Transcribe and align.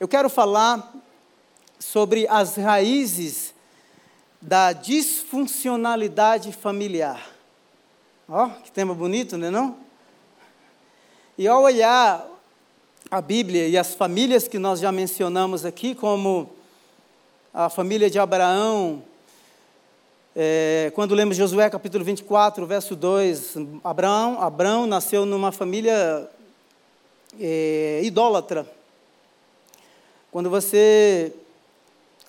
Eu 0.00 0.08
quero 0.08 0.30
falar 0.30 0.94
sobre 1.78 2.26
as 2.26 2.56
raízes 2.56 3.52
da 4.40 4.72
disfuncionalidade 4.72 6.52
familiar. 6.52 7.22
Ó, 8.26 8.46
oh, 8.46 8.62
que 8.62 8.72
tema 8.72 8.94
bonito, 8.94 9.36
não 9.36 9.48
é 9.48 9.50
não? 9.50 9.76
E 11.36 11.46
ao 11.46 11.62
olhar 11.64 12.26
a 13.10 13.20
Bíblia 13.20 13.68
e 13.68 13.76
as 13.76 13.94
famílias 13.94 14.48
que 14.48 14.58
nós 14.58 14.80
já 14.80 14.90
mencionamos 14.90 15.66
aqui, 15.66 15.94
como 15.94 16.50
a 17.52 17.68
família 17.68 18.08
de 18.08 18.18
Abraão, 18.18 19.02
é, 20.34 20.90
quando 20.94 21.14
lemos 21.14 21.36
Josué 21.36 21.68
capítulo 21.68 22.02
24, 22.02 22.64
verso 22.64 22.96
2, 22.96 23.54
Abraão, 23.84 24.40
Abraão 24.40 24.86
nasceu 24.86 25.26
numa 25.26 25.52
família 25.52 26.26
é, 27.38 28.00
idólatra. 28.02 28.79
Quando 30.30 30.48
você 30.48 31.32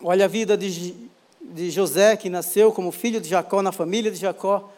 olha 0.02 0.25
a 0.25 0.27
vida 0.27 0.57
de, 0.57 0.95
de 1.39 1.70
José, 1.70 2.17
que 2.17 2.30
nasceu 2.30 2.71
como 2.71 2.91
filho 2.91 3.21
de 3.21 3.30
Jacó, 3.30 3.62
na 3.62 3.71
família 3.71 4.09
de 4.09 4.17
Jacó, 4.17 4.71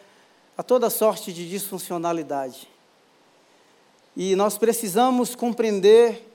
há 0.58 0.62
toda 0.62 0.90
sorte 0.90 1.32
de 1.32 1.48
disfuncionalidade. 1.48 2.68
E 4.14 4.36
nós 4.36 4.58
precisamos 4.58 5.34
compreender 5.34 6.30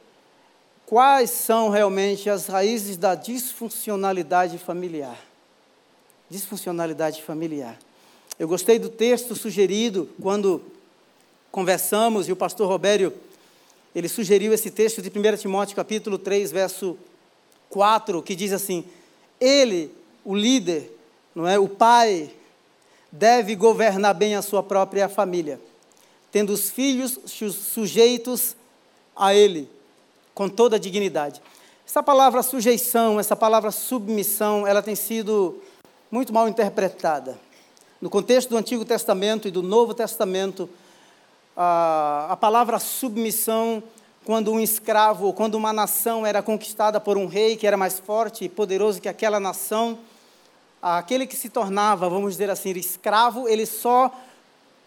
quais 0.87 1.29
são 1.29 1.69
realmente 1.69 2.27
as 2.27 2.47
raízes 2.47 2.97
da 2.97 3.13
disfuncionalidade 3.13 4.57
familiar. 4.57 5.17
Disfuncionalidade 6.27 7.21
familiar. 7.21 7.77
Eu 8.39 8.47
gostei 8.47 8.79
do 8.79 8.89
texto 8.89 9.35
sugerido 9.35 10.09
quando 10.19 10.63
conversamos 11.51 12.27
e 12.27 12.31
o 12.31 12.35
pastor 12.35 12.67
Robério 12.67 13.13
ele 13.93 14.07
sugeriu 14.07 14.53
esse 14.53 14.69
texto 14.69 15.01
de 15.01 15.09
1 15.09 15.37
Timóteo 15.37 15.75
capítulo 15.75 16.17
3, 16.17 16.51
verso 16.51 16.97
4, 17.69 18.21
que 18.21 18.35
diz 18.35 18.53
assim: 18.53 18.85
Ele, 19.39 19.91
o 20.23 20.35
líder, 20.35 20.91
não 21.33 21.47
é, 21.47 21.57
o 21.57 21.67
pai, 21.67 22.29
deve 23.11 23.55
governar 23.55 24.13
bem 24.13 24.35
a 24.35 24.41
sua 24.41 24.61
própria 24.61 25.09
família, 25.09 25.59
tendo 26.31 26.53
os 26.53 26.69
filhos 26.69 27.19
sujeitos 27.25 28.55
a 29.15 29.33
ele 29.33 29.69
com 30.33 30.47
toda 30.47 30.75
a 30.75 30.79
dignidade. 30.79 31.41
Essa 31.85 32.03
palavra 32.03 32.43
sujeição, 32.43 33.19
essa 33.19 33.35
palavra 33.35 33.71
submissão, 33.71 34.65
ela 34.65 34.81
tem 34.81 34.95
sido 34.95 35.59
muito 36.11 36.31
mal 36.31 36.47
interpretada. 36.47 37.39
No 37.99 38.09
contexto 38.09 38.49
do 38.49 38.57
Antigo 38.57 38.85
Testamento 38.85 39.47
e 39.47 39.51
do 39.51 39.61
Novo 39.61 39.93
Testamento, 39.93 40.69
a, 41.61 42.37
palavra 42.39 42.79
submissão, 42.79 43.83
quando 44.23 44.49
um 44.49 44.61
escravo 44.61 45.33
quando 45.33 45.55
uma 45.55 45.73
nação 45.73 46.25
era 46.25 46.41
conquistada 46.41 47.01
por 47.01 47.17
um 47.17 47.25
rei 47.25 47.57
que 47.57 47.67
era 47.67 47.75
mais 47.75 47.99
forte 47.99 48.45
e 48.45 48.49
poderoso 48.49 49.01
que 49.01 49.09
aquela 49.09 49.41
nação, 49.41 49.99
aquele 50.81 51.27
que 51.27 51.35
se 51.35 51.49
tornava, 51.49 52.07
vamos 52.07 52.31
dizer 52.31 52.49
assim, 52.49 52.69
escravo, 52.71 53.49
ele 53.49 53.65
só 53.65 54.09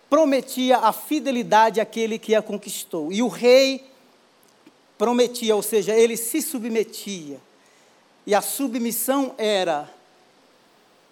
prometia 0.09 0.78
a 0.78 0.93
fidelidade 0.93 1.78
àquele 1.78 2.19
que 2.19 2.34
a 2.34 2.41
conquistou. 2.41 3.12
E 3.12 3.23
o 3.23 3.28
rei 3.28 3.84
prometia, 4.97 5.55
ou 5.55 5.62
seja, 5.62 5.95
ele 5.95 6.17
se 6.17 6.41
submetia. 6.41 7.39
E 8.27 8.34
a 8.34 8.41
submissão 8.41 9.34
era, 9.37 9.91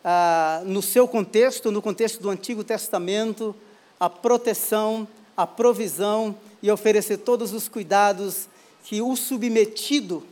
ah, 0.02 0.62
no 0.64 0.80
seu 0.80 1.06
contexto, 1.06 1.70
no 1.70 1.82
contexto 1.82 2.22
do 2.22 2.30
Antigo 2.30 2.64
Testamento, 2.64 3.54
a 3.98 4.08
proteção, 4.08 5.06
a 5.42 5.46
provisão 5.46 6.34
e 6.62 6.70
oferecer 6.70 7.18
todos 7.18 7.52
os 7.52 7.68
cuidados 7.68 8.48
que 8.84 9.00
o 9.00 9.16
submetido, 9.16 10.24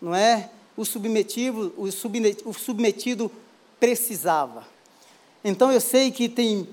não 0.00 0.14
é? 0.14 0.50
O 0.76 0.84
submetido, 0.84 1.72
o 1.76 1.90
submetido, 1.90 2.50
o 2.50 2.52
submetido 2.52 3.32
precisava. 3.78 4.64
Então 5.44 5.72
eu 5.72 5.80
sei 5.80 6.10
que 6.10 6.28
tem, 6.28 6.68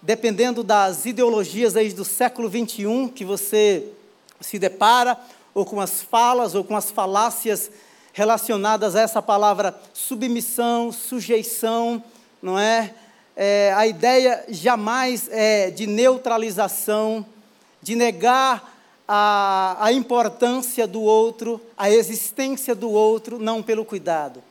dependendo 0.00 0.62
das 0.62 1.06
ideologias 1.06 1.76
aí 1.76 1.92
do 1.92 2.04
século 2.04 2.48
21 2.48 3.08
que 3.08 3.24
você 3.24 3.88
se 4.40 4.58
depara, 4.58 5.18
ou 5.54 5.64
com 5.64 5.80
as 5.80 6.02
falas, 6.02 6.54
ou 6.54 6.64
com 6.64 6.76
as 6.76 6.90
falácias 6.90 7.70
relacionadas 8.12 8.94
a 8.94 9.00
essa 9.00 9.22
palavra 9.22 9.78
submissão, 9.92 10.92
sujeição, 10.92 12.02
não 12.42 12.58
é? 12.58 12.94
É 13.36 13.72
a 13.74 13.86
ideia 13.86 14.44
jamais 14.48 15.28
é 15.30 15.70
de 15.70 15.86
neutralização, 15.86 17.24
de 17.80 17.94
negar 17.94 18.72
a, 19.06 19.76
a 19.80 19.92
importância 19.92 20.86
do 20.86 21.02
outro, 21.02 21.60
a 21.76 21.90
existência 21.90 22.74
do 22.74 22.90
outro, 22.90 23.38
não 23.38 23.62
pelo 23.62 23.84
cuidado. 23.84 24.42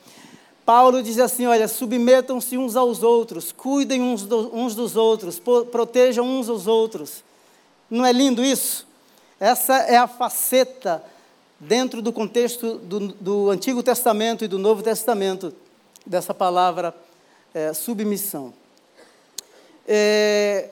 Paulo 0.66 1.02
diz 1.02 1.20
assim: 1.20 1.46
olha, 1.46 1.68
submetam-se 1.68 2.58
uns 2.58 2.76
aos 2.76 3.04
outros, 3.04 3.52
cuidem 3.52 4.02
uns, 4.02 4.24
do, 4.24 4.56
uns 4.56 4.76
dos 4.76 4.96
outros, 4.96 5.40
protejam 5.40 6.26
uns 6.26 6.50
aos 6.50 6.68
outros. 6.68 7.24
Não 7.90 8.06
é 8.06 8.12
lindo 8.12 8.44
isso? 8.44 8.88
Essa 9.40 9.78
é 9.78 9.98
a 9.98 10.08
faceta 10.08 11.04
dentro 11.60 12.02
do 12.02 12.14
contexto 12.14 12.78
do, 12.78 13.08
do 13.10 13.50
Antigo 13.50 13.84
Testamento 13.84 14.44
e 14.44 14.48
do 14.48 14.58
Novo 14.58 14.82
Testamento 14.82 15.54
dessa 16.06 16.34
palavra 16.34 16.96
é, 17.54 17.74
submissão. 17.74 18.54
É, 19.94 20.70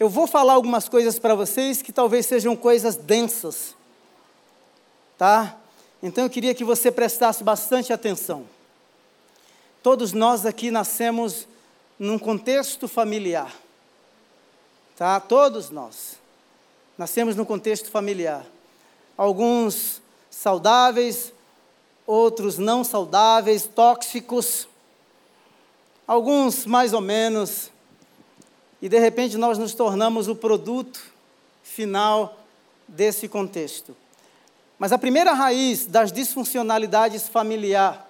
eu 0.00 0.08
vou 0.08 0.26
falar 0.26 0.54
algumas 0.54 0.88
coisas 0.88 1.18
para 1.18 1.34
vocês 1.34 1.82
que 1.82 1.92
talvez 1.92 2.24
sejam 2.24 2.56
coisas 2.56 2.96
densas, 2.96 3.76
tá? 5.18 5.58
Então 6.02 6.24
eu 6.24 6.30
queria 6.30 6.54
que 6.54 6.64
você 6.64 6.90
prestasse 6.90 7.44
bastante 7.44 7.92
atenção. 7.92 8.46
Todos 9.82 10.14
nós 10.14 10.46
aqui 10.46 10.70
nascemos 10.70 11.46
num 11.98 12.18
contexto 12.18 12.88
familiar, 12.88 13.54
tá? 14.96 15.20
Todos 15.20 15.68
nós. 15.68 16.18
Nascemos 16.96 17.36
no 17.36 17.44
contexto 17.44 17.90
familiar. 17.90 18.46
Alguns 19.14 20.00
saudáveis, 20.30 21.34
outros 22.06 22.56
não 22.56 22.82
saudáveis, 22.82 23.66
tóxicos, 23.66 24.66
alguns 26.06 26.64
mais 26.64 26.94
ou 26.94 27.02
menos, 27.02 27.73
e 28.84 28.88
de 28.90 28.98
repente 28.98 29.38
nós 29.38 29.56
nos 29.56 29.72
tornamos 29.72 30.28
o 30.28 30.36
produto 30.36 31.00
final 31.62 32.38
desse 32.86 33.26
contexto. 33.26 33.96
Mas 34.78 34.92
a 34.92 34.98
primeira 34.98 35.32
raiz 35.32 35.86
das 35.86 36.12
disfuncionalidades 36.12 37.26
familiar, 37.26 38.06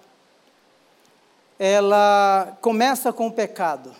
ela 1.60 2.58
começa 2.60 3.12
com 3.12 3.28
o 3.28 3.32
pecado. 3.32 3.94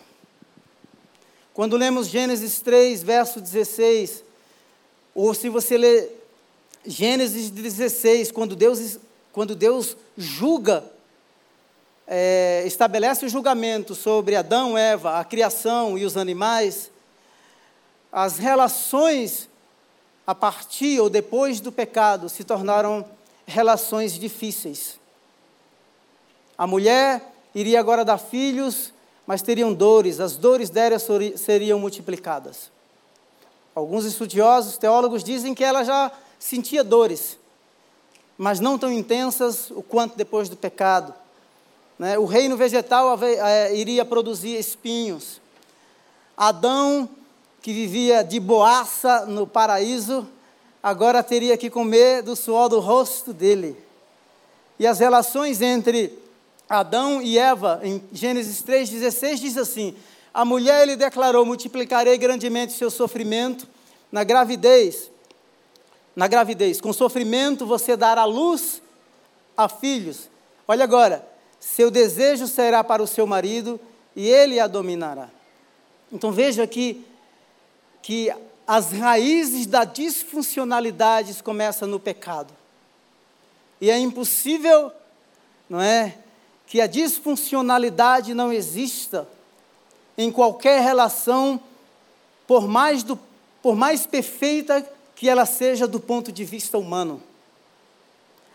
Quando 1.53 1.77
lemos 1.77 2.07
Gênesis 2.07 2.59
3, 2.59 3.01
verso 3.03 3.39
16, 3.39 4.21
ou 5.15 5.33
se 5.33 5.47
você 5.47 5.77
lê 5.77 6.09
Gênesis 6.85 7.49
16, 7.51 8.33
quando 8.33 8.53
Deus, 8.53 8.99
quando 9.31 9.55
Deus 9.55 9.95
julga, 10.17 10.83
é, 12.07 12.63
estabelece 12.65 13.25
o 13.25 13.29
julgamento 13.29 13.95
sobre 13.95 14.35
Adão, 14.35 14.77
Eva, 14.77 15.19
a 15.19 15.23
criação 15.23 15.97
e 15.97 16.05
os 16.05 16.17
animais, 16.17 16.91
as 18.11 18.37
relações 18.37 19.49
a 20.25 20.33
partir 20.33 20.99
ou 20.99 21.09
depois 21.09 21.59
do 21.59 21.71
pecado 21.71 22.29
se 22.29 22.43
tornaram 22.43 23.05
relações 23.45 24.13
difíceis. 24.13 24.99
A 26.57 26.65
mulher 26.65 27.21
iria 27.53 27.79
agora 27.79 28.05
dar 28.05 28.17
filhos, 28.17 28.93
mas 29.27 29.41
teriam 29.41 29.73
dores, 29.73 30.19
as 30.19 30.37
dores 30.37 30.69
dela 30.69 30.97
seriam 30.99 31.79
multiplicadas. 31.79 32.71
Alguns 33.73 34.05
estudiosos, 34.05 34.77
teólogos 34.77 35.23
dizem 35.23 35.53
que 35.53 35.63
ela 35.63 35.83
já 35.83 36.11
sentia 36.39 36.83
dores, 36.83 37.37
mas 38.37 38.59
não 38.59 38.77
tão 38.77 38.91
intensas 38.91 39.69
o 39.71 39.83
quanto 39.83 40.15
depois 40.15 40.47
do 40.47 40.55
pecado. 40.55 41.13
Né? 41.97 42.17
O 42.17 42.25
reino 42.25 42.57
vegetal 42.57 43.17
é, 43.23 43.75
iria 43.75 44.03
produzir 44.03 44.57
espinhos. 44.57 45.41
Adão, 46.35 47.09
que 47.61 47.73
vivia 47.73 48.23
de 48.23 48.39
boaça 48.39 49.25
no 49.25 49.47
paraíso, 49.47 50.27
agora 50.83 51.23
teria 51.23 51.57
que 51.57 51.69
comer 51.69 52.21
do 52.21 52.35
suor 52.35 52.69
do 52.69 52.79
rosto 52.79 53.33
dele. 53.33 53.77
E 54.77 54.85
as 54.85 54.99
relações 54.99 55.61
entre 55.61 56.17
Adão 56.67 57.21
e 57.21 57.37
Eva, 57.37 57.79
em 57.83 58.03
Gênesis 58.11 58.61
3,16, 58.61 59.35
diz 59.35 59.57
assim: 59.57 59.95
a 60.35 60.43
mulher 60.43 60.85
lhe 60.85 60.97
declarou: 60.97 61.45
multiplicarei 61.45 62.17
grandemente 62.17 62.73
seu 62.73 62.91
sofrimento 62.91 63.65
na 64.11 64.25
gravidez. 64.25 65.09
Na 66.13 66.27
gravidez, 66.27 66.81
com 66.81 66.91
sofrimento 66.91 67.65
você 67.65 67.95
dará 67.95 68.25
luz 68.25 68.81
a 69.55 69.69
filhos. 69.69 70.29
Olha 70.67 70.83
agora, 70.83 71.25
seu 71.65 71.89
desejo 71.89 72.45
será 72.47 72.83
para 72.83 73.01
o 73.01 73.07
seu 73.07 73.25
marido 73.25 73.79
e 74.15 74.29
ele 74.29 74.59
a 74.59 74.67
dominará. 74.67 75.29
Então 76.11 76.31
veja 76.31 76.61
aqui 76.61 77.03
que 78.03 78.31
as 78.67 78.91
raízes 78.91 79.65
da 79.65 79.83
disfuncionalidade 79.83 81.41
começam 81.41 81.87
no 81.87 81.99
pecado. 81.99 82.53
E 83.81 83.89
é 83.89 83.97
impossível, 83.97 84.91
não 85.67 85.81
é, 85.81 86.15
que 86.67 86.79
a 86.79 86.85
disfuncionalidade 86.85 88.35
não 88.35 88.53
exista 88.53 89.27
em 90.15 90.31
qualquer 90.31 90.81
relação, 90.81 91.59
por 92.45 92.67
mais, 92.67 93.01
do, 93.01 93.19
por 93.61 93.75
mais 93.75 94.05
perfeita 94.05 94.87
que 95.15 95.27
ela 95.27 95.47
seja 95.47 95.87
do 95.87 95.99
ponto 95.99 96.31
de 96.31 96.45
vista 96.45 96.77
humano. 96.77 97.21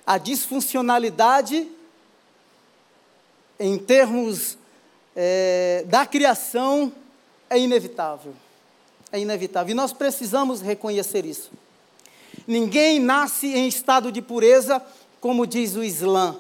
A 0.07 0.17
disfuncionalidade, 0.17 1.69
em 3.61 3.77
termos 3.77 4.57
é, 5.15 5.85
da 5.87 6.07
criação, 6.07 6.91
é 7.51 7.59
inevitável. 7.59 8.33
É 9.13 9.21
inevitável. 9.21 9.73
E 9.73 9.75
nós 9.75 9.93
precisamos 9.93 10.63
reconhecer 10.63 11.27
isso. 11.27 11.51
Ninguém 12.47 12.99
nasce 12.99 13.49
em 13.49 13.69
estado 13.69 14.11
de 14.11 14.23
pureza, 14.23 14.83
como 15.21 15.47
diz 15.47 15.77
o 15.77 15.85
Islã. 15.85 16.37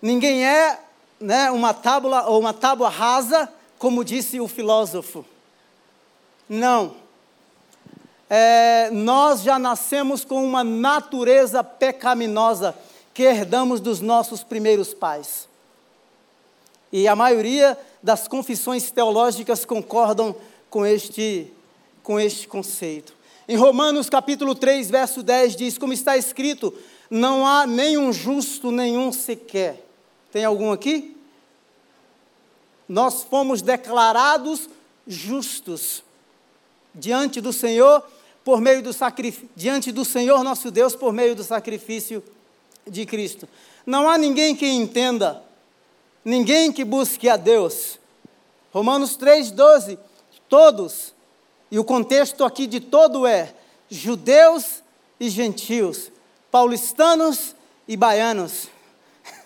Ninguém 0.00 0.46
é 0.46 0.80
né, 1.20 1.50
uma 1.50 1.74
tábua 1.74 2.26
ou 2.26 2.40
uma 2.40 2.54
tábua 2.54 2.88
rasa, 2.88 3.52
como 3.78 4.02
disse 4.02 4.40
o 4.40 4.48
filósofo. 4.48 5.26
Não. 6.48 6.96
É, 8.30 8.88
nós 8.92 9.42
já 9.42 9.58
nascemos 9.58 10.24
com 10.24 10.42
uma 10.42 10.64
natureza 10.64 11.62
pecaminosa 11.62 12.74
que 13.12 13.24
herdamos 13.24 13.78
dos 13.78 14.00
nossos 14.00 14.42
primeiros 14.42 14.94
pais. 14.94 15.49
E 16.92 17.06
a 17.06 17.14
maioria 17.14 17.78
das 18.02 18.26
confissões 18.26 18.90
teológicas 18.90 19.64
concordam 19.64 20.34
com 20.68 20.84
este, 20.84 21.52
com 22.02 22.18
este 22.18 22.48
conceito. 22.48 23.14
Em 23.48 23.56
Romanos 23.56 24.08
capítulo 24.08 24.54
3, 24.54 24.90
verso 24.90 25.22
10 25.22 25.56
diz: 25.56 25.78
Como 25.78 25.92
está 25.92 26.16
escrito, 26.16 26.72
não 27.10 27.46
há 27.46 27.66
nenhum 27.66 28.12
justo, 28.12 28.70
nenhum 28.70 29.12
sequer. 29.12 29.84
Tem 30.30 30.44
algum 30.44 30.70
aqui? 30.70 31.16
Nós 32.88 33.22
fomos 33.22 33.62
declarados 33.62 34.68
justos 35.06 36.02
diante 36.94 37.40
do 37.40 37.52
Senhor 37.52 38.02
por 38.44 38.60
meio 38.60 38.82
do 38.82 38.92
sacrifício, 38.92 39.48
diante 39.54 39.92
do 39.92 40.04
Senhor 40.04 40.42
nosso 40.42 40.70
Deus 40.70 40.94
por 40.94 41.12
meio 41.12 41.34
do 41.34 41.44
sacrifício 41.44 42.22
de 42.86 43.04
Cristo. 43.06 43.48
Não 43.86 44.08
há 44.08 44.16
ninguém 44.18 44.54
que 44.54 44.66
entenda, 44.66 45.42
ninguém 46.24 46.72
que 46.72 46.84
busque 46.84 47.28
a 47.28 47.36
Deus. 47.36 47.98
Romanos 48.72 49.16
3:12, 49.16 49.98
todos, 50.48 51.14
e 51.70 51.78
o 51.78 51.84
contexto 51.84 52.44
aqui 52.44 52.66
de 52.66 52.80
todo 52.80 53.26
é 53.26 53.54
judeus 53.88 54.82
e 55.18 55.28
gentios, 55.28 56.10
paulistanos 56.50 57.54
e 57.86 57.96
baianos. 57.96 58.68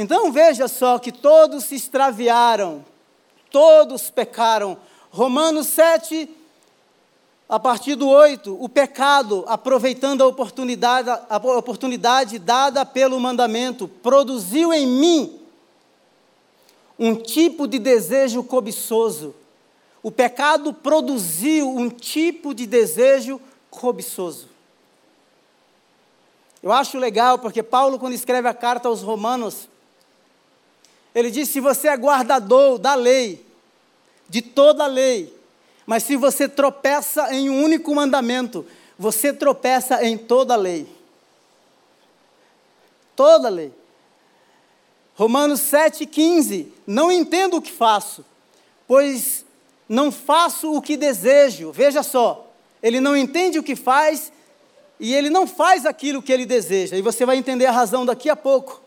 Então 0.00 0.30
veja 0.30 0.68
só 0.68 0.96
que 1.00 1.10
todos 1.10 1.64
se 1.64 1.74
extraviaram, 1.74 2.84
todos 3.50 4.10
pecaram. 4.10 4.78
Romanos 5.10 5.66
7, 5.68 6.30
a 7.48 7.58
partir 7.58 7.94
do 7.94 8.08
8, 8.08 8.62
o 8.62 8.68
pecado, 8.68 9.42
aproveitando 9.48 10.22
a 10.22 10.26
oportunidade, 10.26 11.08
a 11.08 11.36
oportunidade 11.36 12.38
dada 12.38 12.84
pelo 12.84 13.18
mandamento, 13.18 13.88
produziu 13.88 14.72
em 14.72 14.86
mim 14.86 15.40
um 16.98 17.14
tipo 17.14 17.66
de 17.66 17.78
desejo 17.78 18.44
cobiçoso. 18.44 19.34
O 20.02 20.10
pecado 20.10 20.74
produziu 20.74 21.70
um 21.70 21.88
tipo 21.88 22.52
de 22.52 22.66
desejo 22.66 23.40
cobiçoso. 23.70 24.48
Eu 26.62 26.70
acho 26.70 26.98
legal 26.98 27.38
porque 27.38 27.62
Paulo, 27.62 27.98
quando 27.98 28.12
escreve 28.12 28.48
a 28.48 28.54
carta 28.54 28.88
aos 28.88 29.00
Romanos, 29.00 29.68
ele 31.14 31.30
diz: 31.30 31.48
se 31.48 31.60
você 31.60 31.88
é 31.88 31.96
guardador 31.96 32.78
da 32.78 32.94
lei, 32.94 33.46
de 34.28 34.42
toda 34.42 34.84
a 34.84 34.88
lei, 34.88 35.37
mas 35.88 36.02
se 36.02 36.14
você 36.14 36.46
tropeça 36.46 37.34
em 37.34 37.48
um 37.48 37.64
único 37.64 37.92
mandamento, 37.94 38.64
você 38.98 39.32
tropeça 39.32 40.04
em 40.04 40.16
toda 40.16 40.52
a 40.52 40.56
lei. 40.56 40.86
Toda 43.16 43.48
a 43.48 43.50
lei. 43.50 43.72
Romanos 45.14 45.60
7,15: 45.62 46.68
Não 46.86 47.10
entendo 47.10 47.56
o 47.56 47.62
que 47.62 47.72
faço, 47.72 48.24
pois 48.86 49.44
não 49.88 50.12
faço 50.12 50.72
o 50.72 50.82
que 50.82 50.96
desejo. 50.96 51.72
Veja 51.72 52.02
só, 52.02 52.52
ele 52.82 53.00
não 53.00 53.16
entende 53.16 53.58
o 53.58 53.62
que 53.62 53.74
faz 53.74 54.30
e 55.00 55.14
ele 55.14 55.30
não 55.30 55.46
faz 55.46 55.86
aquilo 55.86 56.22
que 56.22 56.30
ele 56.30 56.44
deseja. 56.44 56.96
E 56.96 57.02
você 57.02 57.24
vai 57.24 57.38
entender 57.38 57.64
a 57.64 57.72
razão 57.72 58.04
daqui 58.04 58.28
a 58.28 58.36
pouco 58.36 58.82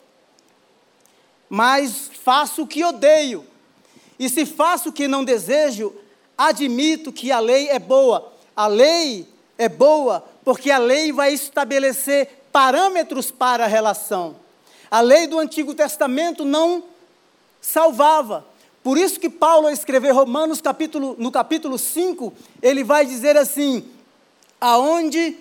mas 1.54 2.10
faço 2.24 2.62
o 2.62 2.68
que 2.68 2.82
odeio. 2.82 3.46
E 4.18 4.30
se 4.30 4.46
faço 4.46 4.88
o 4.88 4.94
que 4.94 5.06
não 5.06 5.22
desejo, 5.22 5.94
admito 6.48 7.12
que 7.12 7.32
a 7.32 7.40
lei 7.40 7.70
é 7.70 7.80
boa. 7.80 8.32
A 8.56 8.68
lei 8.68 9.28
é 9.58 9.70
boa 9.70 10.26
porque 10.44 10.72
a 10.72 10.78
lei 10.78 11.12
vai 11.12 11.34
estabelecer 11.34 12.46
parâmetros 12.52 13.32
para 13.32 13.66
a 13.66 13.68
relação. 13.68 14.36
A 14.90 15.02
lei 15.02 15.28
do 15.28 15.40
Antigo 15.40 15.74
Testamento 15.74 16.44
não 16.44 16.84
salvava. 17.62 18.46
Por 18.84 18.98
isso 18.98 19.20
que 19.20 19.30
Paulo, 19.30 19.68
ao 19.68 19.74
escrever 19.74 20.12
Romanos 20.12 20.60
capítulo, 20.60 21.16
no 21.20 21.32
capítulo 21.32 21.78
5, 21.78 22.34
ele 22.62 22.84
vai 22.84 23.06
dizer 23.06 23.38
assim: 23.38 23.86
aonde, 24.60 25.38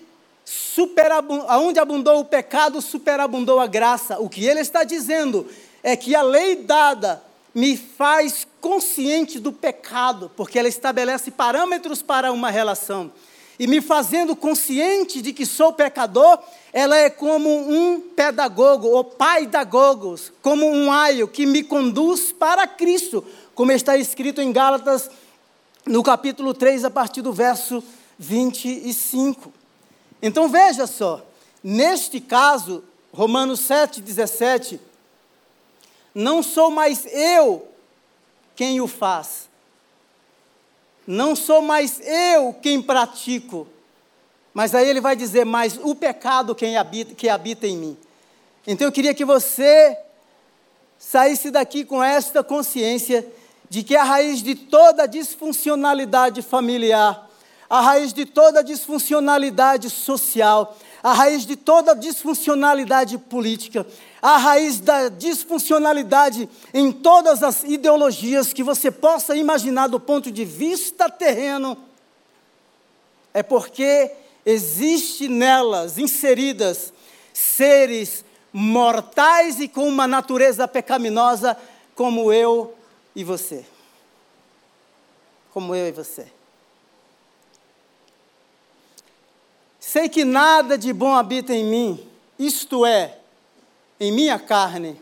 aonde 1.48 1.80
abundou 1.80 2.20
o 2.20 2.24
pecado, 2.24 2.82
superabundou 2.82 3.58
a 3.58 3.66
graça. 3.66 4.20
O 4.20 4.28
que 4.28 4.44
ele 4.44 4.60
está 4.60 4.84
dizendo 4.84 5.48
é 5.82 5.96
que 5.96 6.14
a 6.14 6.22
lei 6.22 6.56
dada 6.56 7.22
me 7.54 7.76
faz 7.76 8.46
consciente 8.60 9.38
do 9.38 9.52
pecado, 9.52 10.30
porque 10.36 10.58
ela 10.58 10.68
estabelece 10.68 11.30
parâmetros 11.30 12.02
para 12.02 12.32
uma 12.32 12.50
relação. 12.50 13.10
E 13.58 13.66
me 13.66 13.80
fazendo 13.80 14.34
consciente 14.34 15.20
de 15.20 15.32
que 15.32 15.44
sou 15.44 15.72
pecador, 15.72 16.38
ela 16.72 16.96
é 16.96 17.10
como 17.10 17.48
um 17.70 18.00
pedagogo, 18.00 18.88
ou 18.88 19.04
pai 19.04 19.46
da 19.46 19.64
gogos, 19.64 20.32
como 20.40 20.66
um 20.66 20.90
aio 20.90 21.28
que 21.28 21.44
me 21.44 21.62
conduz 21.62 22.32
para 22.32 22.66
Cristo, 22.66 23.24
como 23.54 23.72
está 23.72 23.96
escrito 23.98 24.40
em 24.40 24.50
Gálatas, 24.50 25.10
no 25.84 26.02
capítulo 26.02 26.54
3, 26.54 26.84
a 26.84 26.90
partir 26.90 27.20
do 27.20 27.32
verso 27.32 27.82
25. 28.18 29.52
Então 30.22 30.48
veja 30.48 30.86
só, 30.86 31.24
neste 31.62 32.20
caso, 32.20 32.82
Romanos 33.12 33.60
7, 33.60 34.00
17, 34.00 34.80
não 36.14 36.42
sou 36.42 36.70
mais 36.70 37.06
eu 37.06 37.68
quem 38.54 38.80
o 38.80 38.86
faz. 38.86 39.48
Não 41.06 41.34
sou 41.34 41.62
mais 41.62 42.00
eu 42.00 42.52
quem 42.54 42.80
pratico. 42.80 43.66
Mas 44.52 44.74
aí 44.74 44.88
ele 44.88 45.00
vai 45.00 45.16
dizer, 45.16 45.44
mas 45.44 45.78
o 45.82 45.94
pecado 45.94 46.54
quem 46.54 46.76
habita, 46.76 47.14
que 47.14 47.28
habita 47.28 47.66
em 47.66 47.76
mim. 47.76 47.96
Então 48.66 48.86
eu 48.86 48.92
queria 48.92 49.14
que 49.14 49.24
você 49.24 49.96
saísse 50.98 51.50
daqui 51.50 51.84
com 51.84 52.02
esta 52.02 52.44
consciência 52.44 53.26
de 53.68 53.82
que 53.82 53.96
a 53.96 54.02
raiz 54.02 54.42
de 54.42 54.54
toda 54.54 55.06
disfuncionalidade 55.06 56.42
familiar, 56.42 57.28
a 57.68 57.80
raiz 57.80 58.12
de 58.12 58.26
toda 58.26 58.62
disfuncionalidade 58.62 59.88
social, 59.88 60.76
a 61.02 61.12
raiz 61.12 61.46
de 61.46 61.56
toda 61.56 61.94
disfuncionalidade 61.94 63.16
política, 63.16 63.86
a 64.22 64.36
raiz 64.36 64.80
da 64.80 65.08
disfuncionalidade 65.08 66.48
em 66.74 66.92
todas 66.92 67.42
as 67.42 67.62
ideologias 67.62 68.52
que 68.52 68.62
você 68.62 68.90
possa 68.90 69.34
imaginar 69.34 69.88
do 69.88 69.98
ponto 69.98 70.30
de 70.30 70.44
vista 70.44 71.08
terreno, 71.08 71.76
é 73.32 73.42
porque 73.42 74.10
existe 74.44 75.28
nelas 75.28 75.98
inseridas 75.98 76.92
seres 77.32 78.24
mortais 78.52 79.60
e 79.60 79.68
com 79.68 79.86
uma 79.86 80.06
natureza 80.06 80.66
pecaminosa 80.66 81.56
como 81.94 82.32
eu 82.32 82.74
e 83.14 83.22
você. 83.24 83.64
Como 85.52 85.74
eu 85.74 85.88
e 85.88 85.92
você. 85.92 86.26
Sei 89.78 90.08
que 90.08 90.24
nada 90.24 90.76
de 90.76 90.92
bom 90.92 91.14
habita 91.14 91.54
em 91.54 91.64
mim, 91.64 92.08
isto 92.38 92.84
é, 92.84 93.19
em 94.00 94.10
minha 94.10 94.38
carne. 94.38 94.98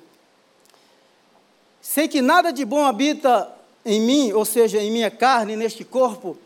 Sei 1.81 2.09
que 2.09 2.21
nada 2.21 2.53
de 2.53 2.65
bom 2.65 2.85
habita 2.85 3.51
em 3.85 4.01
mim, 4.01 4.33
ou 4.33 4.45
seja, 4.45 4.79
em 4.83 4.91
minha 4.91 5.11
carne, 5.11 5.57
neste 5.57 5.85
corpo. 5.85 6.37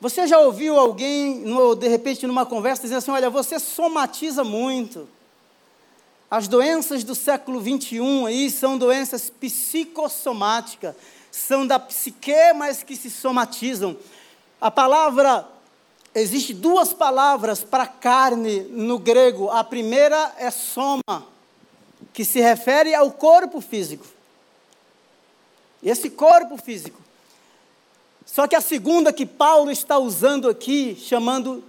Você 0.00 0.26
já 0.26 0.38
ouviu 0.38 0.78
alguém, 0.78 1.44
de 1.78 1.88
repente, 1.88 2.26
numa 2.26 2.46
conversa, 2.46 2.82
dizendo 2.82 2.98
assim: 2.98 3.10
olha, 3.10 3.28
você 3.28 3.58
somatiza 3.58 4.44
muito. 4.44 5.08
As 6.30 6.48
doenças 6.48 7.04
do 7.04 7.14
século 7.14 7.60
21 7.60 8.26
aí 8.26 8.50
são 8.50 8.78
doenças 8.78 9.30
psicossomáticas, 9.30 10.94
são 11.30 11.66
da 11.66 11.78
psique, 11.78 12.52
mas 12.54 12.82
que 12.82 12.96
se 12.96 13.10
somatizam. 13.10 13.96
A 14.60 14.70
palavra, 14.70 15.46
existe 16.14 16.54
duas 16.54 16.92
palavras 16.92 17.64
para 17.64 17.86
carne 17.86 18.60
no 18.70 18.98
grego. 18.98 19.50
A 19.50 19.64
primeira 19.64 20.32
é 20.38 20.50
soma, 20.50 21.26
que 22.12 22.24
se 22.24 22.40
refere 22.40 22.94
ao 22.94 23.10
corpo 23.10 23.60
físico. 23.60 24.06
Esse 25.82 26.08
corpo 26.08 26.56
físico. 26.56 27.02
Só 28.24 28.46
que 28.46 28.56
a 28.56 28.60
segunda 28.60 29.12
que 29.12 29.26
Paulo 29.26 29.70
está 29.70 29.98
usando 29.98 30.48
aqui, 30.48 30.96
chamando 30.96 31.62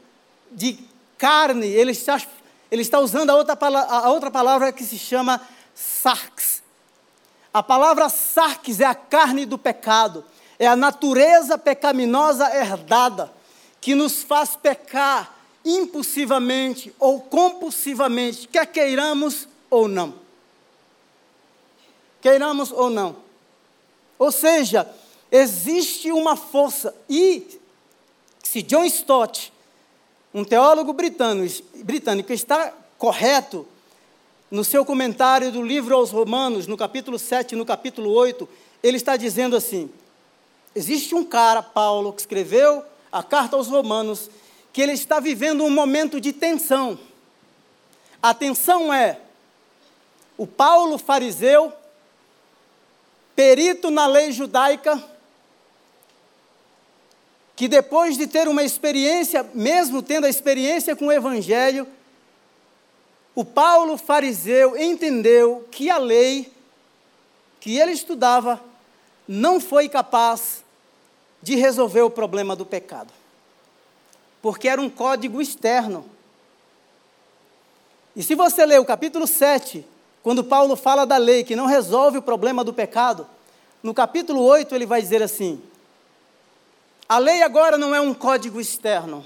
de 0.51 0.79
carne, 1.17 1.67
ele 1.67 1.91
está, 1.91 2.21
ele 2.71 2.81
está 2.81 2.99
usando 2.99 3.31
a 3.31 3.35
outra, 3.35 3.57
a 3.89 4.09
outra 4.09 4.31
palavra 4.31 4.71
que 4.71 4.83
se 4.83 4.97
chama 4.97 5.41
sarx. 5.73 6.63
A 7.53 7.61
palavra 7.61 8.09
sarx 8.09 8.79
é 8.79 8.85
a 8.85 8.95
carne 8.95 9.45
do 9.45 9.57
pecado, 9.57 10.23
é 10.57 10.67
a 10.67 10.75
natureza 10.75 11.57
pecaminosa 11.57 12.55
herdada 12.55 13.33
que 13.81 13.95
nos 13.95 14.23
faz 14.23 14.55
pecar 14.55 15.35
impulsivamente 15.63 16.93
ou 16.99 17.19
compulsivamente, 17.21 18.47
quer 18.47 18.67
queiramos 18.67 19.47
ou 19.69 19.87
não. 19.87 20.13
Queiramos 22.21 22.71
ou 22.71 22.89
não. 22.89 23.15
Ou 24.17 24.31
seja, 24.31 24.87
existe 25.31 26.11
uma 26.11 26.35
força, 26.35 26.95
e 27.09 27.59
se 28.43 28.61
John 28.61 28.85
Stott, 28.85 29.51
um 30.33 30.43
teólogo 30.43 30.93
britânico, 30.93 32.31
está 32.31 32.71
correto 32.97 33.67
no 34.49 34.63
seu 34.63 34.85
comentário 34.85 35.51
do 35.51 35.61
livro 35.61 35.95
aos 35.95 36.11
Romanos, 36.11 36.67
no 36.67 36.77
capítulo 36.77 37.17
7 37.17 37.55
no 37.55 37.65
capítulo 37.65 38.11
8, 38.11 38.47
ele 38.81 38.97
está 38.97 39.17
dizendo 39.17 39.55
assim: 39.55 39.89
existe 40.73 41.15
um 41.15 41.25
cara, 41.25 41.61
Paulo, 41.61 42.13
que 42.13 42.21
escreveu 42.21 42.83
a 43.15 43.23
carta 43.23 43.55
aos 43.55 43.69
Romanos, 43.69 44.29
que 44.73 44.81
ele 44.81 44.91
está 44.91 45.21
vivendo 45.21 45.63
um 45.63 45.69
momento 45.69 46.19
de 46.19 46.33
tensão. 46.33 46.99
A 48.21 48.33
tensão 48.33 48.93
é 48.93 49.21
o 50.37 50.45
Paulo 50.45 50.97
fariseu, 50.97 51.71
perito 53.33 53.89
na 53.89 54.05
lei 54.05 54.33
judaica, 54.33 55.01
que 57.55 57.69
depois 57.69 58.17
de 58.17 58.27
ter 58.27 58.49
uma 58.49 58.63
experiência, 58.63 59.49
mesmo 59.53 60.01
tendo 60.01 60.25
a 60.25 60.29
experiência 60.29 60.93
com 60.93 61.07
o 61.07 61.11
Evangelho, 61.11 61.87
o 63.33 63.45
Paulo 63.45 63.97
fariseu 63.97 64.75
entendeu 64.75 65.65
que 65.71 65.89
a 65.89 65.97
lei 65.97 66.51
que 67.61 67.77
ele 67.77 67.93
estudava 67.93 68.61
não 69.25 69.61
foi 69.61 69.87
capaz 69.87 70.64
de 71.41 71.55
resolver 71.55 72.01
o 72.01 72.09
problema 72.09 72.55
do 72.55 72.65
pecado, 72.65 73.13
porque 74.41 74.67
era 74.67 74.81
um 74.81 74.89
código 74.89 75.41
externo. 75.41 76.05
E 78.15 78.23
se 78.23 78.35
você 78.35 78.65
ler 78.65 78.79
o 78.79 78.85
capítulo 78.85 79.27
7, 79.27 79.85
quando 80.23 80.43
Paulo 80.43 80.75
fala 80.75 81.05
da 81.05 81.17
lei 81.17 81.43
que 81.43 81.55
não 81.55 81.65
resolve 81.65 82.17
o 82.17 82.21
problema 82.21 82.63
do 82.63 82.73
pecado, 82.73 83.27
no 83.83 83.93
capítulo 83.93 84.41
8 84.41 84.73
ele 84.73 84.85
vai 84.85 85.01
dizer 85.01 85.21
assim: 85.21 85.61
a 87.07 87.19
lei 87.19 87.43
agora 87.43 87.77
não 87.77 87.93
é 87.93 88.01
um 88.01 88.13
código 88.13 88.59
externo. 88.59 89.25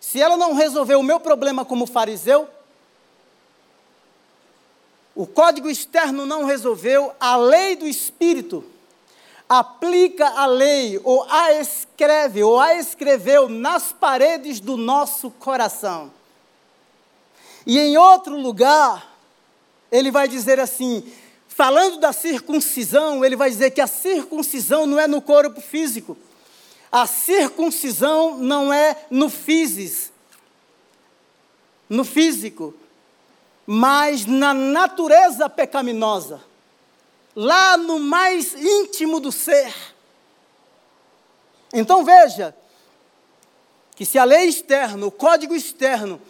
Se 0.00 0.20
ela 0.20 0.36
não 0.36 0.54
resolver 0.54 0.96
o 0.96 1.02
meu 1.02 1.20
problema 1.20 1.64
como 1.64 1.86
fariseu, 1.86 2.48
o 5.14 5.26
código 5.26 5.70
externo 5.70 6.26
não 6.26 6.44
resolveu, 6.44 7.14
a 7.20 7.36
lei 7.36 7.76
do 7.76 7.86
Espírito 7.86 8.64
aplica 9.58 10.26
a 10.28 10.46
lei, 10.46 11.00
ou 11.02 11.26
a 11.28 11.52
escreve, 11.52 12.42
ou 12.42 12.58
a 12.58 12.74
escreveu 12.74 13.48
nas 13.48 13.92
paredes 13.92 14.60
do 14.60 14.76
nosso 14.76 15.30
coração. 15.30 16.10
E 17.66 17.78
em 17.78 17.96
outro 17.96 18.36
lugar, 18.36 19.14
ele 19.90 20.10
vai 20.10 20.28
dizer 20.28 20.60
assim: 20.60 21.04
falando 21.48 21.98
da 21.98 22.12
circuncisão, 22.12 23.24
ele 23.24 23.36
vai 23.36 23.50
dizer 23.50 23.70
que 23.70 23.80
a 23.80 23.86
circuncisão 23.86 24.86
não 24.86 24.98
é 24.98 25.06
no 25.06 25.20
corpo 25.20 25.60
físico 25.60 26.16
a 26.92 27.06
circuncisão 27.06 28.36
não 28.36 28.70
é 28.70 29.06
no 29.10 29.30
físis, 29.30 30.12
no 31.88 32.04
físico, 32.04 32.74
mas 33.66 34.26
na 34.26 34.52
natureza 34.52 35.48
pecaminosa, 35.48 36.42
lá 37.34 37.76
no 37.76 37.98
mais 37.98 38.54
íntimo 38.54 39.20
do 39.20 39.32
ser. 39.32 39.74
Então 41.72 42.04
veja 42.04 42.54
que 43.94 44.04
se 44.04 44.18
a 44.18 44.24
lei 44.24 44.46
externa, 44.46 45.06
o 45.06 45.10
código 45.10 45.54
externo, 45.54 46.20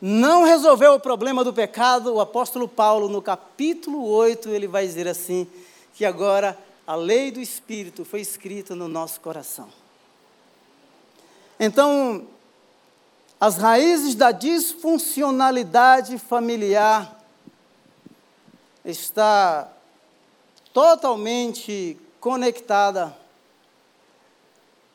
não 0.00 0.44
resolveu 0.44 0.94
o 0.94 1.00
problema 1.00 1.42
do 1.42 1.52
pecado, 1.52 2.14
o 2.14 2.20
apóstolo 2.20 2.68
Paulo, 2.68 3.08
no 3.08 3.20
capítulo 3.20 4.04
8, 4.08 4.48
ele 4.50 4.68
vai 4.68 4.86
dizer 4.86 5.08
assim: 5.08 5.46
que 5.94 6.04
agora 6.04 6.56
a 6.86 6.94
lei 6.94 7.30
do 7.32 7.40
Espírito 7.40 8.04
foi 8.04 8.20
escrita 8.20 8.74
no 8.74 8.86
nosso 8.86 9.20
coração. 9.20 9.68
Então, 11.58 12.26
as 13.40 13.56
raízes 13.56 14.14
da 14.14 14.30
disfuncionalidade 14.30 16.18
familiar 16.18 17.20
está 18.84 19.68
totalmente 20.78 21.98
conectada 22.20 23.12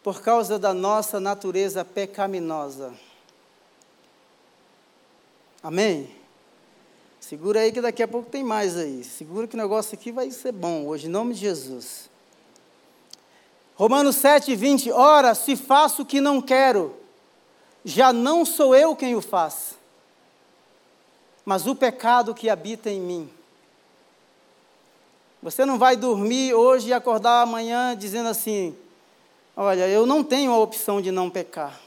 por 0.02 0.22
causa 0.22 0.58
da 0.58 0.74
nossa 0.74 1.20
natureza 1.20 1.84
pecaminosa. 1.84 2.94
Amém? 5.62 6.10
Segura 7.20 7.60
aí 7.60 7.74
que 7.74 7.82
daqui 7.82 8.02
a 8.02 8.08
pouco 8.08 8.30
tem 8.30 8.46
mais 8.46 8.78
aí. 8.78 9.04
Segura 9.04 9.46
que 9.46 9.56
o 9.56 9.58
negócio 9.58 9.94
aqui 9.96 10.10
vai 10.10 10.32
ser 10.32 10.54
bom 10.54 10.86
hoje, 10.86 11.08
em 11.08 11.10
nome 11.10 11.34
de 11.34 11.42
Jesus. 11.42 12.10
Romanos 13.76 14.16
7, 14.16 14.56
20. 14.56 14.90
Ora, 14.90 15.36
se 15.36 15.58
faço 15.58 16.04
o 16.04 16.06
que 16.06 16.22
não 16.22 16.42
quero, 16.42 16.96
já 17.84 18.14
não 18.14 18.46
sou 18.46 18.74
eu 18.74 18.96
quem 18.96 19.18
o 19.18 19.22
faz, 19.22 19.78
mas 21.44 21.68
o 21.68 21.76
pecado 21.76 22.34
que 22.34 22.50
habita 22.50 22.90
em 22.90 23.02
mim. 23.02 23.43
Você 25.44 25.64
não 25.66 25.78
vai 25.78 25.96
dormir 25.96 26.56
hoje 26.56 26.90
e 26.90 26.94
acordar 26.94 27.44
amanhã 27.44 27.96
dizendo 27.96 28.30
assim: 28.30 28.76
Olha, 29.56 29.88
eu 29.88 30.08
não 30.08 30.24
tenho 30.24 30.52
a 30.52 30.58
opção 30.58 31.00
de 31.00 31.12
não 31.12 31.30
pecar. 31.30 31.80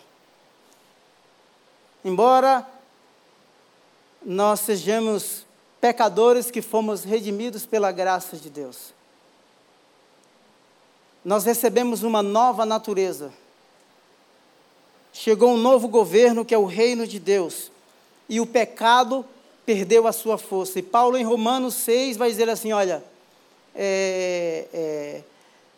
Embora 2.04 2.64
nós 4.25 4.60
sejamos 4.60 5.44
pecadores 5.80 6.50
que 6.50 6.62
fomos 6.62 7.02
redimidos 7.02 7.66
pela 7.66 7.90
graça 7.90 8.36
de 8.36 8.48
Deus 8.48 8.94
nós 11.26 11.44
recebemos 11.44 12.04
uma 12.04 12.22
nova 12.22 12.64
natureza. 12.64 13.32
Chegou 15.12 15.54
um 15.54 15.56
novo 15.56 15.88
governo 15.88 16.44
que 16.44 16.54
é 16.54 16.58
o 16.58 16.64
reino 16.64 17.04
de 17.04 17.18
Deus. 17.18 17.72
E 18.28 18.40
o 18.40 18.46
pecado 18.46 19.25
perdeu 19.66 20.06
a 20.06 20.12
sua 20.12 20.38
força. 20.38 20.78
E 20.78 20.82
Paulo, 20.82 21.16
em 21.16 21.25
Romanos 21.25 21.75
6, 21.75 22.16
vai 22.16 22.30
dizer 22.30 22.48
assim: 22.48 22.72
olha, 22.72 23.02
é, 23.76 24.66
é, 24.73 25.23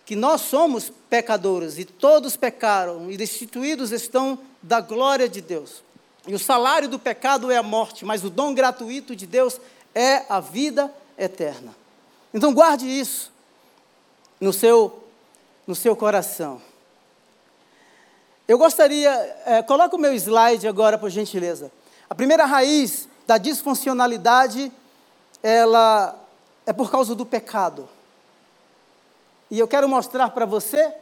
que 0.06 0.16
nós 0.16 0.40
somos 0.42 0.90
pecadores 1.10 1.78
e 1.78 1.84
todos 1.84 2.36
pecaram 2.36 3.10
e 3.10 3.16
destituídos 3.16 3.92
estão 3.92 4.38
da 4.62 4.80
glória 4.80 5.28
de 5.28 5.40
Deus. 5.40 5.82
E 6.26 6.34
o 6.34 6.38
salário 6.38 6.88
do 6.88 6.98
pecado 6.98 7.50
é 7.50 7.56
a 7.56 7.62
morte, 7.62 8.04
mas 8.04 8.24
o 8.24 8.30
dom 8.30 8.54
gratuito 8.54 9.16
de 9.16 9.26
Deus 9.26 9.60
é 9.94 10.24
a 10.28 10.40
vida 10.40 10.92
eterna. 11.16 11.74
Então 12.32 12.54
guarde 12.54 12.86
isso 12.86 13.32
no 14.40 14.52
seu 14.52 15.04
no 15.66 15.74
seu 15.74 15.94
coração. 15.94 16.62
Eu 18.48 18.56
gostaria, 18.56 19.10
é, 19.44 19.62
coloca 19.62 19.94
o 19.94 19.98
meu 19.98 20.14
slide 20.14 20.66
agora, 20.66 20.96
por 20.96 21.10
gentileza. 21.10 21.70
A 22.08 22.14
primeira 22.14 22.46
raiz 22.46 23.06
da 23.26 23.36
disfuncionalidade, 23.36 24.72
ela 25.42 26.18
é 26.68 26.72
por 26.74 26.90
causa 26.90 27.14
do 27.14 27.24
pecado. 27.24 27.88
E 29.50 29.58
eu 29.58 29.66
quero 29.66 29.88
mostrar 29.88 30.28
para 30.28 30.44
você, 30.44 30.92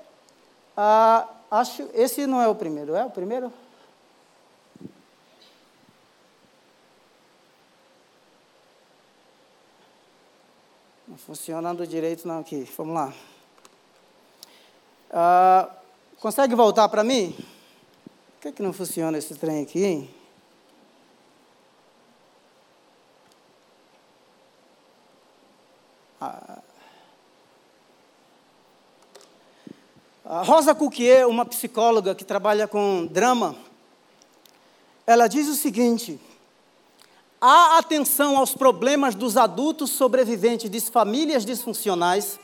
ah, 0.77 1.27
acho, 1.51 1.91
esse 1.93 2.25
não 2.25 2.41
é 2.41 2.47
o 2.47 2.55
primeiro, 2.55 2.95
é 2.95 3.05
o 3.05 3.11
primeiro? 3.11 3.53
Não 11.09 11.19
funcionando 11.19 11.85
direito 11.85 12.29
não 12.29 12.39
aqui, 12.39 12.63
vamos 12.77 12.95
lá. 12.95 13.13
Ah, 15.11 15.69
consegue 16.21 16.55
voltar 16.55 16.89
para 16.89 17.03
mim? 17.03 17.33
Por 17.33 18.43
que, 18.43 18.53
que 18.53 18.63
não 18.63 18.73
funciona 18.73 19.19
esse 19.19 19.35
trem 19.35 19.65
aqui, 19.65 19.85
hein? 19.85 20.16
A 30.37 30.43
Rosa 30.43 30.75
Cuquier, 30.75 31.27
uma 31.27 31.47
psicóloga 31.47 32.15
que 32.15 32.23
trabalha 32.23 32.69
com 32.69 33.07
drama, 33.07 33.57
ela 35.07 35.29
diz 35.29 35.49
o 35.49 35.55
seguinte: 35.55 36.21
há 37.41 37.79
atenção 37.79 38.37
aos 38.37 38.53
problemas 38.53 39.15
dos 39.15 39.39
adultos 39.39 39.93
sobreviventes 39.93 40.69
de 40.69 40.79
famílias 40.79 41.43
disfuncionais. 41.47 42.39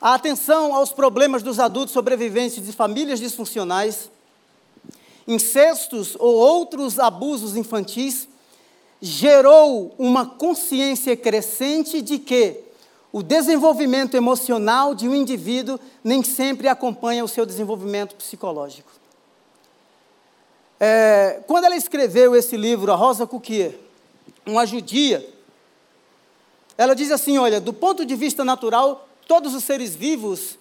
A 0.00 0.14
atenção 0.14 0.74
aos 0.74 0.92
problemas 0.92 1.44
dos 1.44 1.60
adultos 1.60 1.92
sobreviventes 1.92 2.66
de 2.66 2.72
famílias 2.72 3.20
disfuncionais 3.20 4.10
incestos 5.28 6.16
ou 6.18 6.34
outros 6.34 6.98
abusos 6.98 7.54
infantis, 7.54 8.26
gerou 9.00 9.94
uma 9.98 10.24
consciência 10.24 11.14
crescente 11.14 12.00
de 12.00 12.18
que 12.18 12.64
o 13.12 13.22
desenvolvimento 13.22 14.16
emocional 14.16 14.94
de 14.94 15.06
um 15.06 15.14
indivíduo 15.14 15.78
nem 16.02 16.22
sempre 16.22 16.66
acompanha 16.66 17.22
o 17.22 17.28
seu 17.28 17.44
desenvolvimento 17.44 18.16
psicológico. 18.16 18.90
É, 20.80 21.40
quando 21.46 21.64
ela 21.64 21.76
escreveu 21.76 22.34
esse 22.34 22.56
livro, 22.56 22.90
a 22.90 22.96
Rosa 22.96 23.26
Cuquier, 23.26 23.74
uma 24.46 24.64
judia, 24.64 25.28
ela 26.76 26.94
diz 26.94 27.10
assim: 27.10 27.36
olha, 27.36 27.60
do 27.60 27.72
ponto 27.72 28.04
de 28.04 28.14
vista 28.14 28.44
natural, 28.44 29.08
todos 29.26 29.54
os 29.54 29.64
seres 29.64 29.94
vivos 29.94 30.58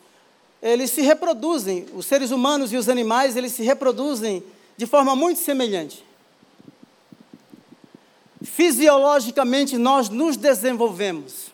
eles 0.62 0.90
se 0.90 1.02
reproduzem, 1.02 1.86
os 1.94 2.06
seres 2.06 2.32
humanos 2.32 2.74
e 2.74 2.78
os 2.78 2.90
animais 2.90 3.36
eles 3.36 3.52
se 3.52 3.62
reproduzem 3.64 4.44
de 4.78 4.86
forma 4.86 5.16
muito 5.16 5.40
semelhante. 5.40 6.06
Fisiologicamente 8.44 9.78
nós 9.78 10.08
nos 10.08 10.38
desenvolvemos. 10.38 11.52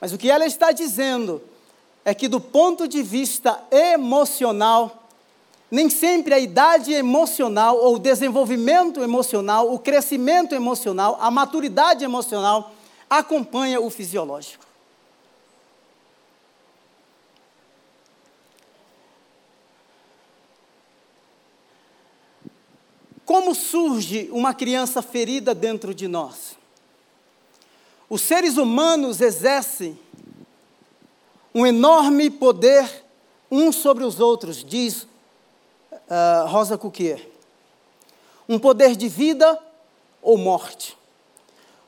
Mas 0.00 0.12
o 0.12 0.18
que 0.18 0.28
ela 0.28 0.44
está 0.44 0.72
dizendo 0.72 1.40
é 2.04 2.12
que, 2.12 2.26
do 2.26 2.40
ponto 2.40 2.88
de 2.88 3.02
vista 3.02 3.62
emocional, 3.70 5.08
nem 5.70 5.88
sempre 5.88 6.34
a 6.34 6.38
idade 6.40 6.92
emocional, 6.92 7.78
ou 7.78 7.94
o 7.94 7.98
desenvolvimento 7.98 9.00
emocional, 9.00 9.72
o 9.72 9.78
crescimento 9.78 10.54
emocional, 10.54 11.16
a 11.20 11.30
maturidade 11.30 12.04
emocional 12.04 12.74
acompanha 13.08 13.80
o 13.80 13.88
fisiológico. 13.88 14.61
Como 23.24 23.54
surge 23.54 24.28
uma 24.32 24.52
criança 24.52 25.00
ferida 25.00 25.54
dentro 25.54 25.94
de 25.94 26.08
nós? 26.08 26.56
Os 28.08 28.20
seres 28.20 28.56
humanos 28.56 29.20
exercem 29.20 29.98
um 31.54 31.66
enorme 31.66 32.30
poder 32.30 33.04
uns 33.50 33.76
sobre 33.76 34.04
os 34.04 34.18
outros, 34.18 34.64
diz 34.64 35.02
uh, 35.92 36.46
Rosa 36.46 36.78
Cuquier. 36.78 37.26
Um 38.48 38.58
poder 38.58 38.96
de 38.96 39.08
vida 39.08 39.58
ou 40.22 40.38
morte. 40.38 40.96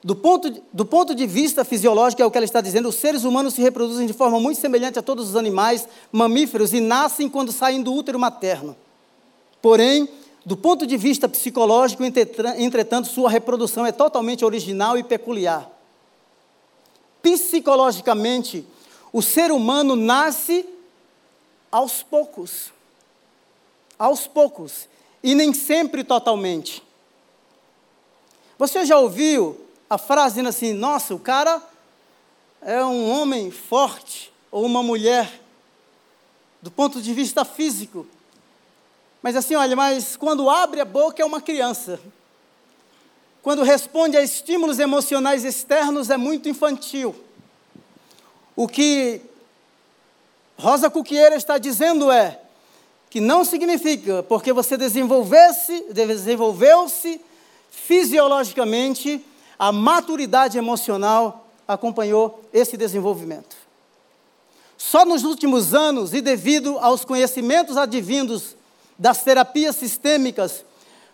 Do 0.03 0.15
ponto, 0.15 0.51
de, 0.51 0.63
do 0.71 0.85
ponto 0.85 1.15
de 1.15 1.27
vista 1.27 1.65
fisiológico, 1.65 2.21
é 2.21 2.27
o 2.27 2.31
que 2.31 2.37
ela 2.37 2.45
está 2.45 2.61
dizendo, 2.61 2.91
os 2.91 2.97
seres 2.97 3.25
humanos 3.25 3.55
se 3.55 3.63
reproduzem 3.63 4.07
de 4.07 4.13
forma 4.13 4.39
muito 4.39 4.61
semelhante 4.61 4.99
a 4.99 5.03
todos 5.03 5.31
os 5.31 5.37
animais 5.37 5.89
mamíferos 6.13 6.75
e 6.75 6.81
nascem 6.81 7.29
quando 7.29 7.51
saem 7.51 7.83
do 7.83 7.93
útero 7.95 8.19
materno. 8.19 8.77
Porém, 9.63 10.07
do 10.45 10.57
ponto 10.57 10.87
de 10.87 10.97
vista 10.97 11.29
psicológico, 11.29 12.03
entretanto, 12.05 13.09
sua 13.09 13.31
reprodução 13.31 13.87
é 13.87 13.93
totalmente 13.93 14.45
original 14.45 14.99
e 14.99 15.03
peculiar. 15.03 15.71
Psicologicamente, 17.23 18.67
o 19.11 19.23
ser 19.23 19.51
humano 19.51 19.97
nasce 19.97 20.69
aos 21.73 22.03
poucos. 22.03 22.73
Aos 23.99 24.27
poucos. 24.27 24.87
E 25.23 25.35
nem 25.35 25.55
sempre 25.55 26.05
totalmente. 26.05 26.83
Você 28.59 28.85
já 28.85 28.99
ouviu 28.99 29.59
a 29.89 29.97
frase 29.97 30.47
assim: 30.47 30.75
nossa, 30.75 31.15
o 31.15 31.19
cara 31.19 31.63
é 32.61 32.85
um 32.85 33.11
homem 33.11 33.51
forte, 33.51 34.31
ou 34.51 34.67
uma 34.67 34.83
mulher, 34.83 35.41
do 36.61 36.71
ponto 36.71 37.01
de 37.01 37.15
vista 37.15 37.45
físico. 37.45 38.07
Mas 39.25 39.37
assim, 39.37 39.55
olha, 39.55 39.75
mas 39.75 40.19
quando 40.19 40.51
abre 40.51 40.83
a 40.83 40.85
boca 40.85 41.23
é 41.23 41.25
uma 41.25 41.41
criança. 41.41 41.99
Quando 43.43 43.63
responde 43.63 44.19
a 44.19 44.23
estímulos 44.23 44.79
emocionais 44.79 45.47
externos 45.47 46.11
é 46.11 46.17
muito 46.19 46.47
infantil. 46.47 47.17
O 48.55 48.69
que 48.69 49.23
Rosa 50.59 50.91
Cuquieira 50.91 51.37
está 51.37 51.57
dizendo 51.57 52.11
é 52.11 52.39
que 53.09 53.19
não 53.19 53.47
significa 53.47 54.23
porque 54.23 54.53
você 54.53 54.77
desenvolvesse, 54.77 55.87
desenvolveu-se 55.91 57.19
fisiologicamente, 57.71 59.25
a 59.59 59.73
maturidade 59.73 60.59
emocional 60.59 61.49
acompanhou 61.67 62.45
esse 62.53 62.77
desenvolvimento. 62.77 63.57
Só 64.77 65.03
nos 65.07 65.25
últimos 65.25 65.73
anos, 65.73 66.13
e 66.13 66.21
devido 66.21 66.79
aos 66.79 67.07
conhecimentos 67.07 67.79
advindos 67.79 68.55
das 68.99 69.23
terapias 69.23 69.77
sistêmicas, 69.77 70.65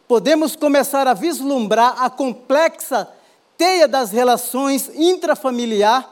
podemos 0.06 0.56
começar 0.56 1.06
a 1.06 1.14
vislumbrar 1.14 2.02
a 2.02 2.10
complexa 2.10 3.08
teia 3.56 3.86
das 3.86 4.10
relações 4.10 4.90
intrafamiliar 4.94 6.08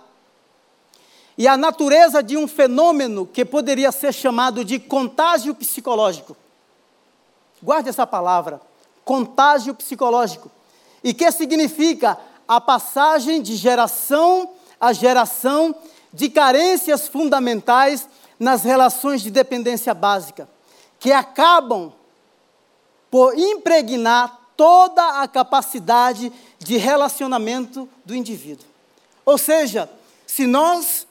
e 1.36 1.46
a 1.46 1.56
natureza 1.56 2.22
de 2.22 2.36
um 2.36 2.48
fenômeno 2.48 3.26
que 3.26 3.44
poderia 3.44 3.92
ser 3.92 4.12
chamado 4.12 4.64
de 4.64 4.78
contágio 4.78 5.54
psicológico. 5.54 6.36
Guarde 7.62 7.88
essa 7.88 8.06
palavra, 8.06 8.60
contágio 9.04 9.74
psicológico. 9.74 10.50
E 11.02 11.14
que 11.14 11.30
significa 11.30 12.18
a 12.46 12.60
passagem 12.60 13.40
de 13.40 13.56
geração 13.56 14.50
a 14.80 14.92
geração 14.92 15.74
de 16.12 16.28
carências 16.28 17.08
fundamentais 17.08 18.08
nas 18.38 18.62
relações 18.62 19.20
de 19.20 19.30
dependência 19.30 19.92
básica 19.92 20.48
que 20.98 21.12
acabam 21.12 21.92
por 23.10 23.38
impregnar 23.38 24.38
toda 24.56 25.22
a 25.22 25.28
capacidade 25.28 26.32
de 26.58 26.76
relacionamento 26.76 27.88
do 28.04 28.14
indivíduo. 28.14 28.66
Ou 29.24 29.38
seja, 29.38 29.88
se 30.26 30.46
nós 30.46 31.06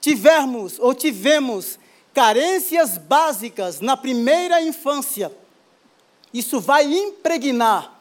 tivermos 0.00 0.78
ou 0.78 0.94
tivemos 0.94 1.78
carências 2.12 2.98
básicas 2.98 3.80
na 3.80 3.96
primeira 3.96 4.60
infância, 4.60 5.32
isso 6.34 6.60
vai 6.60 6.84
impregnar 6.92 7.94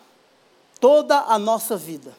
toda 0.79 1.19
a 1.19 1.37
nossa 1.37 1.77
vida. 1.77 2.15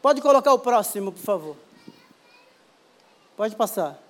Pode 0.00 0.22
colocar 0.22 0.52
o 0.54 0.58
próximo, 0.58 1.12
por 1.12 1.22
favor. 1.22 1.56
Pode 3.36 3.54
passar. 3.54 4.09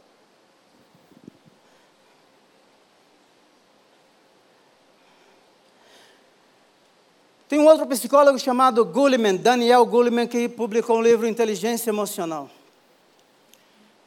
Tem 7.51 7.59
um 7.59 7.67
outro 7.67 7.85
psicólogo 7.85 8.39
chamado 8.39 8.85
Goleman, 8.85 9.35
Daniel 9.35 9.85
Goleman, 9.85 10.29
que 10.29 10.49
publicou 10.49 10.99
um 10.99 11.03
livro 11.03 11.27
Inteligência 11.27 11.91
Emocional. 11.91 12.49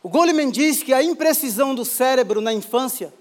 O 0.01 0.08
Goleman 0.08 0.49
diz 0.49 0.82
que 0.82 0.93
a 0.93 1.03
imprecisão 1.03 1.75
do 1.75 1.84
cérebro 1.84 2.39
na 2.39 2.53
infância, 2.53 3.13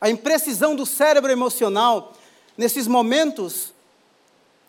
a 0.00 0.08
imprecisão 0.08 0.76
do 0.76 0.86
cérebro 0.86 1.32
emocional, 1.32 2.12
nesses 2.56 2.86
momentos, 2.86 3.74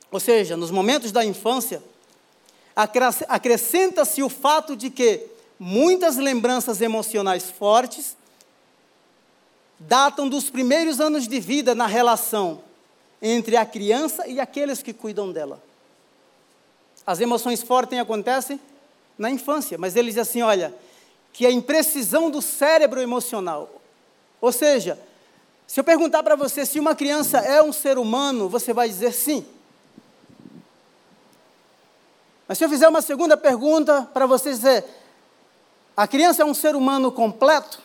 ou 0.09 0.19
seja, 0.19 0.57
nos 0.57 0.71
momentos 0.71 1.11
da 1.11 1.23
infância, 1.23 1.83
acrescenta-se 3.29 4.23
o 4.23 4.29
fato 4.29 4.75
de 4.75 4.89
que 4.89 5.27
muitas 5.59 6.17
lembranças 6.17 6.81
emocionais 6.81 7.51
fortes 7.51 8.17
datam 9.77 10.27
dos 10.27 10.49
primeiros 10.49 10.99
anos 10.99 11.27
de 11.27 11.39
vida 11.39 11.75
na 11.75 11.85
relação 11.85 12.65
entre 13.21 13.57
a 13.57 13.65
criança 13.65 14.27
e 14.27 14.39
aqueles 14.39 14.81
que 14.83 14.93
cuidam 14.93 15.31
dela. 15.31 15.61
As 17.05 17.19
emoções 17.19 17.63
fortes 17.63 17.97
acontecem 17.97 18.59
na 19.17 19.29
infância, 19.29 19.77
mas 19.77 19.95
ele 19.95 20.09
diz 20.09 20.17
assim: 20.17 20.41
olha, 20.41 20.73
que 21.33 21.45
a 21.45 21.51
imprecisão 21.51 22.29
do 22.29 22.41
cérebro 22.41 23.01
emocional. 23.01 23.69
Ou 24.41 24.51
seja, 24.51 24.99
se 25.65 25.79
eu 25.79 25.83
perguntar 25.83 26.23
para 26.23 26.35
você 26.35 26.65
se 26.65 26.79
uma 26.79 26.95
criança 26.95 27.39
é 27.39 27.61
um 27.61 27.73
ser 27.73 27.97
humano, 27.97 28.47
você 28.47 28.73
vai 28.73 28.87
dizer 28.87 29.13
sim. 29.13 29.45
Mas 32.47 32.57
se 32.57 32.63
eu 32.63 32.69
fizer 32.69 32.87
uma 32.87 33.01
segunda 33.01 33.35
pergunta 33.35 34.03
para 34.13 34.25
você 34.25 34.49
dizer, 34.51 34.85
a 35.95 36.07
criança 36.07 36.43
é 36.43 36.45
um 36.45 36.53
ser 36.53 36.75
humano 36.75 37.11
completo? 37.11 37.81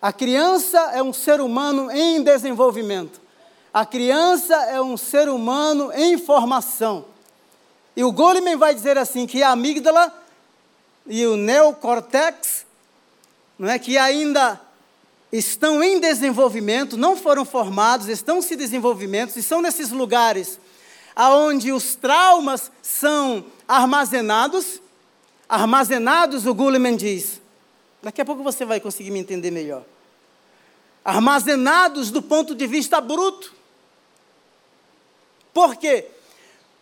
A 0.00 0.12
criança 0.12 0.78
é 0.94 1.02
um 1.02 1.12
ser 1.12 1.40
humano 1.40 1.90
em 1.90 2.22
desenvolvimento. 2.22 3.20
A 3.72 3.84
criança 3.84 4.54
é 4.54 4.80
um 4.80 4.96
ser 4.96 5.28
humano 5.28 5.92
em 5.92 6.16
formação. 6.16 7.04
E 7.96 8.04
o 8.04 8.12
Goleman 8.12 8.56
vai 8.56 8.74
dizer 8.74 8.96
assim 8.96 9.26
que 9.26 9.42
a 9.42 9.50
amígdala 9.50 10.12
e 11.06 11.26
o 11.26 11.36
neocortex, 11.36 12.64
não 13.58 13.68
é 13.68 13.78
que 13.78 13.98
ainda 13.98 14.60
estão 15.32 15.82
em 15.82 15.98
desenvolvimento, 15.98 16.96
não 16.96 17.16
foram 17.16 17.44
formados, 17.44 18.08
estão 18.08 18.40
se 18.40 18.54
desenvolvimento 18.54 19.36
e 19.36 19.42
são 19.42 19.60
nesses 19.60 19.90
lugares 19.90 20.58
aonde 21.18 21.72
os 21.72 21.96
traumas 21.96 22.70
são 22.80 23.44
armazenados. 23.66 24.80
Armazenados, 25.48 26.46
o 26.46 26.54
Goleman 26.54 26.94
diz. 26.94 27.40
Daqui 28.02 28.20
a 28.20 28.24
pouco 28.24 28.42
você 28.42 28.64
vai 28.64 28.80
conseguir 28.80 29.10
me 29.10 29.18
entender 29.18 29.50
melhor. 29.50 29.82
Armazenados 31.04 32.10
do 32.10 32.22
ponto 32.22 32.54
de 32.54 32.66
vista 32.66 33.00
bruto. 33.00 33.52
Por 35.52 35.76
quê? 35.76 36.06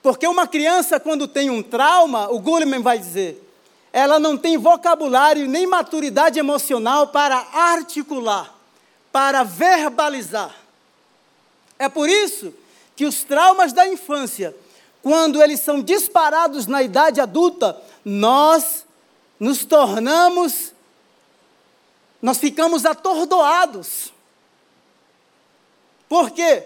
Porque 0.02 0.26
uma 0.26 0.46
criança, 0.46 1.00
quando 1.00 1.26
tem 1.26 1.50
um 1.50 1.62
trauma, 1.62 2.30
o 2.30 2.38
Goleman 2.38 2.82
vai 2.82 2.98
dizer, 2.98 3.42
ela 3.92 4.20
não 4.20 4.36
tem 4.36 4.58
vocabulário 4.58 5.48
nem 5.48 5.66
maturidade 5.66 6.38
emocional 6.38 7.08
para 7.08 7.36
articular, 7.52 8.54
para 9.10 9.42
verbalizar. 9.42 10.54
É 11.78 11.88
por 11.88 12.08
isso 12.08 12.52
que 12.94 13.04
os 13.04 13.24
traumas 13.24 13.72
da 13.72 13.88
infância, 13.88 14.54
quando 15.02 15.42
eles 15.42 15.60
são 15.60 15.82
disparados 15.82 16.66
na 16.66 16.82
idade 16.82 17.20
adulta, 17.20 17.80
nós 18.04 18.84
nos 19.40 19.64
tornamos, 19.64 20.72
nós 22.26 22.38
ficamos 22.38 22.84
atordoados. 22.84 24.12
Por 26.08 26.32
quê? 26.32 26.64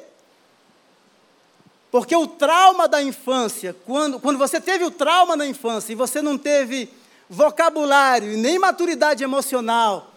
Porque 1.90 2.16
o 2.16 2.27
trauma 2.27 2.88
da 2.88 3.03
infância, 3.03 3.77
quando, 3.85 4.18
quando 4.18 4.38
você 4.38 4.59
teve 4.59 4.85
o 4.85 4.90
trauma 4.90 5.37
na 5.37 5.46
infância 5.46 5.92
e 5.92 5.94
você 5.94 6.23
não 6.23 6.38
teve 6.38 6.88
vocabulário 7.29 8.33
e 8.33 8.38
nem 8.38 8.59
maturidade 8.59 9.23
emocional 9.23 10.11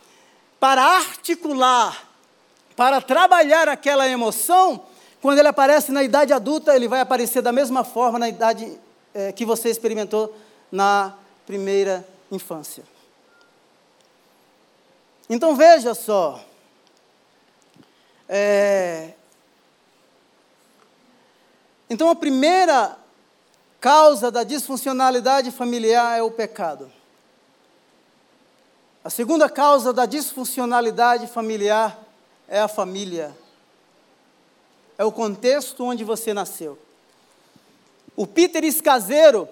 para 0.62 0.82
articular, 0.82 2.08
para 2.73 3.01
trabalhar 3.01 3.67
aquela 3.67 4.08
emoção, 4.08 4.86
quando 5.21 5.39
ele 5.39 5.49
aparece 5.49 5.91
na 5.91 6.03
idade 6.03 6.32
adulta, 6.32 6.73
ele 6.73 6.88
vai 6.88 7.01
aparecer 7.01 7.41
da 7.41 7.51
mesma 7.51 7.84
forma 7.84 8.17
na 8.17 8.29
idade 8.29 8.79
é, 9.13 9.34
que 9.34 9.43
você 9.43 9.69
experimentou 9.69 10.34
na 10.71 11.13
primeira 11.45 12.08
infância. 12.32 12.92
Então 15.29 15.55
veja 15.55 15.93
só, 15.93 16.43
é, 18.27 19.13
então, 21.93 22.09
a 22.09 22.15
primeira 22.15 22.97
causa 23.79 24.31
da 24.31 24.43
disfuncionalidade 24.43 25.51
familiar 25.51 26.17
é 26.17 26.23
o 26.23 26.31
pecado. 26.31 26.91
A 29.03 29.12
segunda 29.12 29.47
causa 29.47 29.93
da 29.93 30.07
disfuncionalidade 30.07 31.27
familiar 31.27 31.99
é 32.47 32.59
a 32.59 32.67
família. 32.67 33.38
É 34.97 35.05
o 35.05 35.12
contexto 35.12 35.83
onde 35.83 36.03
você 36.03 36.33
nasceu. 36.33 36.79
O 38.15 38.25
Peter 38.25 38.63
Escaseiro, 38.63 39.47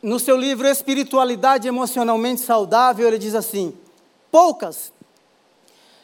no 0.00 0.20
seu 0.20 0.36
livro 0.36 0.68
Espiritualidade 0.68 1.66
Emocionalmente 1.66 2.42
Saudável, 2.42 3.08
ele 3.08 3.18
diz 3.18 3.34
assim: 3.34 3.76
poucas, 4.30 4.92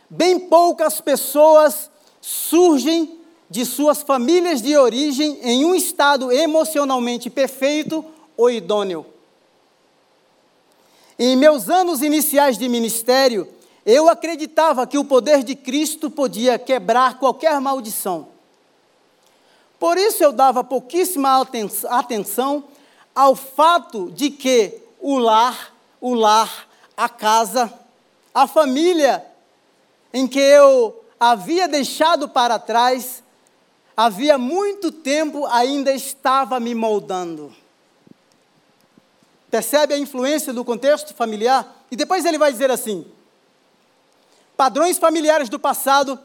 bem 0.08 0.38
poucas 0.38 1.00
pessoas 1.00 1.90
surgem 2.20 3.20
de 3.50 3.64
suas 3.64 4.02
famílias 4.02 4.62
de 4.62 4.76
origem 4.76 5.38
em 5.42 5.64
um 5.64 5.74
estado 5.74 6.32
emocionalmente 6.32 7.28
perfeito 7.28 8.04
ou 8.36 8.50
idôneo. 8.50 9.06
Em 11.18 11.36
meus 11.36 11.68
anos 11.68 12.02
iniciais 12.02 12.58
de 12.58 12.68
ministério, 12.68 13.48
eu 13.86 14.08
acreditava 14.08 14.86
que 14.86 14.98
o 14.98 15.04
poder 15.04 15.44
de 15.44 15.54
Cristo 15.54 16.10
podia 16.10 16.58
quebrar 16.58 17.18
qualquer 17.18 17.60
maldição. 17.60 18.28
Por 19.78 19.98
isso 19.98 20.24
eu 20.24 20.32
dava 20.32 20.64
pouquíssima 20.64 21.46
atenção 21.90 22.64
ao 23.14 23.36
fato 23.36 24.10
de 24.10 24.30
que 24.30 24.80
o 25.00 25.18
lar, 25.18 25.74
o 26.00 26.14
lar, 26.14 26.66
a 26.96 27.08
casa, 27.08 27.72
a 28.34 28.48
família 28.48 29.24
em 30.12 30.26
que 30.26 30.40
eu 30.40 31.04
havia 31.18 31.68
deixado 31.68 32.28
para 32.28 32.58
trás 32.58 33.22
havia 33.96 34.36
muito 34.36 34.90
tempo 34.90 35.46
ainda 35.46 35.92
estava 35.92 36.58
me 36.58 36.74
moldando. 36.74 37.54
Percebe 39.50 39.94
a 39.94 39.98
influência 39.98 40.52
do 40.52 40.64
contexto 40.64 41.14
familiar? 41.14 41.84
E 41.90 41.94
depois 41.94 42.24
ele 42.24 42.38
vai 42.38 42.50
dizer 42.50 42.72
assim: 42.72 43.06
padrões 44.56 44.98
familiares 44.98 45.48
do 45.48 45.60
passado 45.60 46.18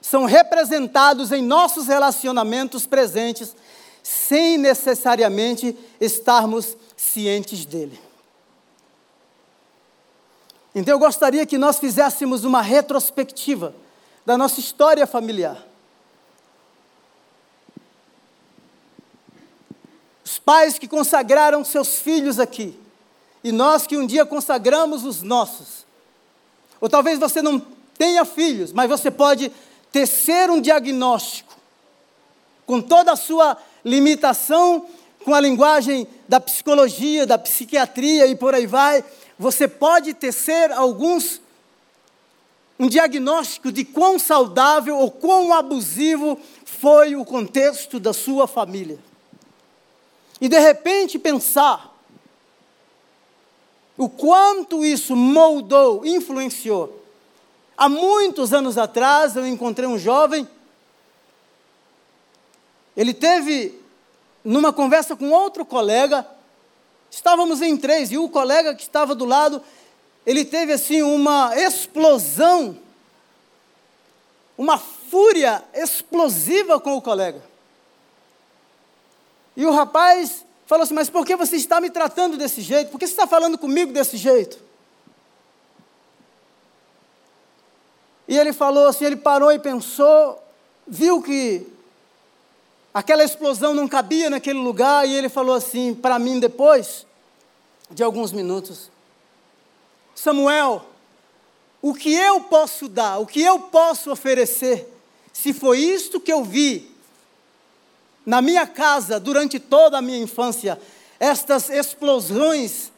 são 0.00 0.26
representados 0.26 1.32
em 1.32 1.42
nossos 1.42 1.86
relacionamentos 1.86 2.86
presentes, 2.86 3.56
sem 4.02 4.58
necessariamente 4.58 5.76
estarmos 5.98 6.76
cientes 6.96 7.64
dele. 7.64 8.05
Então 10.76 10.92
eu 10.92 10.98
gostaria 10.98 11.46
que 11.46 11.56
nós 11.56 11.78
fizéssemos 11.78 12.44
uma 12.44 12.60
retrospectiva 12.60 13.74
da 14.26 14.36
nossa 14.36 14.60
história 14.60 15.06
familiar. 15.06 15.66
Os 20.22 20.38
pais 20.38 20.78
que 20.78 20.86
consagraram 20.86 21.64
seus 21.64 21.98
filhos 21.98 22.38
aqui, 22.38 22.78
e 23.42 23.50
nós 23.52 23.86
que 23.86 23.96
um 23.96 24.06
dia 24.06 24.26
consagramos 24.26 25.02
os 25.06 25.22
nossos. 25.22 25.86
Ou 26.78 26.90
talvez 26.90 27.18
você 27.18 27.40
não 27.40 27.58
tenha 27.96 28.26
filhos, 28.26 28.70
mas 28.70 28.86
você 28.86 29.10
pode 29.10 29.50
tecer 29.90 30.50
um 30.50 30.60
diagnóstico, 30.60 31.56
com 32.66 32.82
toda 32.82 33.12
a 33.12 33.16
sua 33.16 33.56
limitação, 33.82 34.86
com 35.24 35.32
a 35.32 35.40
linguagem 35.40 36.06
da 36.28 36.38
psicologia, 36.38 37.26
da 37.26 37.38
psiquiatria 37.38 38.26
e 38.26 38.36
por 38.36 38.54
aí 38.54 38.66
vai, 38.66 39.02
você 39.38 39.68
pode 39.68 40.14
tecer 40.14 40.72
alguns 40.72 41.40
um 42.78 42.88
diagnóstico 42.88 43.72
de 43.72 43.84
quão 43.84 44.18
saudável 44.18 44.98
ou 44.98 45.10
quão 45.10 45.54
abusivo 45.54 46.38
foi 46.64 47.16
o 47.16 47.24
contexto 47.24 47.98
da 47.98 48.12
sua 48.12 48.46
família 48.46 48.98
e 50.40 50.48
de 50.48 50.58
repente 50.58 51.18
pensar 51.18 51.94
o 53.96 54.08
quanto 54.08 54.84
isso 54.84 55.16
moldou, 55.16 56.04
influenciou. 56.04 57.02
Há 57.76 57.88
muitos 57.88 58.52
anos 58.52 58.76
atrás 58.76 59.36
eu 59.36 59.46
encontrei 59.46 59.88
um 59.88 59.98
jovem, 59.98 60.46
ele 62.94 63.14
teve, 63.14 63.78
numa 64.44 64.72
conversa 64.72 65.16
com 65.16 65.30
outro 65.30 65.64
colega, 65.64 66.26
estávamos 67.10 67.62
em 67.62 67.76
três, 67.76 68.10
e 68.10 68.18
o 68.18 68.28
colega 68.28 68.74
que 68.74 68.82
estava 68.82 69.14
do 69.14 69.24
lado, 69.24 69.62
ele 70.24 70.44
teve 70.44 70.72
assim 70.72 71.02
uma 71.02 71.56
explosão, 71.56 72.78
uma 74.56 74.78
fúria 74.78 75.62
explosiva 75.74 76.80
com 76.80 76.96
o 76.96 77.02
colega. 77.02 77.42
E 79.56 79.64
o 79.64 79.70
rapaz 79.70 80.44
falou 80.66 80.82
assim: 80.84 80.94
Mas 80.94 81.08
por 81.08 81.24
que 81.24 81.36
você 81.36 81.56
está 81.56 81.80
me 81.80 81.90
tratando 81.90 82.36
desse 82.36 82.60
jeito? 82.60 82.90
Por 82.90 82.98
que 82.98 83.06
você 83.06 83.12
está 83.12 83.26
falando 83.26 83.56
comigo 83.56 83.92
desse 83.92 84.16
jeito? 84.16 84.66
E 88.28 88.36
ele 88.36 88.52
falou 88.52 88.88
assim: 88.88 89.04
ele 89.04 89.16
parou 89.16 89.52
e 89.52 89.58
pensou, 89.58 90.42
viu 90.86 91.22
que 91.22 91.66
aquela 92.96 93.22
explosão 93.22 93.74
não 93.74 93.86
cabia 93.86 94.30
naquele 94.30 94.58
lugar, 94.58 95.06
e 95.06 95.12
ele 95.12 95.28
falou 95.28 95.54
assim 95.54 95.94
para 95.94 96.18
mim 96.18 96.40
depois 96.40 97.06
de 97.90 98.02
alguns 98.02 98.32
minutos: 98.32 98.90
Samuel, 100.14 100.82
o 101.82 101.92
que 101.92 102.14
eu 102.14 102.40
posso 102.40 102.88
dar, 102.88 103.18
o 103.18 103.26
que 103.26 103.42
eu 103.42 103.60
posso 103.60 104.10
oferecer, 104.10 104.90
se 105.30 105.52
foi 105.52 105.80
isto 105.80 106.18
que 106.18 106.32
eu 106.32 106.42
vi 106.42 106.90
na 108.24 108.40
minha 108.40 108.66
casa 108.66 109.20
durante 109.20 109.60
toda 109.60 109.98
a 109.98 110.02
minha 110.02 110.18
infância, 110.18 110.80
estas 111.20 111.68
explosões 111.68 112.90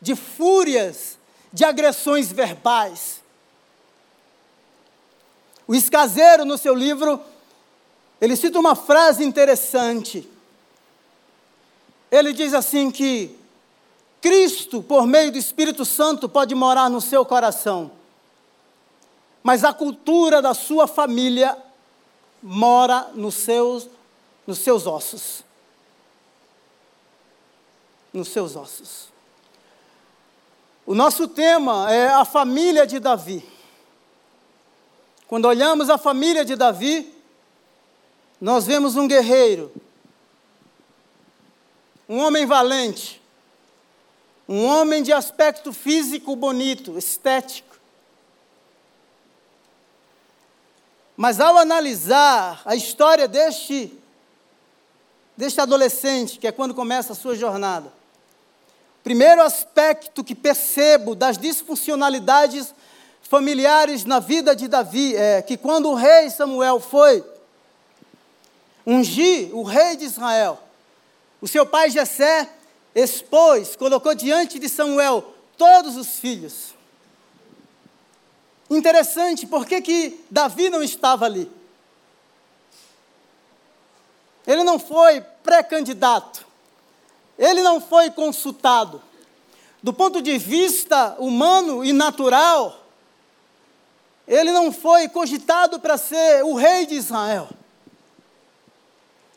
de 0.00 0.14
fúrias, 0.14 1.18
de 1.52 1.64
agressões 1.64 2.30
verbais. 2.30 3.20
O 5.66 5.74
escaseiro, 5.74 6.44
no 6.44 6.56
seu 6.56 6.72
livro, 6.72 7.20
ele 8.20 8.36
cita 8.36 8.58
uma 8.58 8.74
frase 8.74 9.24
interessante. 9.24 10.28
Ele 12.10 12.32
diz 12.32 12.52
assim 12.52 12.90
que 12.90 13.36
Cristo, 14.20 14.82
por 14.82 15.06
meio 15.06 15.32
do 15.32 15.38
Espírito 15.38 15.84
Santo, 15.84 16.28
pode 16.28 16.54
morar 16.54 16.90
no 16.90 17.00
seu 17.00 17.24
coração. 17.24 17.92
mas 19.42 19.64
a 19.64 19.72
cultura 19.72 20.42
da 20.42 20.52
sua 20.52 20.86
família 20.86 21.56
mora 22.42 23.10
nos 23.14 23.34
seus, 23.34 23.88
nos 24.46 24.58
seus 24.58 24.86
ossos. 24.86 25.42
Nos 28.12 28.28
seus 28.28 28.56
ossos. 28.56 29.08
O 30.84 30.94
nosso 30.94 31.28
tema 31.28 31.90
é 31.92 32.08
a 32.08 32.24
família 32.24 32.86
de 32.86 32.98
Davi. 32.98 33.42
Quando 35.26 35.46
olhamos 35.46 35.88
a 35.88 35.96
família 35.96 36.44
de 36.44 36.56
Davi, 36.56 37.14
nós 38.40 38.66
vemos 38.66 38.96
um 38.96 39.06
guerreiro, 39.06 39.70
um 42.08 42.18
homem 42.18 42.46
valente, 42.46 43.20
um 44.48 44.64
homem 44.64 45.02
de 45.02 45.12
aspecto 45.12 45.72
físico 45.72 46.34
bonito, 46.34 46.96
estético. 46.96 47.76
Mas 51.16 51.38
ao 51.38 51.58
analisar 51.58 52.62
a 52.64 52.74
história 52.74 53.28
deste, 53.28 53.96
deste 55.36 55.60
adolescente, 55.60 56.38
que 56.38 56.46
é 56.46 56.52
quando 56.52 56.74
começa 56.74 57.12
a 57.12 57.16
sua 57.16 57.36
jornada, 57.36 57.92
primeiro 59.04 59.42
aspecto 59.42 60.24
que 60.24 60.34
percebo 60.34 61.14
das 61.14 61.36
disfuncionalidades 61.36 62.74
familiares 63.22 64.04
na 64.04 64.18
vida 64.18 64.56
de 64.56 64.66
Davi 64.66 65.14
é 65.14 65.42
que 65.42 65.56
quando 65.56 65.90
o 65.90 65.94
rei 65.94 66.30
Samuel 66.30 66.80
foi 66.80 67.22
ungir 68.86 69.54
o 69.54 69.62
rei 69.62 69.96
de 69.96 70.04
Israel, 70.04 70.58
o 71.40 71.48
seu 71.48 71.64
pai 71.64 71.90
Jessé 71.90 72.48
expôs, 72.94 73.76
colocou 73.76 74.14
diante 74.14 74.58
de 74.58 74.68
Samuel 74.68 75.34
todos 75.56 75.96
os 75.96 76.18
filhos. 76.18 76.74
Interessante, 78.68 79.46
por 79.46 79.66
que, 79.66 79.80
que 79.80 80.24
Davi 80.30 80.70
não 80.70 80.82
estava 80.82 81.24
ali? 81.24 81.50
Ele 84.46 84.62
não 84.64 84.78
foi 84.78 85.20
pré-candidato, 85.42 86.46
ele 87.38 87.62
não 87.62 87.80
foi 87.80 88.10
consultado. 88.10 89.02
Do 89.82 89.92
ponto 89.92 90.20
de 90.20 90.36
vista 90.38 91.16
humano 91.18 91.84
e 91.84 91.92
natural, 91.92 92.84
ele 94.28 94.52
não 94.52 94.70
foi 94.70 95.08
cogitado 95.08 95.80
para 95.80 95.96
ser 95.96 96.44
o 96.44 96.54
rei 96.54 96.86
de 96.86 96.94
Israel. 96.94 97.48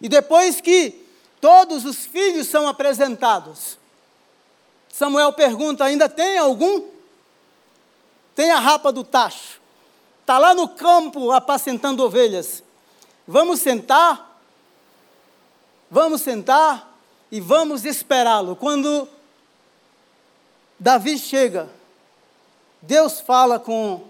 E 0.03 0.09
depois 0.09 0.59
que 0.59 1.01
todos 1.39 1.85
os 1.85 2.05
filhos 2.05 2.47
são 2.47 2.67
apresentados. 2.67 3.79
Samuel 4.89 5.31
pergunta: 5.31 5.85
ainda 5.85 6.09
tem 6.09 6.37
algum? 6.37 6.85
Tem 8.35 8.51
a 8.51 8.59
rapa 8.59 8.91
do 8.91 9.03
tacho. 9.03 9.61
Está 10.19 10.37
lá 10.37 10.53
no 10.53 10.67
campo 10.67 11.31
apacentando 11.31 12.03
ovelhas. 12.03 12.61
Vamos 13.25 13.61
sentar? 13.61 14.39
Vamos 15.89 16.21
sentar 16.21 16.97
e 17.31 17.39
vamos 17.39 17.85
esperá-lo. 17.85 18.55
Quando 18.55 19.07
Davi 20.77 21.17
chega, 21.17 21.69
Deus 22.81 23.21
fala 23.21 23.59
com, 23.59 24.03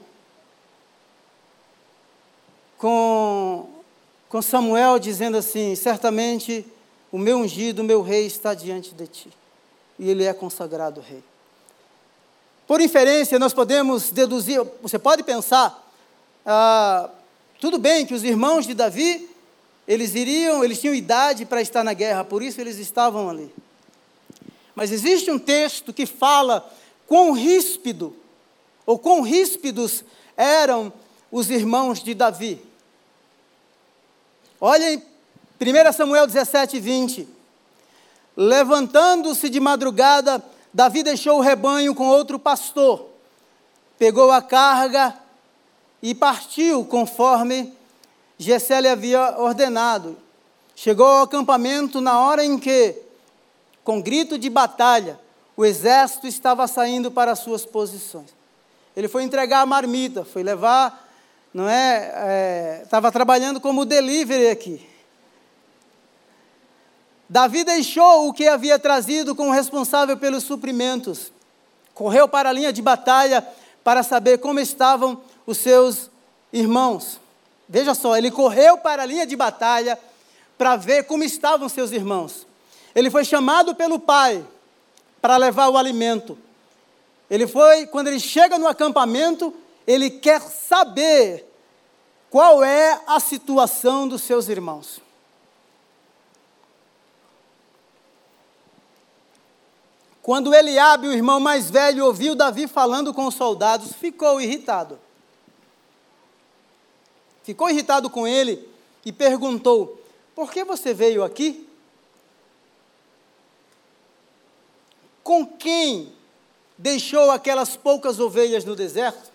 com, 2.77 3.72
com 4.33 4.41
Samuel, 4.41 4.97
dizendo 4.97 5.37
assim: 5.37 5.75
certamente 5.75 6.65
o 7.11 7.19
meu 7.19 7.37
ungido, 7.37 7.83
o 7.83 7.85
meu 7.85 8.01
rei 8.01 8.25
está 8.25 8.55
diante 8.55 8.91
de 8.95 9.05
ti. 9.05 9.29
E 9.99 10.09
ele 10.09 10.23
é 10.23 10.33
consagrado 10.33 10.99
rei. 10.99 11.23
Por 12.65 12.81
inferência, 12.81 13.37
nós 13.37 13.53
podemos 13.53 14.09
deduzir, 14.09 14.59
você 14.81 14.97
pode 14.97 15.21
pensar, 15.21 15.87
ah, 16.43 17.11
tudo 17.61 17.77
bem 17.77 18.07
que 18.07 18.15
os 18.15 18.23
irmãos 18.23 18.65
de 18.65 18.73
Davi, 18.73 19.29
eles 19.87 20.15
iriam, 20.15 20.63
eles 20.63 20.81
tinham 20.81 20.95
idade 20.95 21.45
para 21.45 21.61
estar 21.61 21.83
na 21.83 21.93
guerra, 21.93 22.23
por 22.23 22.41
isso 22.41 22.59
eles 22.59 22.79
estavam 22.79 23.29
ali. 23.29 23.53
Mas 24.73 24.91
existe 24.91 25.29
um 25.29 25.37
texto 25.37 25.93
que 25.93 26.07
fala 26.07 26.67
quão 27.05 27.33
ríspido, 27.33 28.15
ou 28.83 28.97
quão 28.97 29.21
ríspidos 29.21 30.03
eram 30.35 30.91
os 31.31 31.51
irmãos 31.51 32.01
de 32.01 32.15
Davi. 32.15 32.72
Olhem 34.65 35.03
1 35.59 35.91
Samuel 35.91 36.25
17, 36.25 36.79
20. 36.79 37.27
Levantando-se 38.33 39.49
de 39.49 39.59
madrugada, 39.59 40.41
Davi 40.73 41.03
deixou 41.03 41.37
o 41.37 41.41
rebanho 41.41 41.93
com 41.93 42.07
outro 42.07 42.39
pastor, 42.39 43.09
pegou 43.99 44.31
a 44.31 44.41
carga 44.41 45.13
e 46.01 46.15
partiu 46.15 46.85
conforme 46.85 47.73
Gessé 48.37 48.79
lhe 48.79 48.87
havia 48.87 49.37
ordenado. 49.37 50.15
Chegou 50.77 51.07
ao 51.07 51.23
acampamento 51.23 51.99
na 51.99 52.21
hora 52.21 52.45
em 52.45 52.57
que, 52.57 52.95
com 53.83 54.01
grito 54.01 54.37
de 54.37 54.49
batalha, 54.49 55.19
o 55.57 55.65
exército 55.65 56.25
estava 56.25 56.65
saindo 56.67 57.11
para 57.11 57.35
suas 57.35 57.65
posições. 57.65 58.33
Ele 58.95 59.09
foi 59.09 59.23
entregar 59.23 59.59
a 59.59 59.65
marmita, 59.65 60.23
foi 60.23 60.41
levar, 60.41 61.12
não 61.53 61.69
é? 61.69 62.81
Estava 62.83 63.09
é, 63.09 63.11
trabalhando 63.11 63.61
como 63.61 63.85
delivery 63.85 64.49
aqui. 64.49 64.89
Davi 67.29 67.63
deixou 67.63 68.27
o 68.27 68.33
que 68.33 68.47
havia 68.47 68.79
trazido 68.79 69.35
com 69.35 69.49
o 69.49 69.51
responsável 69.51 70.17
pelos 70.17 70.43
suprimentos. 70.43 71.31
Correu 71.93 72.27
para 72.27 72.49
a 72.49 72.53
linha 72.53 72.73
de 72.73 72.81
batalha 72.81 73.45
para 73.83 74.03
saber 74.03 74.39
como 74.39 74.59
estavam 74.59 75.21
os 75.45 75.57
seus 75.57 76.09
irmãos. 76.51 77.19
Veja 77.67 77.93
só, 77.93 78.17
ele 78.17 78.31
correu 78.31 78.77
para 78.77 79.03
a 79.03 79.05
linha 79.05 79.25
de 79.25 79.35
batalha 79.35 79.97
para 80.57 80.75
ver 80.75 81.05
como 81.05 81.23
estavam 81.23 81.69
seus 81.69 81.91
irmãos. 81.91 82.45
Ele 82.95 83.09
foi 83.09 83.25
chamado 83.25 83.73
pelo 83.73 83.99
pai 83.99 84.45
para 85.21 85.37
levar 85.37 85.69
o 85.69 85.77
alimento. 85.77 86.37
Ele 87.29 87.47
foi, 87.47 87.87
quando 87.87 88.07
ele 88.07 88.19
chega 88.19 88.59
no 88.59 88.67
acampamento, 88.67 89.53
ele 89.85 90.09
quer 90.09 90.41
saber 90.41 91.45
qual 92.29 92.63
é 92.63 92.99
a 93.05 93.19
situação 93.19 94.07
dos 94.07 94.21
seus 94.23 94.47
irmãos. 94.47 95.01
Quando 100.23 100.55
Eliabe, 100.55 101.09
o 101.09 101.11
irmão 101.11 101.37
mais 101.41 101.69
velho, 101.69 102.05
ouviu 102.05 102.33
Davi 102.33 102.65
falando 102.65 103.13
com 103.13 103.27
os 103.27 103.35
soldados, 103.35 103.91
ficou 103.91 104.39
irritado. 104.39 104.97
Ficou 107.43 107.69
irritado 107.69 108.09
com 108.09 108.25
ele 108.25 108.65
e 109.05 109.11
perguntou: 109.11 110.01
Por 110.33 110.49
que 110.49 110.63
você 110.63 110.93
veio 110.93 111.25
aqui? 111.25 111.67
Com 115.21 115.45
quem 115.45 116.13
deixou 116.77 117.29
aquelas 117.29 117.75
poucas 117.75 118.17
ovelhas 118.17 118.63
no 118.63 118.77
deserto? 118.77 119.32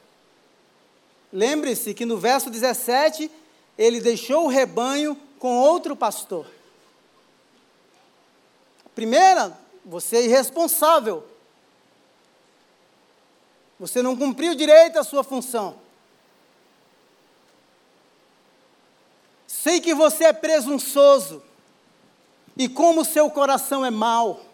Lembre-se 1.33 1.93
que 1.95 2.07
no 2.07 2.17
verso 2.17 2.51
17, 2.51 3.31
ele 3.77 4.01
deixou 4.01 4.45
o 4.45 4.49
rebanho 4.49 5.17
com 5.39 5.59
outro 5.59 5.95
pastor. 5.95 6.47
Primeira 8.95 9.57
você 9.85 10.17
é 10.17 10.25
irresponsável. 10.25 11.25
Você 13.79 14.03
não 14.03 14.17
cumpriu 14.17 14.55
direito 14.55 14.99
a 14.99 15.05
sua 15.05 15.23
função. 15.23 15.79
Sei 19.47 19.81
que 19.81 19.95
você 19.95 20.25
é 20.25 20.33
presunçoso. 20.33 21.43
E 22.57 22.69
como 22.69 23.05
seu 23.05 23.31
coração 23.31 23.85
é 23.85 23.91
mau. 23.91 24.45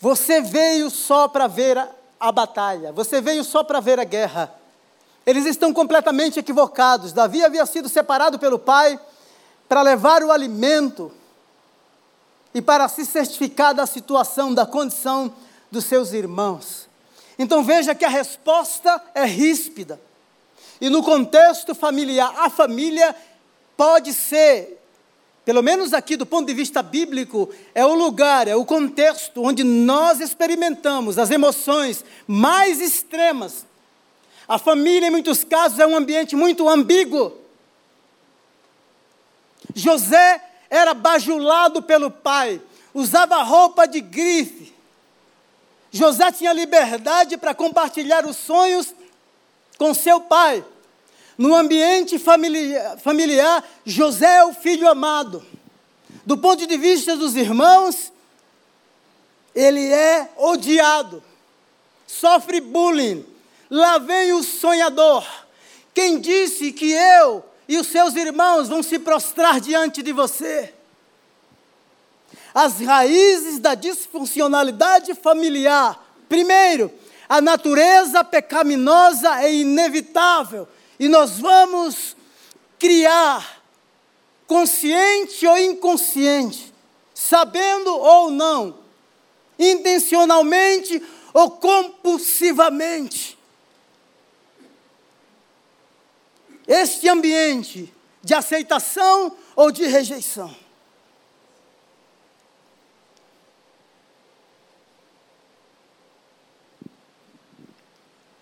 Você 0.00 0.40
veio 0.40 0.88
só 0.88 1.28
para 1.28 1.46
ver 1.46 1.76
a, 1.76 1.94
a 2.18 2.32
batalha. 2.32 2.92
Você 2.92 3.20
veio 3.20 3.44
só 3.44 3.62
para 3.62 3.80
ver 3.80 3.98
a 3.98 4.04
guerra. 4.04 4.52
Eles 5.26 5.44
estão 5.44 5.72
completamente 5.72 6.38
equivocados. 6.38 7.12
Davi 7.12 7.44
havia 7.44 7.66
sido 7.66 7.88
separado 7.88 8.38
pelo 8.38 8.58
pai 8.58 8.98
para 9.68 9.82
levar 9.82 10.22
o 10.22 10.32
alimento 10.32 11.12
e 12.54 12.62
para 12.62 12.88
se 12.88 13.04
certificar 13.04 13.74
da 13.74 13.86
situação, 13.86 14.54
da 14.54 14.64
condição 14.64 15.32
dos 15.70 15.84
seus 15.84 16.12
irmãos. 16.12 16.88
Então 17.38 17.62
veja 17.62 17.94
que 17.94 18.04
a 18.04 18.08
resposta 18.08 19.00
é 19.14 19.24
ríspida. 19.24 20.00
E 20.80 20.88
no 20.88 21.02
contexto 21.02 21.74
familiar, 21.74 22.32
a 22.38 22.48
família 22.48 23.14
pode 23.76 24.12
ser, 24.12 24.80
pelo 25.48 25.62
menos 25.62 25.94
aqui 25.94 26.14
do 26.14 26.26
ponto 26.26 26.46
de 26.46 26.52
vista 26.52 26.82
bíblico, 26.82 27.48
é 27.74 27.82
o 27.82 27.94
lugar, 27.94 28.46
é 28.46 28.54
o 28.54 28.66
contexto 28.66 29.42
onde 29.42 29.64
nós 29.64 30.20
experimentamos 30.20 31.18
as 31.18 31.30
emoções 31.30 32.04
mais 32.26 32.82
extremas. 32.82 33.64
A 34.46 34.58
família, 34.58 35.06
em 35.06 35.10
muitos 35.10 35.44
casos, 35.44 35.78
é 35.78 35.86
um 35.86 35.96
ambiente 35.96 36.36
muito 36.36 36.68
ambíguo. 36.68 37.32
José 39.74 40.44
era 40.68 40.92
bajulado 40.92 41.80
pelo 41.80 42.10
pai, 42.10 42.60
usava 42.92 43.42
roupa 43.42 43.88
de 43.88 44.02
grife. 44.02 44.74
José 45.90 46.30
tinha 46.30 46.52
liberdade 46.52 47.38
para 47.38 47.54
compartilhar 47.54 48.26
os 48.26 48.36
sonhos 48.36 48.94
com 49.78 49.94
seu 49.94 50.20
pai. 50.20 50.62
No 51.38 51.54
ambiente 51.54 52.18
familiar, 52.18 53.64
José 53.84 54.38
é 54.38 54.44
o 54.44 54.52
filho 54.52 54.88
amado. 54.90 55.46
Do 56.26 56.36
ponto 56.36 56.66
de 56.66 56.76
vista 56.76 57.16
dos 57.16 57.36
irmãos, 57.36 58.12
ele 59.54 59.86
é 59.86 60.28
odiado, 60.36 61.22
sofre 62.08 62.60
bullying. 62.60 63.24
Lá 63.70 63.98
vem 63.98 64.32
o 64.32 64.42
sonhador. 64.42 65.24
Quem 65.94 66.18
disse 66.18 66.72
que 66.72 66.90
eu 66.90 67.44
e 67.68 67.78
os 67.78 67.86
seus 67.86 68.16
irmãos 68.16 68.68
vão 68.68 68.82
se 68.82 68.98
prostrar 68.98 69.60
diante 69.60 70.02
de 70.02 70.12
você? 70.12 70.74
As 72.52 72.80
raízes 72.80 73.60
da 73.60 73.76
disfuncionalidade 73.76 75.14
familiar. 75.14 76.04
Primeiro, 76.28 76.92
a 77.28 77.40
natureza 77.40 78.24
pecaminosa 78.24 79.40
é 79.40 79.54
inevitável 79.54 80.66
e 80.98 81.08
nós 81.08 81.38
vamos 81.38 82.16
criar, 82.78 83.62
consciente 84.46 85.46
ou 85.46 85.56
inconsciente, 85.56 86.72
sabendo 87.14 87.96
ou 87.96 88.30
não, 88.30 88.78
intencionalmente 89.58 91.02
ou 91.32 91.50
compulsivamente. 91.52 93.38
Este 96.66 97.08
ambiente 97.08 97.92
de 98.22 98.34
aceitação 98.34 99.36
ou 99.56 99.70
de 99.70 99.86
rejeição. 99.86 100.54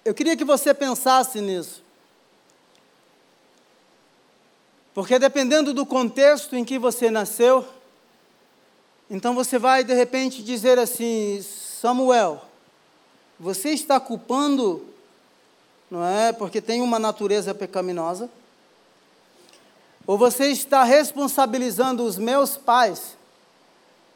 Eu 0.04 0.14
queria 0.14 0.36
que 0.36 0.44
você 0.44 0.72
pensasse 0.72 1.40
nisso. 1.40 1.85
Porque 4.96 5.18
dependendo 5.18 5.74
do 5.74 5.84
contexto 5.84 6.56
em 6.56 6.64
que 6.64 6.78
você 6.78 7.10
nasceu, 7.10 7.68
então 9.10 9.34
você 9.34 9.58
vai 9.58 9.84
de 9.84 9.92
repente 9.92 10.42
dizer 10.42 10.78
assim: 10.78 11.42
Samuel, 11.42 12.40
você 13.38 13.72
está 13.72 14.00
culpando, 14.00 14.82
não 15.90 16.02
é? 16.02 16.32
Porque 16.32 16.62
tem 16.62 16.80
uma 16.80 16.98
natureza 16.98 17.54
pecaminosa? 17.54 18.30
Ou 20.06 20.16
você 20.16 20.46
está 20.46 20.82
responsabilizando 20.82 22.02
os 22.02 22.16
meus 22.16 22.56
pais, 22.56 23.18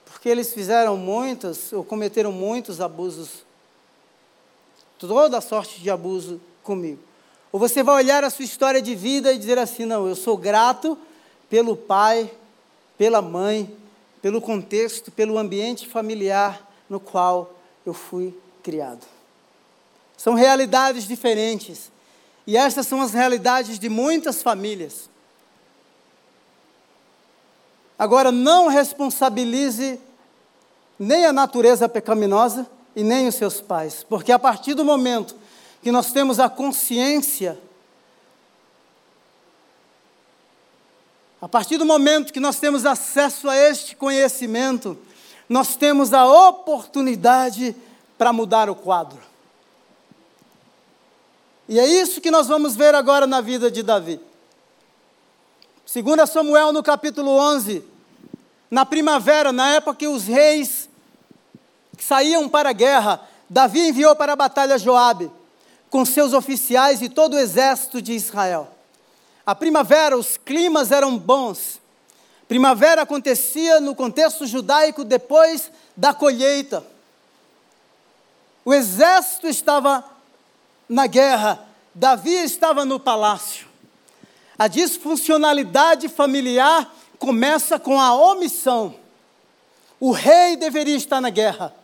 porque 0.06 0.30
eles 0.30 0.54
fizeram 0.54 0.96
muitas, 0.96 1.74
ou 1.74 1.84
cometeram 1.84 2.32
muitos 2.32 2.80
abusos, 2.80 3.44
toda 4.98 5.42
sorte 5.42 5.78
de 5.78 5.90
abuso 5.90 6.40
comigo? 6.62 7.09
Ou 7.52 7.58
você 7.58 7.82
vai 7.82 7.96
olhar 7.96 8.22
a 8.22 8.30
sua 8.30 8.44
história 8.44 8.80
de 8.80 8.94
vida 8.94 9.32
e 9.32 9.38
dizer 9.38 9.58
assim: 9.58 9.84
não, 9.84 10.06
eu 10.06 10.14
sou 10.14 10.36
grato 10.36 10.96
pelo 11.48 11.76
pai, 11.76 12.30
pela 12.96 13.20
mãe, 13.20 13.74
pelo 14.22 14.40
contexto, 14.40 15.10
pelo 15.10 15.38
ambiente 15.38 15.88
familiar 15.88 16.68
no 16.88 17.00
qual 17.00 17.54
eu 17.84 17.94
fui 17.94 18.36
criado. 18.62 19.04
São 20.16 20.34
realidades 20.34 21.06
diferentes. 21.06 21.90
E 22.46 22.56
estas 22.56 22.86
são 22.86 23.00
as 23.00 23.12
realidades 23.12 23.78
de 23.78 23.88
muitas 23.88 24.42
famílias. 24.42 25.08
Agora, 27.98 28.32
não 28.32 28.68
responsabilize 28.68 30.00
nem 30.98 31.26
a 31.26 31.32
natureza 31.32 31.88
pecaminosa 31.88 32.66
e 32.94 33.02
nem 33.02 33.28
os 33.28 33.34
seus 33.34 33.60
pais, 33.60 34.04
porque 34.08 34.32
a 34.32 34.38
partir 34.38 34.74
do 34.74 34.84
momento 34.84 35.34
que 35.82 35.90
nós 35.90 36.12
temos 36.12 36.38
a 36.38 36.48
consciência 36.48 37.58
A 41.40 41.48
partir 41.48 41.78
do 41.78 41.86
momento 41.86 42.32
que 42.32 42.40
nós 42.40 42.58
temos 42.58 42.84
acesso 42.84 43.48
a 43.48 43.56
este 43.56 43.96
conhecimento, 43.96 44.98
nós 45.48 45.74
temos 45.74 46.12
a 46.12 46.26
oportunidade 46.48 47.74
para 48.18 48.32
mudar 48.32 48.68
o 48.68 48.74
quadro. 48.74 49.18
E 51.66 51.80
é 51.80 51.86
isso 51.86 52.20
que 52.20 52.30
nós 52.30 52.46
vamos 52.46 52.76
ver 52.76 52.94
agora 52.94 53.26
na 53.26 53.40
vida 53.40 53.70
de 53.70 53.82
Davi. 53.82 54.20
Segundo 55.86 56.26
Samuel 56.26 56.72
no 56.72 56.82
capítulo 56.82 57.30
11, 57.30 57.82
na 58.70 58.84
primavera, 58.84 59.50
na 59.50 59.70
época 59.70 59.96
que 59.96 60.08
os 60.08 60.24
reis 60.24 60.90
saíam 61.98 62.48
para 62.48 62.68
a 62.68 62.74
guerra, 62.74 63.26
Davi 63.48 63.88
enviou 63.88 64.14
para 64.14 64.34
a 64.34 64.36
batalha 64.36 64.78
Joabe 64.78 65.30
com 65.90 66.04
seus 66.04 66.32
oficiais 66.32 67.02
e 67.02 67.08
todo 67.08 67.34
o 67.34 67.38
exército 67.38 68.00
de 68.00 68.12
Israel. 68.12 68.68
A 69.44 69.54
primavera, 69.54 70.16
os 70.16 70.36
climas 70.36 70.92
eram 70.92 71.18
bons. 71.18 71.80
Primavera 72.46 73.02
acontecia 73.02 73.80
no 73.80 73.94
contexto 73.94 74.46
judaico 74.46 75.04
depois 75.04 75.70
da 75.96 76.14
colheita. 76.14 76.84
O 78.64 78.72
exército 78.72 79.48
estava 79.48 80.04
na 80.88 81.06
guerra, 81.06 81.66
Davi 81.94 82.34
estava 82.34 82.84
no 82.84 83.00
palácio. 83.00 83.66
A 84.58 84.68
disfuncionalidade 84.68 86.08
familiar 86.08 86.94
começa 87.18 87.78
com 87.78 88.00
a 88.00 88.14
omissão. 88.14 88.94
O 89.98 90.12
rei 90.12 90.56
deveria 90.56 90.96
estar 90.96 91.20
na 91.20 91.30
guerra. 91.30 91.74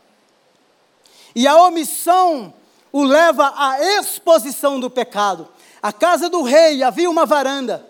E 1.34 1.46
a 1.46 1.56
omissão 1.56 2.52
o 2.96 3.04
leva 3.04 3.52
à 3.54 3.78
exposição 3.98 4.80
do 4.80 4.88
pecado. 4.88 5.46
A 5.82 5.92
casa 5.92 6.30
do 6.30 6.40
rei 6.40 6.82
havia 6.82 7.10
uma 7.10 7.26
varanda. 7.26 7.86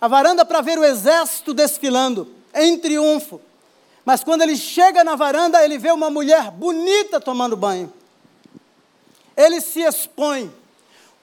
A 0.00 0.06
varanda 0.06 0.44
para 0.44 0.60
ver 0.60 0.78
o 0.78 0.84
exército 0.84 1.52
desfilando 1.52 2.32
em 2.54 2.78
triunfo. 2.78 3.40
Mas 4.04 4.22
quando 4.22 4.42
ele 4.42 4.56
chega 4.56 5.02
na 5.02 5.16
varanda, 5.16 5.64
ele 5.64 5.78
vê 5.78 5.90
uma 5.90 6.10
mulher 6.10 6.48
bonita 6.52 7.20
tomando 7.20 7.56
banho. 7.56 7.92
Ele 9.36 9.60
se 9.60 9.80
expõe. 9.80 10.48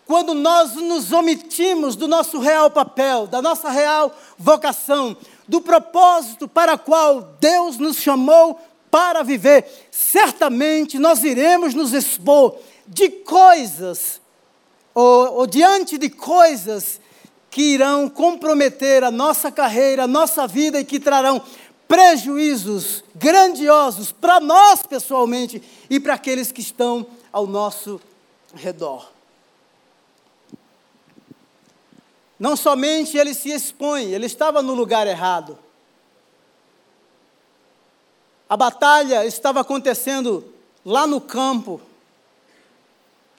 Quando 0.05 0.33
nós 0.33 0.73
nos 0.73 1.13
omitimos 1.13 1.95
do 1.95 2.09
nosso 2.09 2.39
real 2.39 2.69
papel, 2.69 3.25
da 3.25 3.41
nossa 3.41 3.69
real 3.69 4.13
vocação, 4.37 5.15
do 5.47 5.61
propósito 5.61 6.45
para 6.45 6.77
qual 6.77 7.21
Deus 7.39 7.77
nos 7.77 7.95
chamou 7.95 8.59
para 8.95 9.23
viver, 9.23 9.65
certamente 9.91 10.97
nós 10.97 11.21
iremos 11.21 11.73
nos 11.73 11.91
expor 11.91 12.57
de 12.87 13.09
coisas 13.09 14.21
ou, 14.93 15.33
ou 15.33 15.45
diante 15.45 15.97
de 15.97 16.09
coisas 16.09 17.01
que 17.51 17.73
irão 17.73 18.07
comprometer 18.07 19.03
a 19.03 19.11
nossa 19.11 19.51
carreira, 19.51 20.03
a 20.05 20.07
nossa 20.07 20.47
vida 20.47 20.79
e 20.79 20.85
que 20.85 20.97
trarão 20.97 21.41
prejuízos 21.89 23.03
grandiosos 23.13 24.13
para 24.13 24.39
nós 24.39 24.83
pessoalmente 24.83 25.61
e 25.89 25.99
para 25.99 26.13
aqueles 26.13 26.49
que 26.53 26.61
estão 26.61 27.05
ao 27.33 27.45
nosso 27.45 27.99
redor. 28.53 29.11
Não 32.39 32.55
somente 32.55 33.17
ele 33.17 33.33
se 33.33 33.49
expõe, 33.49 34.13
ele 34.13 34.25
estava 34.25 34.61
no 34.61 34.73
lugar 34.73 35.05
errado. 35.05 35.64
A 38.49 38.55
batalha 38.55 39.25
estava 39.25 39.61
acontecendo 39.61 40.53
lá 40.85 41.07
no 41.07 41.19
campo 41.19 41.81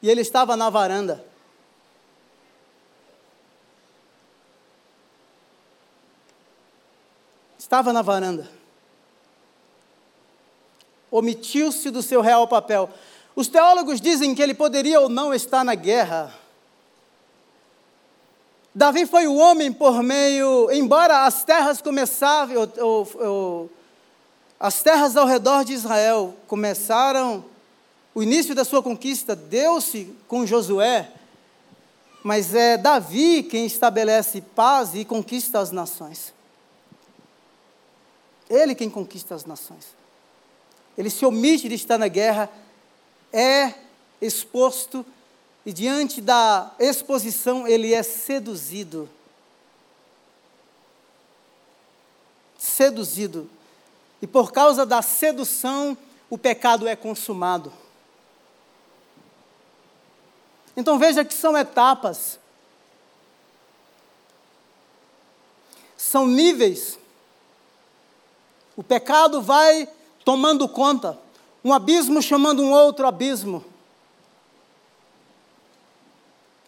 e 0.02 0.10
ele 0.10 0.20
estava 0.20 0.56
na 0.56 0.68
varanda. 0.68 1.24
estava 7.66 7.92
na 7.92 8.00
varanda. 8.00 8.48
Omitiu-se 11.10 11.90
do 11.90 12.00
seu 12.00 12.20
real 12.20 12.46
papel. 12.46 12.88
Os 13.34 13.48
teólogos 13.48 14.00
dizem 14.00 14.36
que 14.36 14.42
ele 14.42 14.54
poderia 14.54 15.00
ou 15.00 15.08
não 15.08 15.34
estar 15.34 15.64
na 15.64 15.74
guerra. 15.74 16.32
Davi 18.72 19.04
foi 19.04 19.26
o 19.26 19.34
homem 19.34 19.72
por 19.72 20.00
meio, 20.00 20.70
embora 20.70 21.24
as 21.24 21.42
terras 21.42 21.82
começavam, 21.82 22.56
ou, 22.56 22.86
ou, 22.86 23.08
ou, 23.14 23.70
as 24.58 24.82
terras 24.82 25.16
ao 25.16 25.26
redor 25.26 25.64
de 25.64 25.72
Israel 25.72 26.34
começaram, 26.46 27.44
o 28.14 28.22
início 28.22 28.54
da 28.54 28.64
sua 28.64 28.82
conquista 28.82 29.36
deu-se 29.36 30.14
com 30.26 30.46
Josué, 30.46 31.12
mas 32.22 32.54
é 32.54 32.78
Davi 32.78 33.42
quem 33.42 33.66
estabelece 33.66 34.40
paz 34.40 34.94
e 34.94 35.04
conquista 35.04 35.60
as 35.60 35.70
nações. 35.70 36.32
Ele 38.48 38.74
quem 38.74 38.88
conquista 38.88 39.34
as 39.34 39.44
nações. 39.44 39.94
Ele 40.96 41.10
se 41.10 41.26
omite 41.26 41.68
de 41.68 41.74
estar 41.74 41.98
na 41.98 42.08
guerra, 42.08 42.50
é 43.32 43.74
exposto 44.20 45.04
e 45.66 45.72
diante 45.72 46.20
da 46.20 46.72
exposição 46.78 47.66
ele 47.66 47.92
é 47.92 48.02
seduzido. 48.02 49.08
Seduzido. 52.56 53.50
E 54.20 54.26
por 54.26 54.52
causa 54.52 54.86
da 54.86 55.02
sedução, 55.02 55.96
o 56.30 56.38
pecado 56.38 56.88
é 56.88 56.96
consumado. 56.96 57.72
Então 60.76 60.98
veja 60.98 61.24
que 61.24 61.34
são 61.34 61.56
etapas, 61.56 62.38
são 65.96 66.26
níveis. 66.26 66.98
O 68.76 68.82
pecado 68.82 69.40
vai 69.40 69.88
tomando 70.24 70.68
conta, 70.68 71.18
um 71.64 71.72
abismo 71.72 72.20
chamando 72.20 72.62
um 72.62 72.70
outro 72.70 73.06
abismo. 73.06 73.64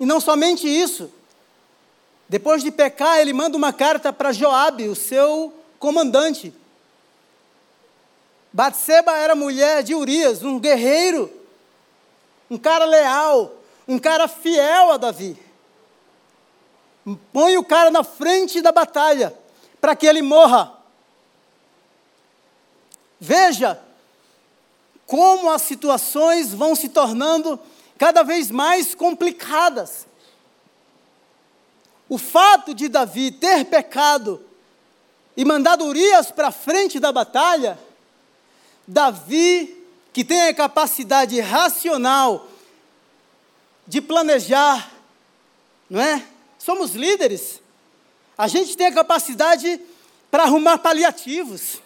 E 0.00 0.06
não 0.06 0.20
somente 0.20 0.66
isso, 0.66 1.10
depois 2.28 2.62
de 2.62 2.70
pecar, 2.70 3.18
ele 3.18 3.32
manda 3.32 3.56
uma 3.56 3.72
carta 3.72 4.12
para 4.12 4.32
Joabe, 4.32 4.88
o 4.88 4.94
seu 4.94 5.52
comandante. 5.78 6.54
Batseba 8.52 9.16
era 9.16 9.34
mulher 9.34 9.82
de 9.82 9.94
Urias, 9.94 10.42
um 10.42 10.58
guerreiro, 10.58 11.30
um 12.50 12.56
cara 12.56 12.84
leal, 12.84 13.54
um 13.86 13.98
cara 13.98 14.26
fiel 14.26 14.92
a 14.92 14.96
Davi. 14.96 15.36
Põe 17.32 17.56
o 17.56 17.64
cara 17.64 17.90
na 17.90 18.02
frente 18.04 18.60
da 18.60 18.72
batalha 18.72 19.36
para 19.80 19.94
que 19.94 20.06
ele 20.06 20.22
morra. 20.22 20.74
Veja 23.20 23.80
como 25.06 25.50
as 25.50 25.62
situações 25.62 26.52
vão 26.52 26.74
se 26.74 26.88
tornando 26.90 27.58
cada 27.96 28.22
vez 28.22 28.50
mais 28.50 28.94
complicadas. 28.94 30.06
O 32.08 32.18
fato 32.18 32.74
de 32.74 32.88
Davi 32.88 33.30
ter 33.30 33.64
pecado 33.64 34.44
e 35.36 35.44
mandado 35.44 35.84
Urias 35.84 36.30
para 36.30 36.50
frente 36.50 37.00
da 37.00 37.10
batalha, 37.10 37.78
Davi, 38.88 39.84
que 40.14 40.24
tem 40.24 40.48
a 40.48 40.54
capacidade 40.54 41.38
racional 41.40 42.48
de 43.86 44.00
planejar, 44.00 44.90
não 45.90 46.00
é? 46.00 46.26
Somos 46.58 46.94
líderes. 46.94 47.60
A 48.36 48.48
gente 48.48 48.74
tem 48.78 48.86
a 48.86 48.92
capacidade 48.92 49.78
para 50.30 50.44
arrumar 50.44 50.78
paliativos, 50.78 51.82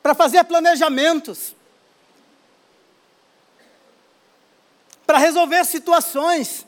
para 0.00 0.14
fazer 0.14 0.44
planejamentos, 0.44 1.52
para 5.04 5.18
resolver 5.18 5.64
situações. 5.64 6.64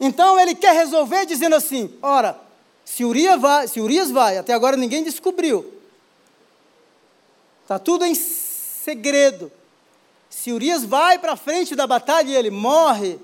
Então 0.00 0.40
ele 0.40 0.56
quer 0.56 0.74
resolver 0.74 1.24
dizendo 1.24 1.54
assim: 1.54 1.96
ora, 2.02 2.36
se 2.84 3.04
Urias 3.04 3.40
vai, 3.40 3.68
se 3.68 3.80
Urias 3.80 4.10
vai 4.10 4.38
até 4.38 4.52
agora 4.52 4.76
ninguém 4.76 5.04
descobriu. 5.04 5.79
Está 7.70 7.78
tudo 7.78 8.04
em 8.04 8.16
segredo. 8.16 9.52
Se 10.28 10.50
Urias 10.50 10.84
vai 10.84 11.20
para 11.20 11.36
frente 11.36 11.76
da 11.76 11.86
batalha 11.86 12.28
e 12.28 12.34
ele 12.34 12.50
morre, 12.50 13.16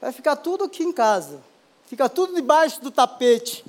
vai 0.00 0.10
ficar 0.10 0.34
tudo 0.34 0.64
aqui 0.64 0.82
em 0.82 0.92
casa. 0.92 1.40
Fica 1.86 2.08
tudo 2.08 2.34
debaixo 2.34 2.80
do 2.80 2.90
tapete. 2.90 3.64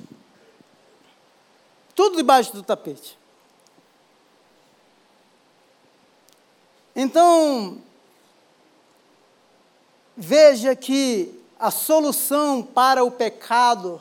Tudo 1.94 2.16
debaixo 2.16 2.52
do 2.52 2.64
tapete. 2.64 3.16
Então, 6.96 7.80
veja 10.16 10.74
que 10.74 11.40
a 11.60 11.70
solução 11.70 12.60
para 12.60 13.04
o 13.04 13.12
pecado 13.12 14.00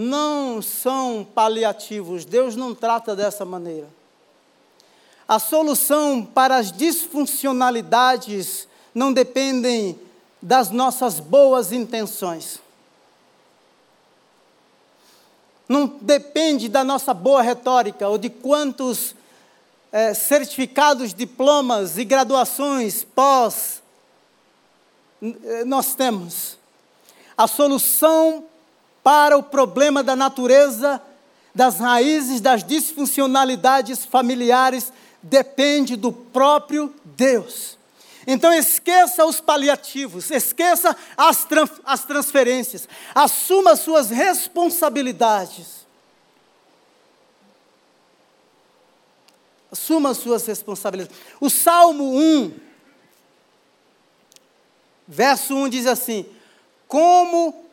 não 0.00 0.62
são 0.62 1.26
paliativos. 1.34 2.24
Deus 2.24 2.56
não 2.56 2.74
trata 2.74 3.14
dessa 3.14 3.44
maneira. 3.44 3.86
A 5.28 5.38
solução 5.38 6.24
para 6.24 6.56
as 6.56 6.72
disfuncionalidades 6.72 8.66
não 8.94 9.12
dependem 9.12 10.00
das 10.40 10.70
nossas 10.70 11.20
boas 11.20 11.70
intenções. 11.70 12.60
Não 15.68 15.86
depende 16.00 16.66
da 16.66 16.82
nossa 16.82 17.12
boa 17.12 17.42
retórica 17.42 18.08
ou 18.08 18.16
de 18.16 18.30
quantos 18.30 19.14
é, 19.92 20.14
certificados, 20.14 21.12
diplomas 21.12 21.98
e 21.98 22.04
graduações 22.06 23.04
pós 23.04 23.82
eh, 25.22 25.64
nós 25.66 25.94
temos. 25.94 26.56
A 27.36 27.46
solução 27.46 28.46
para 29.02 29.36
o 29.36 29.42
problema 29.42 30.02
da 30.02 30.14
natureza, 30.14 31.00
das 31.54 31.78
raízes 31.78 32.40
das 32.40 32.62
disfuncionalidades 32.62 34.04
familiares 34.04 34.92
depende 35.22 35.96
do 35.96 36.12
próprio 36.12 36.94
Deus. 37.04 37.78
Então 38.26 38.52
esqueça 38.52 39.24
os 39.24 39.40
paliativos, 39.40 40.30
esqueça 40.30 40.96
as, 41.16 41.46
as 41.84 42.04
transferências, 42.04 42.88
assuma 43.14 43.74
suas 43.76 44.10
responsabilidades. 44.10 45.80
Assuma 49.72 50.14
suas 50.14 50.46
responsabilidades. 50.46 51.16
O 51.40 51.48
Salmo 51.48 52.18
1, 52.18 52.52
verso 55.06 55.54
1 55.54 55.68
diz 55.68 55.86
assim: 55.86 56.26
Como, 56.88 57.69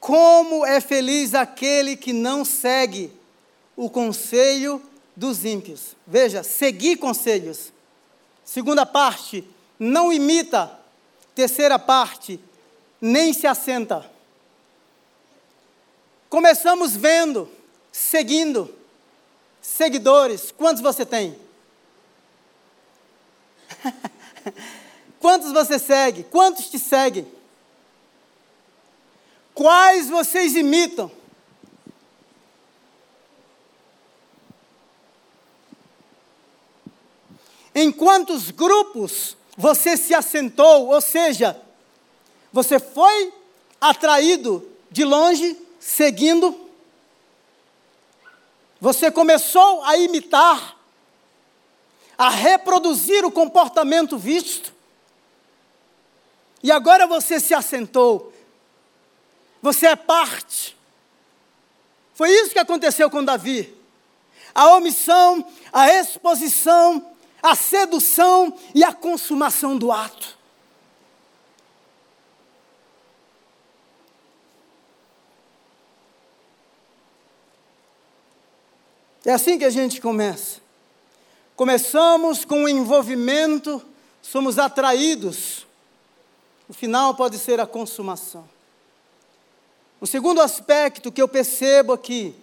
como 0.00 0.64
é 0.64 0.80
feliz 0.80 1.34
aquele 1.34 1.94
que 1.94 2.12
não 2.12 2.42
segue 2.44 3.12
o 3.76 3.90
conselho 3.90 4.82
dos 5.14 5.44
ímpios. 5.44 5.94
Veja, 6.06 6.42
seguir 6.42 6.96
conselhos. 6.96 7.70
Segunda 8.42 8.86
parte, 8.86 9.44
não 9.78 10.10
imita. 10.10 10.78
Terceira 11.34 11.78
parte, 11.78 12.40
nem 13.00 13.32
se 13.32 13.46
assenta. 13.46 14.10
Começamos 16.28 16.96
vendo, 16.96 17.48
seguindo, 17.92 18.74
seguidores. 19.60 20.50
Quantos 20.50 20.82
você 20.82 21.04
tem? 21.04 21.38
Quantos 25.20 25.52
você 25.52 25.78
segue? 25.78 26.24
Quantos 26.24 26.70
te 26.70 26.78
seguem? 26.78 27.39
Quais 29.60 30.08
vocês 30.08 30.56
imitam? 30.56 31.12
Em 37.74 37.92
quantos 37.92 38.50
grupos 38.50 39.36
você 39.58 39.98
se 39.98 40.14
assentou, 40.14 40.86
ou 40.86 40.98
seja, 41.02 41.60
você 42.50 42.80
foi 42.80 43.34
atraído 43.78 44.66
de 44.90 45.04
longe, 45.04 45.54
seguindo, 45.78 46.58
você 48.80 49.10
começou 49.10 49.84
a 49.84 49.94
imitar, 49.98 50.74
a 52.16 52.30
reproduzir 52.30 53.26
o 53.26 53.30
comportamento 53.30 54.16
visto, 54.16 54.72
e 56.62 56.72
agora 56.72 57.06
você 57.06 57.38
se 57.38 57.52
assentou, 57.52 58.29
você 59.62 59.86
é 59.86 59.96
parte. 59.96 60.76
Foi 62.14 62.30
isso 62.30 62.52
que 62.52 62.58
aconteceu 62.58 63.10
com 63.10 63.24
Davi. 63.24 63.74
A 64.54 64.74
omissão, 64.76 65.44
a 65.72 65.92
exposição, 65.92 67.14
a 67.42 67.54
sedução 67.54 68.56
e 68.74 68.84
a 68.84 68.92
consumação 68.92 69.76
do 69.76 69.92
ato. 69.92 70.38
É 79.24 79.32
assim 79.32 79.58
que 79.58 79.64
a 79.64 79.70
gente 79.70 80.00
começa. 80.00 80.60
Começamos 81.54 82.44
com 82.44 82.64
o 82.64 82.68
envolvimento, 82.68 83.84
somos 84.22 84.58
atraídos. 84.58 85.66
O 86.68 86.72
final 86.72 87.14
pode 87.14 87.38
ser 87.38 87.60
a 87.60 87.66
consumação. 87.66 88.48
O 90.00 90.06
segundo 90.06 90.40
aspecto 90.40 91.12
que 91.12 91.20
eu 91.20 91.28
percebo 91.28 91.92
aqui 91.92 92.34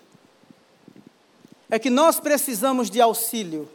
é 1.70 1.80
que 1.80 1.90
nós 1.90 2.20
precisamos 2.20 2.90
de 2.90 3.02
auxílio. 3.02 3.68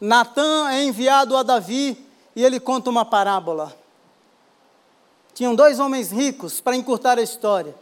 Natan 0.00 0.68
é 0.70 0.82
enviado 0.82 1.36
a 1.36 1.42
Davi 1.42 1.96
e 2.34 2.44
ele 2.44 2.58
conta 2.58 2.90
uma 2.90 3.04
parábola. 3.04 3.76
Tinham 5.34 5.54
dois 5.54 5.78
homens 5.78 6.10
ricos, 6.10 6.60
para 6.60 6.76
encurtar 6.76 7.18
a 7.18 7.22
história. 7.22 7.74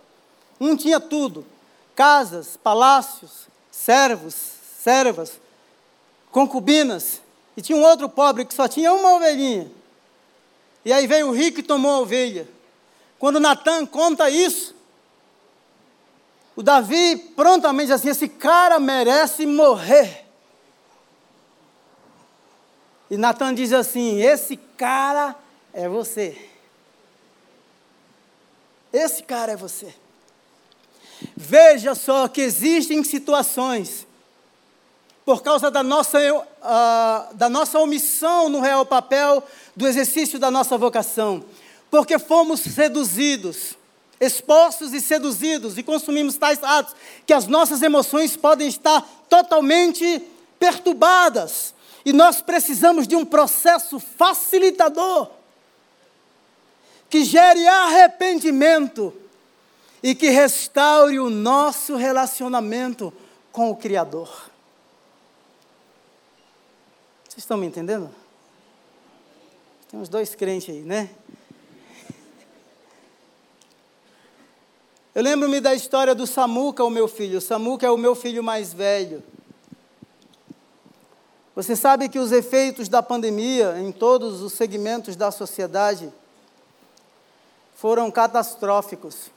Um 0.61 0.76
tinha 0.76 1.01
tudo: 1.01 1.47
casas, 1.95 2.57
palácios, 2.57 3.49
servos, 3.70 4.34
servas, 4.78 5.40
concubinas. 6.30 7.22
E 7.57 7.62
tinha 7.62 7.78
um 7.78 7.84
outro 7.84 8.09
pobre 8.09 8.45
que 8.45 8.53
só 8.53 8.68
tinha 8.68 8.92
uma 8.92 9.14
ovelhinha. 9.14 9.70
E 10.84 10.92
aí 10.92 11.07
veio 11.07 11.28
o 11.28 11.32
rico 11.32 11.61
e 11.61 11.62
tomou 11.62 11.92
a 11.92 12.01
ovelha. 12.01 12.49
Quando 13.25 13.41
Natan 13.41 13.87
conta 13.87 14.29
isso, 14.29 14.75
o 16.55 16.62
Davi 16.62 17.16
prontamente 17.16 17.87
diz 17.87 17.95
assim: 17.95 18.11
esse 18.11 18.29
cara 18.29 18.79
merece 18.79 19.47
morrer. 19.47 20.27
E 23.11 23.16
Natan 23.16 23.55
diz 23.55 23.72
assim: 23.72 24.20
Esse 24.20 24.59
cara 24.59 25.35
é 25.72 25.89
você. 25.89 26.37
Esse 28.93 29.22
cara 29.22 29.53
é 29.53 29.57
você. 29.57 29.95
Veja 31.35 31.95
só 31.95 32.29
que 32.29 32.43
existem 32.43 33.03
situações, 33.03 34.07
por 35.25 35.43
causa 35.43 35.70
da 35.70 35.83
nossa, 35.83 36.18
uh, 36.20 37.35
da 37.35 37.49
nossa 37.49 37.79
omissão 37.79 38.51
no 38.51 38.61
real 38.61 38.85
papel 38.85 39.43
do 39.75 39.89
exercício 39.89 40.39
da 40.39 40.51
nossa 40.51 40.77
vocação, 40.77 41.43
porque 41.95 42.18
fomos 42.18 42.59
seduzidos, 42.59 43.78
expostos 44.20 44.92
e 44.92 45.01
seduzidos 45.01 45.78
e 45.78 45.82
consumimos 45.84 46.36
tais 46.36 46.61
atos, 46.61 46.92
que 47.24 47.32
as 47.32 47.47
nossas 47.47 47.82
emoções 47.82 48.36
podem 48.36 48.66
estar 48.66 49.01
totalmente 49.28 50.20
perturbadas. 50.59 51.72
E 52.05 52.12
nós 52.12 52.42
precisamos 52.42 53.07
de 53.07 53.14
um 53.14 53.24
processo 53.24 54.01
facilitador 54.01 55.30
que 57.09 57.22
gere 57.22 57.64
arrependimento 57.64 59.14
e 60.03 60.16
que 60.16 60.30
restaure 60.30 61.20
o 61.20 61.30
nosso 61.30 61.95
relacionamento 61.95 63.14
com 63.53 63.70
o 63.70 63.76
Criador. 63.76 64.51
Vocês 67.22 67.45
estão 67.45 67.57
me 67.57 67.68
entendendo? 67.68 68.12
Tem 69.88 70.01
uns 70.01 70.09
dois 70.09 70.34
crentes 70.34 70.74
aí, 70.74 70.80
né? 70.80 71.09
Eu 75.15 75.23
lembro-me 75.23 75.61
da 75.61 75.73
história 75.73 76.12
do 76.12 76.27
Samuca, 76.27 76.83
o 76.83 76.91
meu 76.91 77.07
filho. 77.07 77.39
O 77.39 77.41
Samuca 77.41 77.87
é 77.87 77.91
o 77.91 77.97
meu 77.97 78.17
filho 78.17 78.43
mais 78.43 78.73
velho. 78.73 79.23
Você 81.55 81.77
sabe 81.77 82.09
que 82.09 82.19
os 82.19 82.33
efeitos 82.33 82.89
da 82.89 83.01
pandemia 83.01 83.79
em 83.79 83.93
todos 83.93 84.43
os 84.43 84.55
segmentos 84.55 85.15
da 85.15 85.31
sociedade 85.31 86.12
foram 87.77 88.11
catastróficos. 88.11 89.31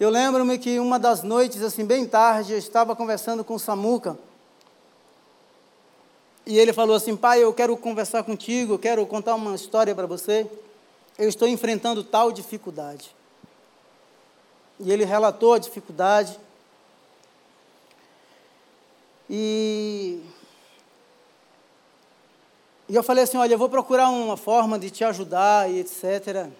Eu 0.00 0.10
lembro-me 0.10 0.58
que 0.58 0.80
uma 0.80 0.98
das 0.98 1.22
noites, 1.22 1.62
assim, 1.62 1.84
bem 1.84 2.04
tarde, 2.04 2.54
eu 2.54 2.58
estava 2.58 2.96
conversando 2.96 3.44
com 3.44 3.54
o 3.54 3.60
Samuca. 3.60 4.18
E 6.44 6.58
ele 6.58 6.72
falou 6.72 6.96
assim: 6.96 7.16
Pai, 7.16 7.40
eu 7.40 7.54
quero 7.54 7.76
conversar 7.76 8.24
contigo, 8.24 8.74
eu 8.74 8.78
quero 8.80 9.06
contar 9.06 9.36
uma 9.36 9.54
história 9.54 9.94
para 9.94 10.08
você. 10.08 10.50
Eu 11.16 11.28
estou 11.28 11.46
enfrentando 11.46 12.02
tal 12.02 12.32
dificuldade. 12.32 13.14
E 14.82 14.92
ele 14.92 15.04
relatou 15.04 15.54
a 15.54 15.58
dificuldade. 15.58 16.38
E, 19.30 20.20
e 22.88 22.94
eu 22.94 23.02
falei 23.02 23.24
assim: 23.24 23.38
Olha, 23.38 23.54
eu 23.54 23.58
vou 23.58 23.70
procurar 23.70 24.10
uma 24.10 24.36
forma 24.36 24.78
de 24.78 24.90
te 24.90 25.04
ajudar 25.04 25.70
e 25.70 25.80
etc. 25.80 26.50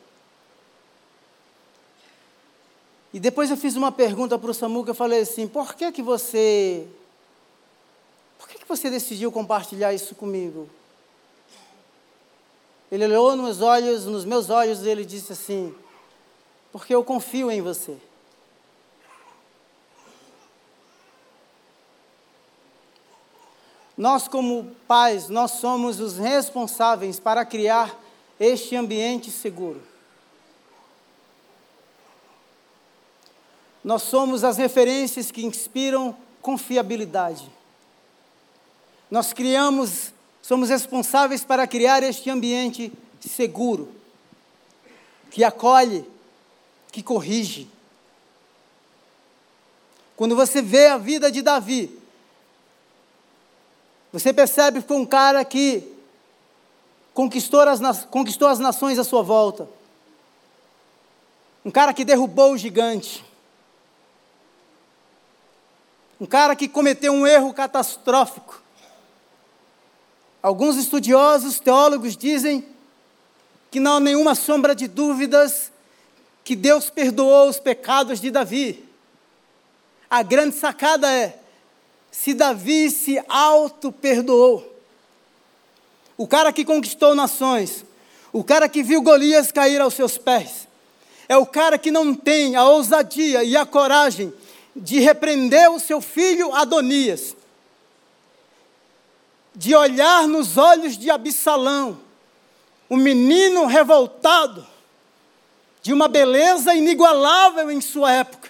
E 3.12 3.20
depois 3.20 3.50
eu 3.50 3.56
fiz 3.56 3.76
uma 3.76 3.92
pergunta 3.92 4.38
para 4.38 4.50
o 4.50 4.54
Samuca, 4.54 4.90
eu 4.90 4.94
falei 4.94 5.20
assim, 5.20 5.46
por 5.46 5.74
que 5.74 5.92
que 5.92 6.02
você, 6.02 6.88
por 8.38 8.48
que 8.48 8.58
que 8.58 8.66
você 8.66 8.88
decidiu 8.88 9.30
compartilhar 9.30 9.92
isso 9.92 10.14
comigo? 10.14 10.66
Ele 12.90 13.04
olhou 13.04 13.36
nos 13.36 13.60
olhos, 13.60 14.06
nos 14.06 14.24
meus 14.24 14.48
olhos, 14.48 14.82
e 14.82 14.88
ele 14.88 15.04
disse 15.04 15.32
assim, 15.32 15.74
porque 16.72 16.94
eu 16.94 17.04
confio 17.04 17.50
em 17.50 17.60
você. 17.60 17.98
Nós, 24.02 24.26
como 24.26 24.64
pais, 24.88 25.28
nós 25.28 25.52
somos 25.52 26.00
os 26.00 26.18
responsáveis 26.18 27.20
para 27.20 27.44
criar 27.44 27.96
este 28.40 28.74
ambiente 28.74 29.30
seguro. 29.30 29.80
Nós 33.84 34.02
somos 34.02 34.42
as 34.42 34.56
referências 34.56 35.30
que 35.30 35.46
inspiram 35.46 36.16
confiabilidade. 36.40 37.48
Nós 39.08 39.32
criamos, 39.32 40.12
somos 40.42 40.68
responsáveis 40.68 41.44
para 41.44 41.64
criar 41.64 42.02
este 42.02 42.28
ambiente 42.28 42.92
seguro, 43.20 43.88
que 45.30 45.44
acolhe, 45.44 46.04
que 46.90 47.04
corrige. 47.04 47.70
Quando 50.16 50.34
você 50.34 50.60
vê 50.60 50.88
a 50.88 50.98
vida 50.98 51.30
de 51.30 51.40
Davi, 51.40 52.01
você 54.12 54.32
percebe 54.32 54.82
que 54.82 54.88
foi 54.88 54.96
um 54.96 55.06
cara 55.06 55.44
que 55.44 55.90
conquistou 57.14 57.60
as, 57.60 58.04
conquistou 58.04 58.48
as 58.48 58.58
nações 58.58 58.98
à 58.98 59.04
sua 59.04 59.22
volta. 59.22 59.68
Um 61.64 61.70
cara 61.70 61.94
que 61.94 62.04
derrubou 62.04 62.52
o 62.52 62.58
gigante 62.58 63.24
um 66.22 66.26
cara 66.26 66.54
que 66.54 66.68
cometeu 66.68 67.12
um 67.12 67.26
erro 67.26 67.52
catastrófico. 67.52 68.62
Alguns 70.40 70.76
estudiosos, 70.76 71.58
teólogos 71.58 72.16
dizem 72.16 72.64
que 73.72 73.80
não 73.80 73.96
há 73.96 74.00
nenhuma 74.00 74.36
sombra 74.36 74.72
de 74.72 74.86
dúvidas 74.86 75.72
que 76.44 76.54
Deus 76.54 76.88
perdoou 76.88 77.48
os 77.48 77.58
pecados 77.58 78.20
de 78.20 78.30
Davi. 78.30 78.88
A 80.08 80.22
grande 80.22 80.54
sacada 80.54 81.10
é: 81.10 81.40
se 82.12 82.34
Davi 82.34 82.90
se 82.90 83.20
auto-perdoou, 83.26 84.70
o 86.16 86.28
cara 86.28 86.52
que 86.52 86.62
conquistou 86.62 87.14
nações, 87.14 87.86
o 88.30 88.44
cara 88.44 88.68
que 88.68 88.82
viu 88.82 89.02
Golias 89.02 89.50
cair 89.50 89.80
aos 89.80 89.94
seus 89.94 90.18
pés, 90.18 90.68
é 91.26 91.36
o 91.38 91.46
cara 91.46 91.78
que 91.78 91.90
não 91.90 92.14
tem 92.14 92.54
a 92.54 92.64
ousadia 92.68 93.42
e 93.42 93.56
a 93.56 93.64
coragem 93.64 94.32
de 94.76 95.00
repreender 95.00 95.70
o 95.70 95.80
seu 95.80 96.02
filho 96.02 96.54
Adonias, 96.54 97.34
de 99.54 99.74
olhar 99.74 100.28
nos 100.28 100.58
olhos 100.58 100.98
de 100.98 101.10
Absalão, 101.10 101.98
um 102.90 102.96
menino 102.96 103.64
revoltado, 103.64 104.66
de 105.82 105.92
uma 105.92 106.08
beleza 106.08 106.74
inigualável 106.74 107.70
em 107.70 107.80
sua 107.80 108.12
época. 108.12 108.41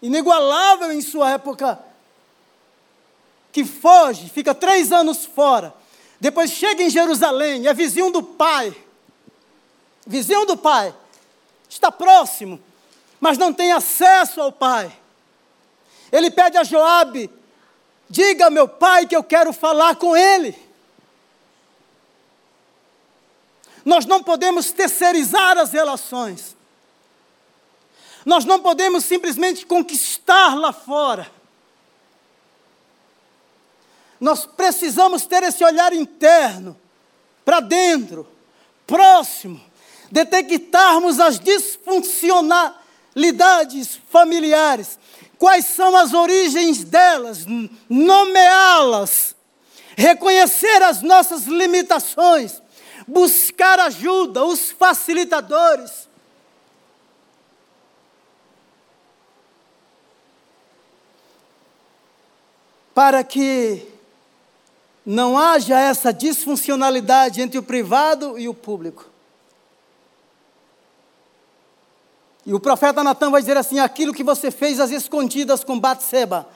Inigualável 0.00 0.92
em 0.92 1.00
sua 1.00 1.30
época. 1.30 1.78
Que 3.52 3.64
foge, 3.64 4.28
fica 4.28 4.54
três 4.54 4.92
anos 4.92 5.24
fora. 5.24 5.74
Depois 6.20 6.50
chega 6.50 6.82
em 6.82 6.90
Jerusalém, 6.90 7.66
é 7.66 7.74
vizinho 7.74 8.10
do 8.10 8.22
pai. 8.22 8.74
Vizinho 10.06 10.46
do 10.46 10.56
pai. 10.56 10.94
Está 11.68 11.90
próximo 11.90 12.60
mas 13.20 13.38
não 13.38 13.52
tem 13.52 13.72
acesso 13.72 14.40
ao 14.40 14.52
pai. 14.52 14.96
Ele 16.12 16.30
pede 16.30 16.56
a 16.56 16.64
Joabe: 16.64 17.30
diga 18.08 18.50
meu 18.50 18.68
pai 18.68 19.06
que 19.06 19.16
eu 19.16 19.24
quero 19.24 19.52
falar 19.52 19.96
com 19.96 20.16
ele. 20.16 20.56
Nós 23.84 24.04
não 24.04 24.22
podemos 24.22 24.72
terceirizar 24.72 25.56
as 25.58 25.72
relações. 25.72 26.55
Nós 28.26 28.44
não 28.44 28.60
podemos 28.60 29.04
simplesmente 29.04 29.64
conquistar 29.64 30.56
lá 30.56 30.72
fora. 30.72 31.30
Nós 34.18 34.44
precisamos 34.44 35.24
ter 35.26 35.44
esse 35.44 35.62
olhar 35.62 35.92
interno, 35.92 36.76
para 37.44 37.60
dentro, 37.60 38.26
próximo, 38.84 39.64
detectarmos 40.10 41.20
as 41.20 41.38
disfuncionalidades 41.38 44.00
familiares, 44.10 44.98
quais 45.38 45.66
são 45.66 45.94
as 45.94 46.12
origens 46.12 46.82
delas, 46.82 47.46
nomeá-las, 47.88 49.36
reconhecer 49.96 50.82
as 50.82 51.00
nossas 51.00 51.44
limitações, 51.44 52.60
buscar 53.06 53.78
ajuda, 53.78 54.44
os 54.44 54.72
facilitadores. 54.72 56.08
Para 62.96 63.22
que 63.22 63.86
não 65.04 65.36
haja 65.38 65.78
essa 65.78 66.14
disfuncionalidade 66.14 67.42
entre 67.42 67.58
o 67.58 67.62
privado 67.62 68.38
e 68.38 68.48
o 68.48 68.54
público. 68.54 69.04
E 72.46 72.54
o 72.54 72.58
profeta 72.58 73.04
Natan 73.04 73.30
vai 73.30 73.42
dizer 73.42 73.58
assim: 73.58 73.80
aquilo 73.80 74.14
que 74.14 74.24
você 74.24 74.50
fez 74.50 74.80
às 74.80 74.90
escondidas 74.90 75.62
com 75.62 75.78
Batseba 75.78 76.48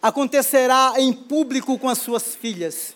acontecerá 0.00 0.92
em 0.98 1.12
público 1.12 1.76
com 1.76 1.88
as 1.88 1.98
suas 1.98 2.32
filhas. 2.32 2.94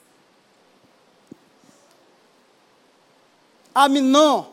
Aminon 3.75 4.45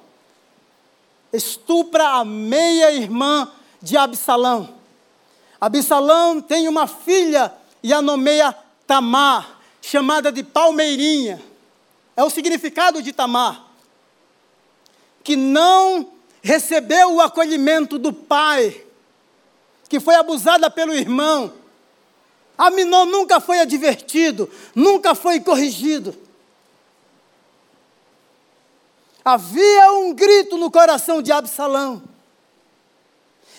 estupra 1.31 2.15
a 2.15 2.25
meia-irmã 2.25 3.51
de 3.79 3.95
Absalão. 3.95 4.76
Absalão 5.59 6.39
tem 6.39 6.67
uma 6.67 6.87
filha 6.87 7.53
e 7.81 7.93
a 7.93 8.01
nomeia 8.01 8.55
Tamar, 8.85 9.59
chamada 9.81 10.31
de 10.31 10.43
Palmeirinha. 10.43 11.41
É 12.15 12.23
o 12.23 12.29
significado 12.29 13.01
de 13.01 13.11
Tamar. 13.11 13.65
Que 15.23 15.35
não 15.35 16.11
recebeu 16.41 17.15
o 17.15 17.21
acolhimento 17.21 17.97
do 17.97 18.13
pai, 18.13 18.83
que 19.89 19.99
foi 19.99 20.15
abusada 20.15 20.69
pelo 20.69 20.93
irmão. 20.93 21.53
Aminon 22.57 23.05
nunca 23.05 23.39
foi 23.39 23.59
advertido, 23.59 24.49
nunca 24.73 25.13
foi 25.13 25.39
corrigido. 25.39 26.15
Havia 29.23 29.91
um 29.91 30.13
grito 30.13 30.57
no 30.57 30.71
coração 30.71 31.21
de 31.21 31.31
Absalão. 31.31 32.01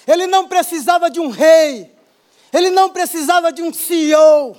Ele 0.09 0.27
não 0.27 0.49
precisava 0.49 1.11
de 1.11 1.21
um 1.21 1.29
rei, 1.29 1.95
ele 2.51 2.71
não 2.71 2.89
precisava 2.89 3.53
de 3.53 3.63
um 3.63 3.71
CEO, 3.71 4.57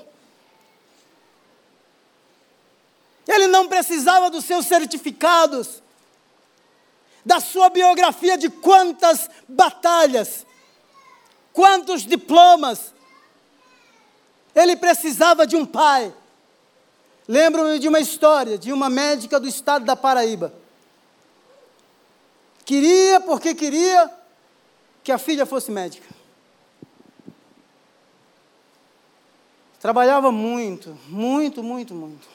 ele 3.28 3.48
não 3.48 3.68
precisava 3.68 4.30
dos 4.30 4.46
seus 4.46 4.68
certificados, 4.68 5.82
da 7.26 7.40
sua 7.40 7.70
biografia 7.70 8.38
de 8.38 8.48
quantas 8.48 9.28
batalhas, 9.48 10.46
quantos 11.52 12.04
diplomas. 12.04 12.94
Ele 14.56 14.76
precisava 14.76 15.46
de 15.46 15.56
um 15.56 15.66
pai. 15.66 16.14
Lembro-me 17.28 17.78
de 17.78 17.88
uma 17.88 18.00
história 18.00 18.58
de 18.58 18.72
uma 18.72 18.90
médica 18.90 19.40
do 19.40 19.48
estado 19.48 19.86
da 19.86 19.96
Paraíba. 19.96 20.54
Queria, 22.66 23.20
porque 23.20 23.54
queria, 23.54 24.19
que 25.04 25.12
a 25.12 25.18
filha 25.18 25.46
fosse 25.46 25.72
médica. 25.72 26.08
Trabalhava 29.80 30.32
muito, 30.32 30.98
muito, 31.08 31.64
muito, 31.64 31.94
muito. 31.94 32.28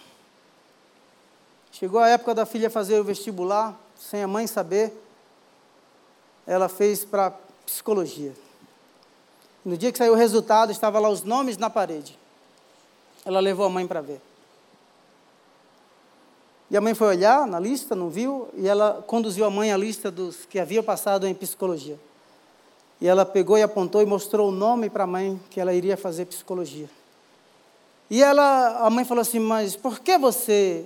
Chegou 1.70 2.00
a 2.00 2.08
época 2.08 2.34
da 2.34 2.46
filha 2.46 2.70
fazer 2.70 2.98
o 2.98 3.04
vestibular, 3.04 3.78
sem 3.96 4.22
a 4.22 4.28
mãe 4.28 4.46
saber, 4.46 4.92
ela 6.46 6.68
fez 6.68 7.04
para 7.04 7.32
psicologia. 7.66 8.32
No 9.64 9.76
dia 9.76 9.90
que 9.90 9.98
saiu 9.98 10.12
o 10.12 10.16
resultado, 10.16 10.70
estava 10.70 10.98
lá 10.98 11.08
os 11.08 11.22
nomes 11.22 11.56
na 11.56 11.68
parede. 11.68 12.18
Ela 13.24 13.40
levou 13.40 13.66
a 13.66 13.70
mãe 13.70 13.86
para 13.86 14.00
ver. 14.00 14.20
E 16.70 16.76
a 16.76 16.80
mãe 16.80 16.94
foi 16.94 17.08
olhar 17.08 17.46
na 17.46 17.58
lista, 17.58 17.94
não 17.94 18.08
viu, 18.08 18.48
e 18.54 18.66
ela 18.66 19.04
conduziu 19.06 19.44
a 19.44 19.50
mãe 19.50 19.72
à 19.72 19.76
lista 19.76 20.10
dos 20.10 20.44
que 20.46 20.58
haviam 20.58 20.82
passado 20.82 21.26
em 21.26 21.34
psicologia. 21.34 21.98
E 23.00 23.08
ela 23.08 23.24
pegou 23.24 23.58
e 23.58 23.62
apontou 23.62 24.02
e 24.02 24.06
mostrou 24.06 24.48
o 24.48 24.52
nome 24.52 24.88
para 24.88 25.04
a 25.04 25.06
mãe 25.06 25.40
que 25.50 25.60
ela 25.60 25.74
iria 25.74 25.96
fazer 25.96 26.26
psicologia. 26.26 26.88
E 28.10 28.22
ela, 28.22 28.86
a 28.86 28.90
mãe 28.90 29.04
falou 29.04 29.22
assim: 29.22 29.38
Mas 29.38 29.76
por 29.76 30.00
que 30.00 30.16
você 30.16 30.84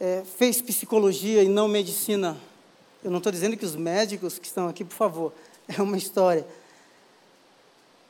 é, 0.00 0.22
fez 0.36 0.60
psicologia 0.60 1.42
e 1.42 1.48
não 1.48 1.68
medicina? 1.68 2.36
Eu 3.02 3.10
não 3.10 3.18
estou 3.18 3.30
dizendo 3.30 3.56
que 3.56 3.64
os 3.64 3.76
médicos 3.76 4.38
que 4.38 4.46
estão 4.46 4.68
aqui, 4.68 4.84
por 4.84 4.94
favor, 4.94 5.32
é 5.68 5.80
uma 5.80 5.96
história. 5.96 6.46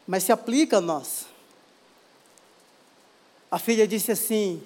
Mas 0.07 0.25
se 0.25 0.33
aplica 0.33 0.79
a 0.79 0.81
nós. 0.81 1.27
A 3.51 3.59
filha 3.59 3.87
disse 3.87 4.13
assim: 4.13 4.63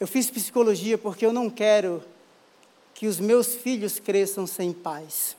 Eu 0.00 0.06
fiz 0.06 0.30
psicologia 0.30 0.96
porque 0.96 1.26
eu 1.26 1.32
não 1.32 1.50
quero 1.50 2.02
que 2.94 3.06
os 3.06 3.20
meus 3.20 3.54
filhos 3.54 3.98
cresçam 3.98 4.46
sem 4.46 4.72
pais. 4.72 5.36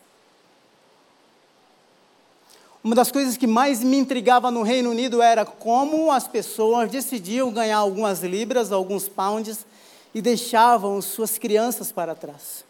Uma 2.84 2.96
das 2.96 3.12
coisas 3.12 3.36
que 3.36 3.48
mais 3.48 3.84
me 3.84 3.98
intrigava 3.98 4.50
no 4.52 4.62
Reino 4.62 4.92
Unido 4.92 5.22
era 5.22 5.46
como 5.46 6.12
as 6.12 6.28
pessoas 6.28 6.90
decidiam 6.90 7.52
ganhar 7.52 7.78
algumas 7.78 8.22
libras, 8.22 8.72
alguns 8.72 9.10
pounds, 9.10 9.66
e 10.14 10.22
deixavam 10.22 11.02
suas 11.02 11.38
crianças 11.38 11.92
para 11.92 12.16
trás. 12.16 12.66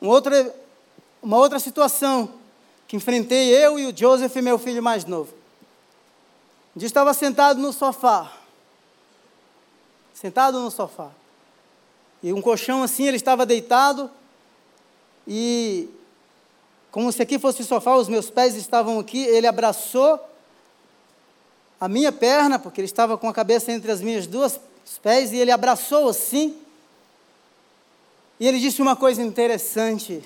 Uma 0.00 0.12
outra, 0.12 0.54
uma 1.22 1.36
outra 1.36 1.58
situação 1.58 2.30
que 2.86 2.96
enfrentei 2.96 3.50
eu 3.50 3.78
e 3.78 3.86
o 3.86 3.96
Joseph, 3.96 4.36
meu 4.36 4.58
filho 4.58 4.82
mais 4.82 5.04
novo. 5.04 5.34
Um 6.74 6.78
dia 6.78 6.86
estava 6.86 7.12
sentado 7.12 7.60
no 7.60 7.72
sofá. 7.72 8.32
Sentado 10.14 10.60
no 10.60 10.70
sofá. 10.70 11.10
E 12.22 12.32
um 12.32 12.40
colchão 12.40 12.82
assim, 12.82 13.06
ele 13.06 13.16
estava 13.16 13.44
deitado 13.44 14.10
e 15.26 15.88
como 16.90 17.12
se 17.12 17.20
aqui 17.20 17.38
fosse 17.38 17.62
sofá, 17.64 17.94
os 17.96 18.08
meus 18.08 18.30
pés 18.30 18.54
estavam 18.54 18.98
aqui, 18.98 19.22
ele 19.24 19.46
abraçou 19.46 20.18
a 21.80 21.88
minha 21.88 22.10
perna, 22.10 22.58
porque 22.58 22.80
ele 22.80 22.86
estava 22.86 23.18
com 23.18 23.28
a 23.28 23.34
cabeça 23.34 23.70
entre 23.70 23.90
as 23.92 24.00
minhas 24.00 24.26
duas 24.26 24.58
pés, 25.02 25.32
e 25.32 25.36
ele 25.36 25.50
abraçou 25.50 26.08
assim. 26.08 26.56
E 28.40 28.46
ele 28.46 28.58
disse 28.58 28.80
uma 28.80 28.96
coisa 28.96 29.22
interessante. 29.22 30.22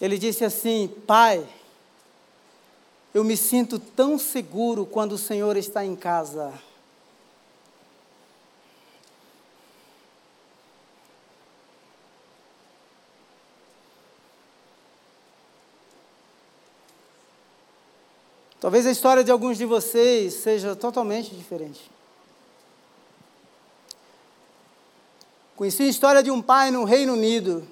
Ele 0.00 0.18
disse 0.18 0.44
assim: 0.44 0.88
Pai, 1.06 1.46
eu 3.14 3.24
me 3.24 3.36
sinto 3.36 3.78
tão 3.78 4.18
seguro 4.18 4.84
quando 4.84 5.12
o 5.12 5.18
Senhor 5.18 5.56
está 5.56 5.84
em 5.84 5.96
casa. 5.96 6.52
Talvez 18.66 18.84
a 18.84 18.90
história 18.90 19.22
de 19.22 19.30
alguns 19.30 19.56
de 19.56 19.64
vocês 19.64 20.34
seja 20.34 20.74
totalmente 20.74 21.32
diferente. 21.32 21.88
Conheci 25.54 25.84
a 25.84 25.86
história 25.86 26.20
de 26.20 26.32
um 26.32 26.42
pai 26.42 26.72
no 26.72 26.82
Reino 26.82 27.12
Unido. 27.12 27.64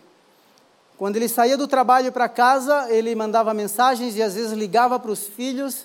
Quando 0.97 1.17
ele 1.17 1.29
saía 1.29 1.57
do 1.57 1.67
trabalho 1.67 2.13
para 2.13 2.29
casa, 2.29 2.89
ele 2.93 3.13
mandava 3.17 3.53
mensagens 3.53 4.15
e 4.15 4.23
às 4.23 4.37
vezes 4.37 4.53
ligava 4.53 4.97
para 5.01 5.11
os 5.11 5.27
filhos, 5.27 5.85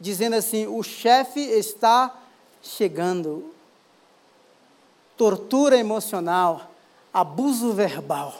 dizendo 0.00 0.34
assim: 0.34 0.66
o 0.66 0.82
chefe 0.82 1.38
está 1.38 2.12
chegando. 2.60 3.54
Tortura 5.16 5.76
emocional, 5.76 6.72
abuso 7.14 7.72
verbal. 7.72 8.34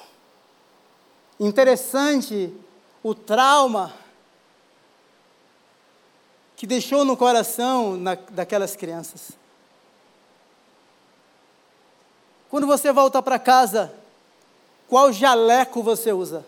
Interessante 1.39 2.53
o 3.01 3.15
trauma 3.15 3.95
que 6.61 6.67
deixou 6.67 7.07
no 7.07 7.17
coração 7.17 7.97
na, 7.97 8.15
daquelas 8.15 8.77
crianças. 8.77 9.31
Quando 12.51 12.67
você 12.67 12.93
volta 12.93 13.23
para 13.23 13.39
casa, 13.39 13.91
qual 14.87 15.11
jaleco 15.11 15.83
você 15.83 16.13
usa? 16.13 16.45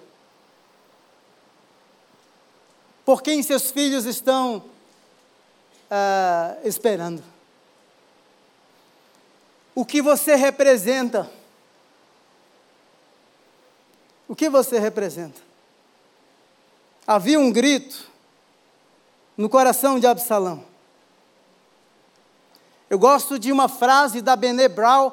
Por 3.06 3.22
quem 3.22 3.42
seus 3.42 3.70
filhos 3.70 4.04
estão 4.04 4.58
uh, 4.58 6.60
esperando? 6.62 7.24
O 9.74 9.86
que 9.86 10.02
você 10.02 10.34
representa? 10.34 11.32
O 14.28 14.36
que 14.36 14.50
você 14.50 14.78
representa? 14.78 15.40
Havia 17.06 17.40
um 17.40 17.50
grito 17.50 18.11
no 19.36 19.48
coração 19.48 19.98
de 19.98 20.06
Absalão. 20.06 20.64
Eu 22.88 22.98
gosto 22.98 23.38
de 23.38 23.50
uma 23.50 23.68
frase 23.68 24.20
da 24.20 24.36
Bené 24.36 24.68
Brown. 24.68 25.12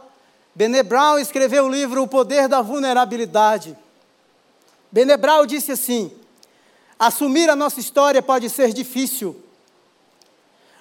Bené 0.53 0.83
Brown 0.83 1.17
escreveu 1.17 1.65
o 1.65 1.69
livro 1.69 2.03
O 2.03 2.07
Poder 2.07 2.47
da 2.47 2.61
Vulnerabilidade. 2.61 3.77
Bené 4.91 5.15
Brown 5.15 5.45
disse 5.45 5.71
assim: 5.71 6.11
Assumir 6.97 7.49
a 7.49 7.55
nossa 7.55 7.79
história 7.79 8.21
pode 8.21 8.49
ser 8.49 8.73
difícil, 8.73 9.41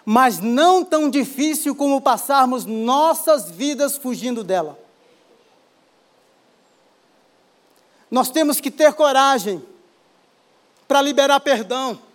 mas 0.04 0.40
não 0.40 0.84
tão 0.84 1.08
difícil 1.08 1.76
como 1.76 2.00
passarmos 2.00 2.64
nossas 2.64 3.48
vidas 3.48 3.96
fugindo 3.96 4.42
dela. 4.42 4.76
Nós 8.10 8.30
temos 8.30 8.58
que 8.58 8.70
ter 8.70 8.94
coragem 8.94 9.62
para 10.88 11.02
liberar 11.02 11.38
perdão 11.40 12.07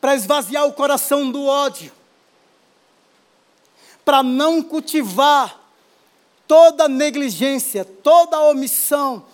para 0.00 0.14
esvaziar 0.14 0.66
o 0.66 0.72
coração 0.72 1.30
do 1.30 1.44
ódio, 1.44 1.92
para 4.04 4.22
não 4.22 4.62
cultivar 4.62 5.60
toda 6.46 6.88
negligência, 6.88 7.84
toda 7.84 8.40
omissão, 8.42 9.24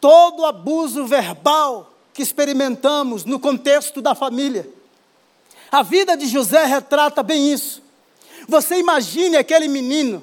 todo 0.00 0.44
abuso 0.44 1.04
verbal 1.06 1.92
que 2.12 2.22
experimentamos 2.22 3.24
no 3.24 3.38
contexto 3.38 4.00
da 4.00 4.14
família. 4.14 4.68
A 5.70 5.82
vida 5.82 6.16
de 6.16 6.26
José 6.26 6.64
retrata 6.64 7.22
bem 7.22 7.52
isso. 7.52 7.82
Você 8.48 8.78
imagine 8.78 9.36
aquele 9.36 9.68
menino 9.68 10.22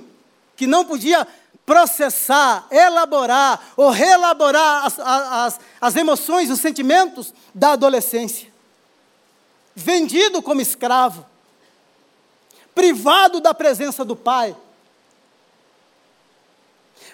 que 0.56 0.68
não 0.68 0.84
podia 0.84 1.28
processar, 1.66 2.66
elaborar 2.72 3.74
ou 3.76 3.90
reelaborar 3.90 4.86
as, 4.86 5.00
as, 5.00 5.60
as 5.80 5.96
emoções, 5.96 6.50
os 6.50 6.60
sentimentos 6.60 7.34
da 7.54 7.72
adolescência. 7.74 8.57
Vendido 9.80 10.42
como 10.42 10.60
escravo, 10.60 11.24
privado 12.74 13.40
da 13.40 13.54
presença 13.54 14.04
do 14.04 14.16
pai. 14.16 14.58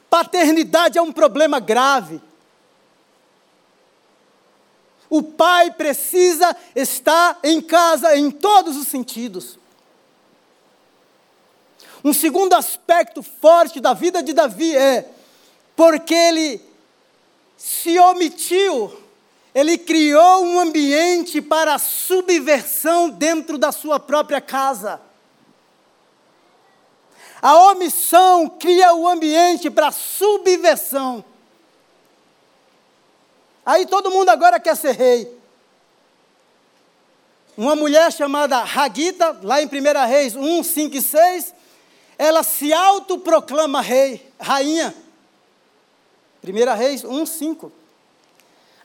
Paternidade 0.09 0.97
é 0.97 1.01
um 1.01 1.11
problema 1.11 1.59
grave. 1.59 2.21
O 5.09 5.21
pai 5.21 5.71
precisa 5.71 6.55
estar 6.73 7.37
em 7.43 7.59
casa 7.59 8.15
em 8.15 8.31
todos 8.31 8.77
os 8.77 8.87
sentidos. 8.87 9.59
Um 12.01 12.13
segundo 12.13 12.53
aspecto 12.53 13.21
forte 13.21 13.81
da 13.81 13.93
vida 13.93 14.23
de 14.23 14.31
Davi 14.31 14.73
é 14.73 15.09
porque 15.75 16.13
ele 16.13 16.61
se 17.57 17.99
omitiu, 17.99 19.02
ele 19.53 19.77
criou 19.77 20.45
um 20.45 20.59
ambiente 20.59 21.41
para 21.41 21.77
subversão 21.77 23.09
dentro 23.09 23.57
da 23.57 23.71
sua 23.71 23.99
própria 23.99 24.41
casa. 24.41 24.99
A 27.41 27.71
omissão 27.71 28.49
cria 28.49 28.95
o 28.95 29.07
ambiente 29.07 29.69
para 29.69 29.91
subversão. 29.91 31.23
Aí 33.65 33.85
todo 33.85 34.09
mundo 34.09 34.29
agora 34.29 34.59
quer 34.59 34.75
ser 34.75 34.93
rei. 34.93 35.43
Uma 37.55 37.75
mulher 37.75 38.11
chamada 38.11 38.57
Hagita, 38.57 39.39
lá 39.43 39.61
em 39.61 39.67
1 39.67 40.07
Reis 40.07 40.35
1, 40.35 40.63
5 40.63 40.95
e 40.95 41.01
6, 41.01 41.53
ela 42.17 42.41
se 42.41 42.73
autoproclama 42.73 43.81
rei, 43.81 44.27
rainha. 44.39 44.95
1 46.43 46.75
Reis 46.75 47.03
1, 47.03 47.25
5. 47.25 47.82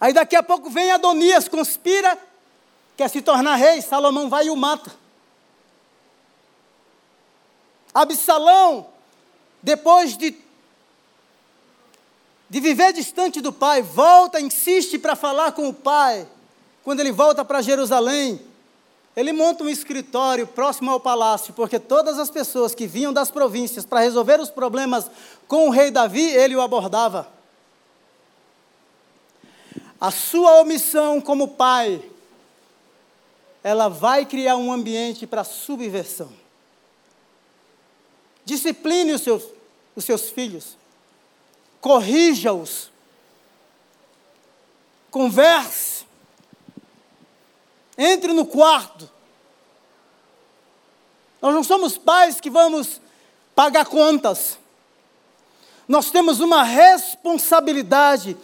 Aí 0.01 0.13
daqui 0.13 0.37
a 0.37 0.43
pouco 0.43 0.71
vem 0.71 0.91
Adonias, 0.93 1.49
conspira, 1.49 2.17
quer 2.97 3.09
se 3.09 3.21
tornar 3.21 3.57
rei, 3.57 3.83
Salomão 3.83 4.29
vai 4.29 4.47
e 4.47 4.51
o 4.51 4.57
mata. 4.57 4.93
Absalão, 7.93 8.87
depois 9.63 10.17
de, 10.17 10.37
de 12.49 12.61
viver 12.61 12.93
distante 12.93 13.41
do 13.41 13.53
pai, 13.53 13.83
volta, 13.83 14.41
insiste 14.41 14.99
para 14.99 15.17
falar 15.17 15.53
com 15.53 15.69
o 15.69 15.75
pai. 15.75 16.29
Quando 16.85 17.01
ele 17.01 17.11
volta 17.11 17.45
para 17.45 17.61
Jerusalém, 17.61 18.41
ele 19.17 19.33
monta 19.33 19.65
um 19.65 19.69
escritório 19.69 20.47
próximo 20.47 20.93
ao 20.93 21.01
palácio, 21.01 21.53
porque 21.53 21.81
todas 21.81 22.21
as 22.21 22.31
pessoas 22.31 22.73
que 22.73 22.87
vinham 22.87 23.13
das 23.13 23.33
províncias 23.33 23.85
para 23.85 23.99
resolver 23.99 24.39
os 24.39 24.49
problemas 24.49 25.11
com 25.49 25.67
o 25.67 25.71
rei 25.71 25.91
Davi, 25.91 26.23
ele 26.23 26.55
o 26.55 26.61
abordava. 26.61 27.38
A 30.01 30.11
sua 30.11 30.61
omissão 30.61 31.21
como 31.21 31.49
pai, 31.49 32.03
ela 33.63 33.89
vai 33.89 34.25
criar 34.25 34.57
um 34.57 34.73
ambiente 34.73 35.27
para 35.27 35.43
subversão. 35.43 36.33
Discipline 38.45 39.13
os 39.13 39.23
seus, 39.23 39.45
os 39.97 40.05
seus 40.05 40.31
filhos, 40.31 40.77
corrija-os, 41.81 42.91
converse, 45.11 46.07
entre 47.97 48.33
no 48.33 48.47
quarto. 48.47 49.11
Nós 51.43 51.53
não 51.53 51.65
somos 51.65 51.99
pais 51.99 52.41
que 52.41 52.49
vamos 52.49 53.01
pagar 53.55 53.87
contas. 53.87 54.57
Nós 55.89 56.11
temos 56.11 56.39
uma 56.39 56.63
responsabilidade 56.63 58.37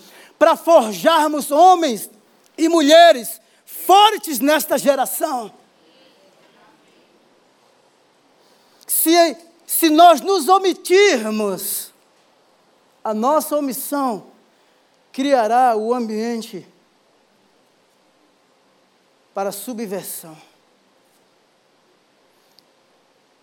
para 0.45 0.57
forjarmos 0.57 1.51
homens 1.51 2.11
e 2.59 2.69
mulheres 2.69 3.41
fortes 3.65 4.41
nesta 4.41 4.77
geração. 4.77 5.51
Se, 8.87 9.39
se 9.67 9.89
nós 9.89 10.21
nos 10.21 10.47
omitirmos, 10.47 11.95
a 13.03 13.15
nossa 13.15 13.57
omissão 13.57 14.27
criará 15.11 15.75
o 15.77 15.95
ambiente 15.95 16.69
para 19.33 19.51
subversão. 19.51 20.37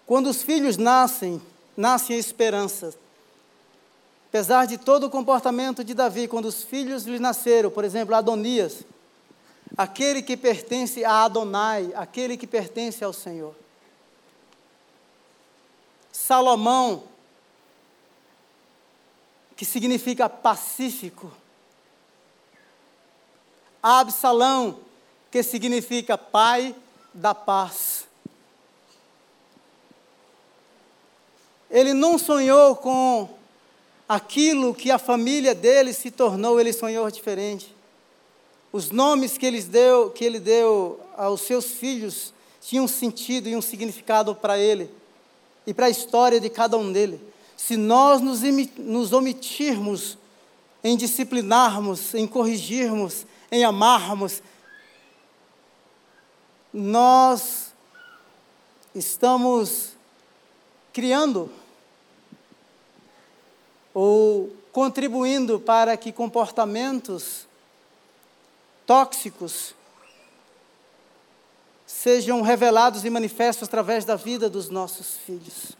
Quando 0.06 0.30
os 0.30 0.44
filhos 0.44 0.78
nascem, 0.78 1.42
nascem 1.76 2.16
esperanças. 2.16 2.96
Apesar 4.32 4.66
de 4.66 4.78
todo 4.78 5.08
o 5.08 5.10
comportamento 5.10 5.84
de 5.84 5.94
Davi, 5.94 6.26
quando 6.26 6.46
os 6.46 6.64
filhos 6.64 7.04
lhe 7.04 7.20
nasceram, 7.20 7.70
por 7.70 7.84
exemplo, 7.84 8.16
Adonias, 8.16 8.86
aquele 9.76 10.22
que 10.22 10.38
pertence 10.38 11.04
a 11.04 11.26
Adonai, 11.26 11.92
aquele 11.94 12.38
que 12.38 12.48
pertence 12.48 13.04
ao 13.04 13.12
Senhor. 13.12 13.54
Salomão, 16.14 17.04
que 19.54 19.66
significa 19.66 20.30
pacífico. 20.30 21.30
Absalão, 23.84 24.80
que 25.30 25.44
significa 25.44 26.18
Pai 26.18 26.74
da 27.14 27.36
paz. 27.36 28.08
Ele 31.70 31.94
não 31.94 32.18
sonhou 32.18 32.78
com 32.78 33.41
aquilo 34.12 34.76
que 34.76 34.92
a 34.92 35.00
família 35.00 35.56
dele 35.56 35.94
se 35.94 36.12
tornou, 36.12 36.60
ele 36.60 36.74
sonhou 36.74 37.10
diferente. 37.10 37.74
Os 38.70 38.92
nomes 38.92 39.38
que 39.38 39.46
ele 39.46 39.62
deu, 39.64 40.10
que 40.10 40.26
ele 40.26 40.38
deu 40.38 41.00
aos 41.16 41.40
seus 41.40 41.68
filhos 41.68 42.34
tinham 42.60 42.90
sentido 42.90 43.48
e 43.48 43.56
um 43.56 43.62
significado 43.62 44.36
para 44.36 44.60
ele 44.60 44.92
e 45.66 45.74
para 45.74 45.86
a 45.86 45.90
história 45.90 46.42
de 46.42 46.50
cada 46.50 46.78
um 46.78 46.92
dele. 46.92 47.22
Se 47.56 47.78
nós 47.78 48.20
nos, 48.20 48.42
nos 48.78 49.14
omitirmos 49.14 50.18
em 50.84 50.98
disciplinarmos, 50.98 52.14
em 52.14 52.28
corrigirmos, 52.28 53.26
em 53.50 53.64
amarmos, 53.64 54.44
nós 56.74 57.72
estamos 58.94 59.94
criando 60.92 61.50
ou 63.94 64.52
contribuindo 64.72 65.60
para 65.60 65.98
que 65.98 66.12
comportamentos 66.12 67.48
tóxicos 68.86 69.76
sejam 71.86 72.42
revelados 72.42 73.04
e 73.04 73.10
manifestos 73.10 73.68
através 73.68 74.06
da 74.06 74.16
vida 74.16 74.50
dos 74.50 74.70
nossos 74.70 75.18
filhos. 75.18 75.74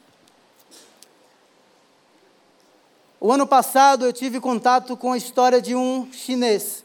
O 3.20 3.32
ano 3.32 3.48
passado 3.48 4.06
eu 4.06 4.14
tive 4.14 4.40
contato 4.40 4.98
com 4.98 5.14
a 5.14 5.18
história 5.18 5.62
de 5.62 5.76
um 5.76 6.12
chinês 6.12 6.84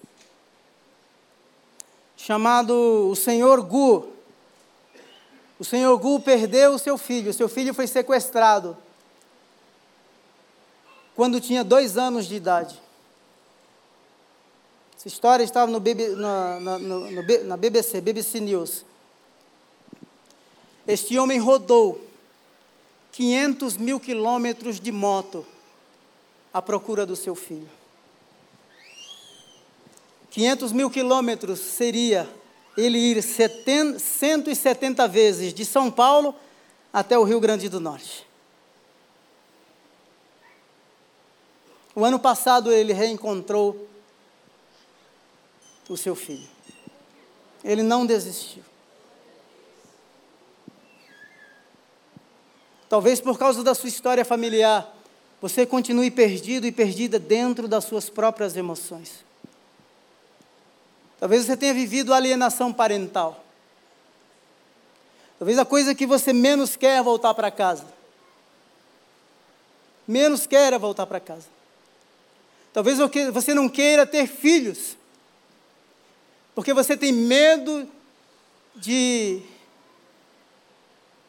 chamado 2.16 3.08
o 3.10 3.14
senhor 3.14 3.62
Gu. 3.62 4.08
O 5.58 5.64
senhor 5.64 5.96
Gu 5.98 6.20
perdeu 6.20 6.72
o 6.72 6.78
seu 6.78 6.98
filho, 6.98 7.30
o 7.30 7.34
seu 7.34 7.48
filho 7.48 7.72
foi 7.72 7.86
sequestrado 7.86 8.76
quando 11.16 11.40
tinha 11.40 11.64
dois 11.64 11.96
anos 11.96 12.26
de 12.26 12.36
idade. 12.36 12.78
Essa 14.96 15.08
história 15.08 15.42
estava 15.42 15.70
no, 15.70 15.80
na, 16.16 16.60
na, 16.60 16.78
no, 16.78 17.10
na 17.44 17.56
BBC, 17.56 18.00
BBC 18.02 18.38
News. 18.38 18.84
Este 20.86 21.18
homem 21.18 21.40
rodou 21.40 22.00
500 23.12 23.78
mil 23.78 23.98
quilômetros 23.98 24.78
de 24.78 24.92
moto 24.92 25.44
à 26.52 26.60
procura 26.60 27.06
do 27.06 27.16
seu 27.16 27.34
filho. 27.34 27.68
500 30.30 30.70
mil 30.72 30.90
quilômetros 30.90 31.60
seria 31.60 32.28
ele 32.76 32.98
ir 32.98 33.22
70, 33.22 33.98
170 33.98 35.08
vezes 35.08 35.54
de 35.54 35.64
São 35.64 35.90
Paulo 35.90 36.34
até 36.92 37.18
o 37.18 37.24
Rio 37.24 37.40
Grande 37.40 37.70
do 37.70 37.80
Norte. 37.80 38.25
O 41.96 42.04
ano 42.04 42.18
passado 42.18 42.70
ele 42.70 42.92
reencontrou 42.92 43.88
o 45.88 45.96
seu 45.96 46.14
filho. 46.14 46.46
Ele 47.64 47.82
não 47.82 48.04
desistiu. 48.04 48.62
Talvez 52.86 53.18
por 53.18 53.38
causa 53.38 53.64
da 53.64 53.74
sua 53.74 53.88
história 53.88 54.26
familiar, 54.26 54.94
você 55.40 55.64
continue 55.64 56.10
perdido 56.10 56.66
e 56.66 56.70
perdida 56.70 57.18
dentro 57.18 57.66
das 57.66 57.84
suas 57.84 58.10
próprias 58.10 58.58
emoções. 58.58 59.24
Talvez 61.18 61.46
você 61.46 61.56
tenha 61.56 61.72
vivido 61.72 62.12
alienação 62.12 62.74
parental. 62.74 63.42
Talvez 65.38 65.58
a 65.58 65.64
coisa 65.64 65.94
que 65.94 66.06
você 66.06 66.30
menos 66.34 66.76
quer 66.76 66.98
é 66.98 67.02
voltar 67.02 67.32
para 67.32 67.50
casa. 67.50 67.86
menos 70.06 70.46
queira 70.46 70.78
voltar 70.78 71.06
para 71.06 71.18
casa. 71.18 71.55
Talvez 72.76 72.98
você 73.32 73.54
não 73.54 73.70
queira 73.70 74.04
ter 74.04 74.26
filhos, 74.26 74.98
porque 76.54 76.74
você 76.74 76.94
tem 76.94 77.10
medo 77.10 77.90
de, 78.74 79.40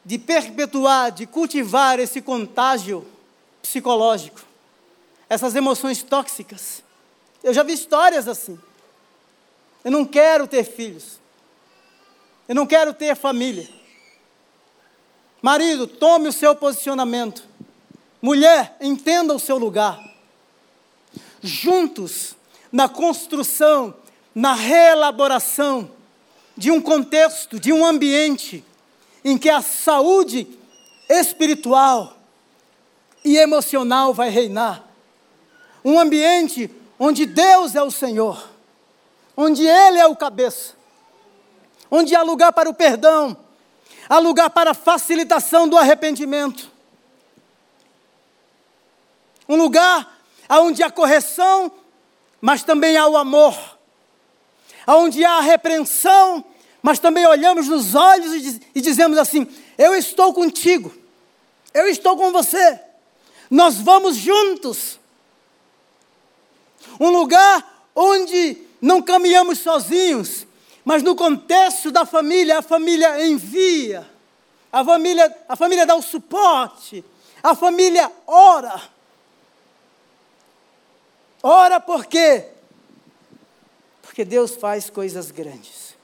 de 0.03 0.19
perpetuar, 0.19 1.09
de 1.09 1.25
cultivar 1.25 2.01
esse 2.01 2.21
contágio 2.21 3.07
psicológico, 3.61 4.41
essas 5.29 5.55
emoções 5.55 6.03
tóxicas. 6.03 6.83
Eu 7.41 7.53
já 7.53 7.63
vi 7.63 7.71
histórias 7.71 8.27
assim. 8.27 8.59
Eu 9.85 9.91
não 9.91 10.03
quero 10.03 10.47
ter 10.47 10.65
filhos. 10.65 11.17
Eu 12.45 12.55
não 12.55 12.67
quero 12.67 12.93
ter 12.93 13.15
família. 13.15 13.69
Marido, 15.41 15.87
tome 15.87 16.27
o 16.27 16.33
seu 16.33 16.53
posicionamento. 16.57 17.41
Mulher, 18.21 18.75
entenda 18.81 19.33
o 19.33 19.39
seu 19.39 19.57
lugar. 19.57 20.16
Juntos, 21.41 22.35
na 22.71 22.89
construção, 22.89 23.93
na 24.33 24.53
reelaboração 24.53 25.89
de 26.55 26.71
um 26.71 26.81
contexto, 26.81 27.59
de 27.59 27.71
um 27.71 27.85
ambiente 27.85 28.63
em 29.23 29.37
que 29.37 29.49
a 29.49 29.61
saúde 29.61 30.47
espiritual 31.09 32.17
e 33.23 33.37
emocional 33.37 34.13
vai 34.13 34.29
reinar. 34.29 34.83
Um 35.83 35.99
ambiente 35.99 36.69
onde 36.99 37.25
Deus 37.25 37.75
é 37.75 37.81
o 37.81 37.91
Senhor, 37.91 38.49
onde 39.35 39.65
Ele 39.65 39.99
é 39.99 40.07
o 40.07 40.15
cabeça, 40.15 40.73
onde 41.91 42.15
há 42.15 42.23
lugar 42.23 42.51
para 42.51 42.69
o 42.69 42.73
perdão, 42.73 43.37
há 44.09 44.17
lugar 44.19 44.49
para 44.49 44.71
a 44.71 44.73
facilitação 44.73 45.67
do 45.67 45.77
arrependimento. 45.77 46.71
Um 49.47 49.55
lugar 49.55 50.16
onde 50.49 50.83
há 50.83 50.89
correção, 50.89 51.71
mas 52.39 52.63
também 52.63 52.97
há 52.97 53.07
o 53.07 53.17
amor. 53.17 53.57
Onde 54.87 55.25
há 55.25 55.37
a 55.37 55.41
repreensão, 55.41 56.43
mas 56.81 56.99
também 56.99 57.25
olhamos 57.25 57.67
nos 57.67 57.95
olhos 57.95 58.33
e, 58.33 58.39
diz, 58.39 58.61
e 58.75 58.81
dizemos 58.81 59.17
assim: 59.17 59.47
Eu 59.77 59.93
estou 59.95 60.33
contigo, 60.33 60.93
eu 61.73 61.87
estou 61.87 62.15
com 62.15 62.31
você, 62.31 62.79
nós 63.49 63.75
vamos 63.75 64.15
juntos. 64.15 64.99
Um 66.99 67.09
lugar 67.09 67.85
onde 67.93 68.57
não 68.81 69.01
caminhamos 69.01 69.59
sozinhos, 69.59 70.47
mas 70.85 71.03
no 71.03 71.15
contexto 71.15 71.91
da 71.91 72.05
família, 72.05 72.59
a 72.59 72.61
família 72.61 73.25
envia, 73.25 74.09
a 74.71 74.85
família, 74.85 75.35
a 75.49 75.55
família 75.55 75.85
dá 75.85 75.95
o 75.95 76.01
suporte, 76.01 77.03
a 77.43 77.53
família 77.53 78.09
ora. 78.25 78.81
Ora 81.49 81.79
por 81.79 82.05
quê? 82.05 82.43
Porque 84.01 84.25
Deus 84.25 84.57
faz 84.57 84.89
coisas 84.89 85.31
grandes. 85.31 85.95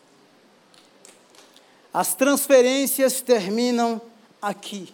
As 1.94 2.16
transferências 2.16 3.20
terminam 3.20 4.02
aqui. 4.42 4.94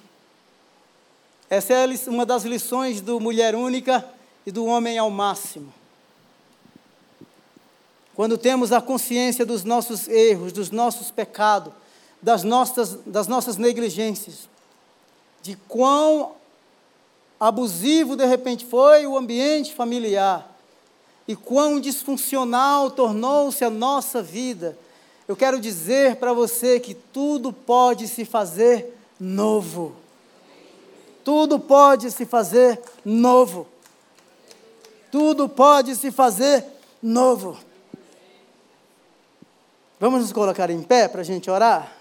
Essa 1.51 1.73
é 1.73 1.85
uma 2.07 2.25
das 2.25 2.45
lições 2.45 2.99
do 2.99 3.19
Mulher 3.19 3.53
Única 3.53 4.03
e 4.43 4.51
do 4.51 4.65
Homem 4.65 4.97
ao 4.97 5.11
Máximo. 5.11 5.71
Quando 8.15 8.35
temos 8.35 8.71
a 8.71 8.81
consciência 8.81 9.45
dos 9.45 9.63
nossos 9.63 10.07
erros, 10.07 10.51
dos 10.51 10.71
nossos 10.71 11.11
pecados, 11.11 11.71
das 12.19 12.41
nossas, 12.41 12.95
das 13.05 13.27
nossas 13.27 13.55
negligências, 13.55 14.49
de 15.43 15.55
quão 15.67 16.38
abusivo 17.39 18.15
de 18.15 18.25
repente 18.25 18.65
foi 18.65 19.07
o 19.07 19.17
ambiente 19.17 19.73
familiar 19.73 20.49
e 21.27 21.35
quão 21.35 21.79
disfuncional 21.79 22.89
tornou-se 22.89 23.63
a 23.63 23.69
nossa 23.69 24.19
vida, 24.19 24.75
eu 25.27 25.35
quero 25.35 25.59
dizer 25.59 26.15
para 26.15 26.33
você 26.33 26.79
que 26.79 26.95
tudo 26.95 27.53
pode 27.53 28.07
se 28.07 28.25
fazer 28.25 28.97
novo. 29.19 29.95
Tudo 31.23 31.59
pode 31.59 32.09
se 32.09 32.25
fazer 32.25 32.81
novo. 33.05 33.67
Tudo 35.11 35.47
pode 35.47 35.95
se 35.95 36.11
fazer 36.11 36.65
novo. 36.99 37.59
Vamos 39.99 40.21
nos 40.21 40.33
colocar 40.33 40.71
em 40.71 40.81
pé 40.81 41.07
para 41.07 41.21
a 41.21 41.23
gente 41.23 41.51
orar? 41.51 41.98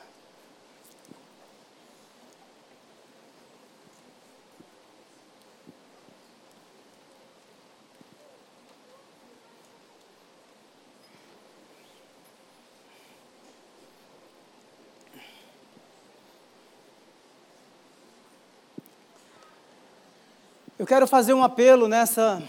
Eu 20.78 20.86
quero 20.86 21.08
fazer 21.08 21.34
um 21.34 21.42
apelo 21.42 21.88
nessa, 21.88 22.40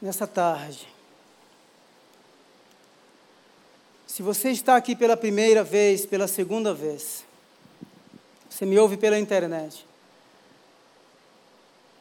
nessa 0.00 0.26
tarde. 0.26 0.88
Se 4.06 4.22
você 4.22 4.48
está 4.48 4.76
aqui 4.76 4.96
pela 4.96 5.14
primeira 5.14 5.62
vez, 5.62 6.06
pela 6.06 6.26
segunda 6.26 6.72
vez, 6.72 7.22
você 8.48 8.64
me 8.64 8.78
ouve 8.78 8.96
pela 8.96 9.18
internet, 9.18 9.86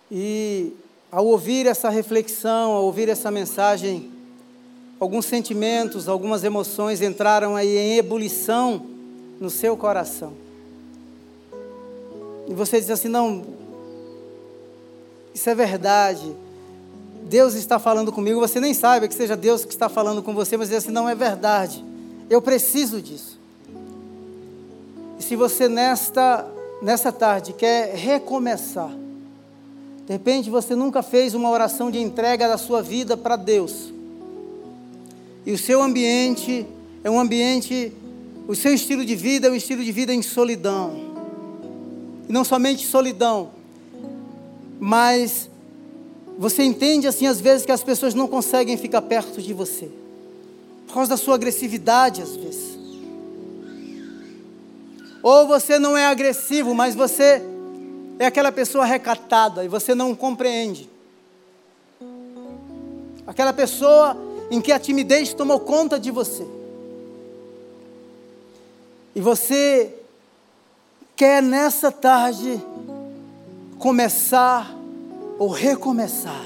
e 0.10 0.74
ao 1.12 1.26
ouvir 1.26 1.68
essa 1.68 1.90
reflexão, 1.90 2.72
ao 2.72 2.86
ouvir 2.86 3.10
essa 3.10 3.30
mensagem, 3.30 4.10
alguns 4.98 5.26
sentimentos, 5.26 6.08
algumas 6.08 6.46
emoções 6.46 7.02
entraram 7.02 7.54
aí 7.58 7.78
em 7.78 7.98
ebulição 7.98 8.90
no 9.42 9.50
seu 9.50 9.76
coração. 9.76 10.34
E 12.48 12.54
você 12.54 12.80
diz 12.80 12.90
assim: 12.90 13.10
não, 13.10 13.59
isso 15.34 15.50
é 15.50 15.56
verdade. 15.56 16.36
Deus 17.24 17.54
está 17.54 17.78
falando 17.78 18.12
comigo, 18.12 18.40
você 18.40 18.60
nem 18.60 18.74
sabe 18.74 19.08
que 19.08 19.14
seja 19.14 19.36
Deus 19.36 19.64
que 19.64 19.72
está 19.72 19.88
falando 19.88 20.24
com 20.24 20.34
você, 20.34 20.58
mas 20.58 20.72
assim: 20.72 20.92
não 20.92 21.08
é 21.08 21.16
verdade. 21.16 21.84
Eu 22.30 22.42
preciso 22.42 23.02
disso. 23.02 23.40
E 25.20 25.24
se 25.24 25.36
você 25.36 25.68
nesta, 25.68 26.48
nessa 26.82 27.12
tarde 27.12 27.54
quer 27.54 27.94
recomeçar, 27.94 28.92
de 30.06 30.14
repente 30.14 30.50
você 30.50 30.76
nunca 30.76 31.04
fez 31.04 31.36
uma 31.36 31.50
oração 31.50 31.92
de 31.92 32.00
entrega 32.00 32.48
da 32.48 32.58
sua 32.58 32.82
vida 32.82 33.16
para 33.16 33.36
Deus, 33.36 33.94
e 35.46 35.52
o 35.52 35.58
seu 35.58 35.82
ambiente 35.82 36.66
é 37.04 37.10
um 37.10 37.20
ambiente, 37.20 37.94
o 38.48 38.56
seu 38.56 38.74
estilo 38.74 39.06
de 39.06 39.16
vida 39.16 39.48
é 39.48 39.52
um 39.52 39.56
estilo 39.56 39.84
de 39.84 39.92
vida 39.92 40.14
em 40.14 40.22
solidão, 40.22 40.96
e 42.28 42.32
não 42.32 42.44
somente 42.44 42.86
solidão, 42.88 43.59
mas 44.80 45.50
você 46.38 46.64
entende 46.64 47.08
assim 47.08 47.28
às 47.28 47.42
vezes 47.42 47.66
que 47.66 47.72
as 47.72 47.84
pessoas 47.84 48.14
não 48.14 48.28
conseguem 48.28 48.78
ficar 48.78 49.02
perto 49.02 49.42
de 49.42 49.54
você 49.54 49.90
por 50.88 50.94
causa 50.96 51.10
da 51.12 51.18
sua 51.18 51.36
agressividade 51.36 52.22
às 52.22 52.36
vezes. 52.36 52.80
Ou 55.22 55.46
você 55.48 55.78
não 55.78 55.98
é 55.98 56.08
agressivo, 56.08 56.74
mas 56.74 56.96
você 56.96 57.44
é 58.18 58.26
aquela 58.26 58.52
pessoa 58.52 58.86
recatada 58.86 59.64
e 59.64 59.68
você 59.68 59.94
não 59.94 60.16
compreende. 60.16 60.90
Aquela 63.28 63.54
pessoa 63.54 64.18
em 64.50 64.60
que 64.60 64.72
a 64.72 64.80
timidez 64.80 65.34
tomou 65.34 65.60
conta 65.60 66.00
de 66.00 66.10
você. 66.10 66.48
E 69.16 69.22
você 69.22 69.94
quer 71.16 71.44
nessa 71.44 71.92
tarde 71.92 72.60
começar 73.80 74.76
ou 75.40 75.48
recomeçar. 75.48 76.46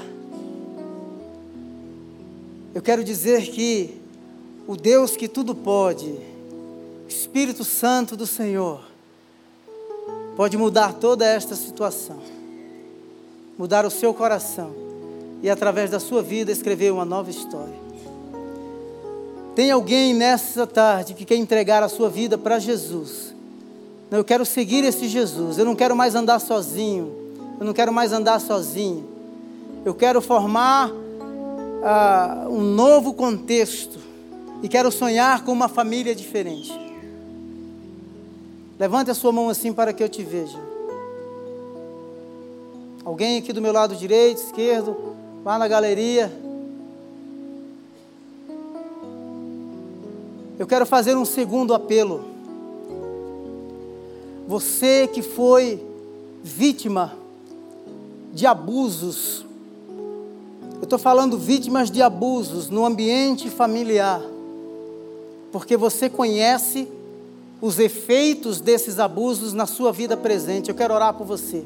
Eu 2.72 2.80
quero 2.80 3.02
dizer 3.02 3.42
que 3.48 4.00
o 4.68 4.76
Deus 4.76 5.16
que 5.16 5.26
tudo 5.26 5.52
pode, 5.52 6.14
Espírito 7.08 7.64
Santo 7.64 8.16
do 8.16 8.24
Senhor, 8.24 8.84
pode 10.36 10.56
mudar 10.56 10.94
toda 10.94 11.26
esta 11.26 11.56
situação, 11.56 12.20
mudar 13.58 13.84
o 13.84 13.90
seu 13.90 14.14
coração 14.14 14.72
e, 15.42 15.50
através 15.50 15.90
da 15.90 15.98
sua 15.98 16.22
vida, 16.22 16.52
escrever 16.52 16.92
uma 16.92 17.04
nova 17.04 17.30
história. 17.30 17.84
Tem 19.56 19.72
alguém 19.72 20.14
nessa 20.14 20.68
tarde 20.68 21.14
que 21.14 21.24
quer 21.24 21.36
entregar 21.36 21.82
a 21.82 21.88
sua 21.88 22.08
vida 22.08 22.38
para 22.38 22.60
Jesus? 22.60 23.34
Eu 24.10 24.24
quero 24.24 24.46
seguir 24.46 24.84
esse 24.84 25.08
Jesus, 25.08 25.58
eu 25.58 25.64
não 25.64 25.74
quero 25.74 25.96
mais 25.96 26.14
andar 26.14 26.38
sozinho, 26.38 27.23
eu 27.64 27.66
não 27.66 27.72
quero 27.72 27.90
mais 27.90 28.12
andar 28.12 28.38
sozinho, 28.42 29.08
eu 29.86 29.94
quero 29.94 30.20
formar 30.20 30.92
ah, 31.82 32.46
um 32.50 32.60
novo 32.60 33.14
contexto 33.14 33.98
e 34.62 34.68
quero 34.68 34.92
sonhar 34.92 35.42
com 35.44 35.50
uma 35.50 35.66
família 35.66 36.14
diferente. 36.14 36.78
Levante 38.78 39.10
a 39.10 39.14
sua 39.14 39.32
mão 39.32 39.48
assim 39.48 39.72
para 39.72 39.94
que 39.94 40.02
eu 40.02 40.10
te 40.10 40.22
veja. 40.22 40.58
Alguém 43.02 43.38
aqui 43.38 43.50
do 43.50 43.62
meu 43.62 43.72
lado 43.72 43.96
direito, 43.96 44.42
esquerdo, 44.42 45.16
lá 45.42 45.56
na 45.56 45.66
galeria. 45.66 46.30
Eu 50.58 50.66
quero 50.66 50.84
fazer 50.84 51.16
um 51.16 51.24
segundo 51.24 51.72
apelo. 51.72 52.26
Você 54.46 55.08
que 55.08 55.22
foi 55.22 55.82
vítima 56.42 57.23
de 58.34 58.46
abusos, 58.46 59.46
eu 60.78 60.82
estou 60.82 60.98
falando 60.98 61.38
vítimas 61.38 61.90
de 61.90 62.02
abusos 62.02 62.68
no 62.68 62.84
ambiente 62.84 63.48
familiar, 63.48 64.20
porque 65.52 65.76
você 65.76 66.10
conhece 66.10 66.88
os 67.62 67.78
efeitos 67.78 68.60
desses 68.60 68.98
abusos 68.98 69.52
na 69.52 69.66
sua 69.66 69.92
vida 69.92 70.16
presente. 70.16 70.68
Eu 70.68 70.74
quero 70.74 70.92
orar 70.92 71.14
por 71.14 71.24
você. 71.24 71.64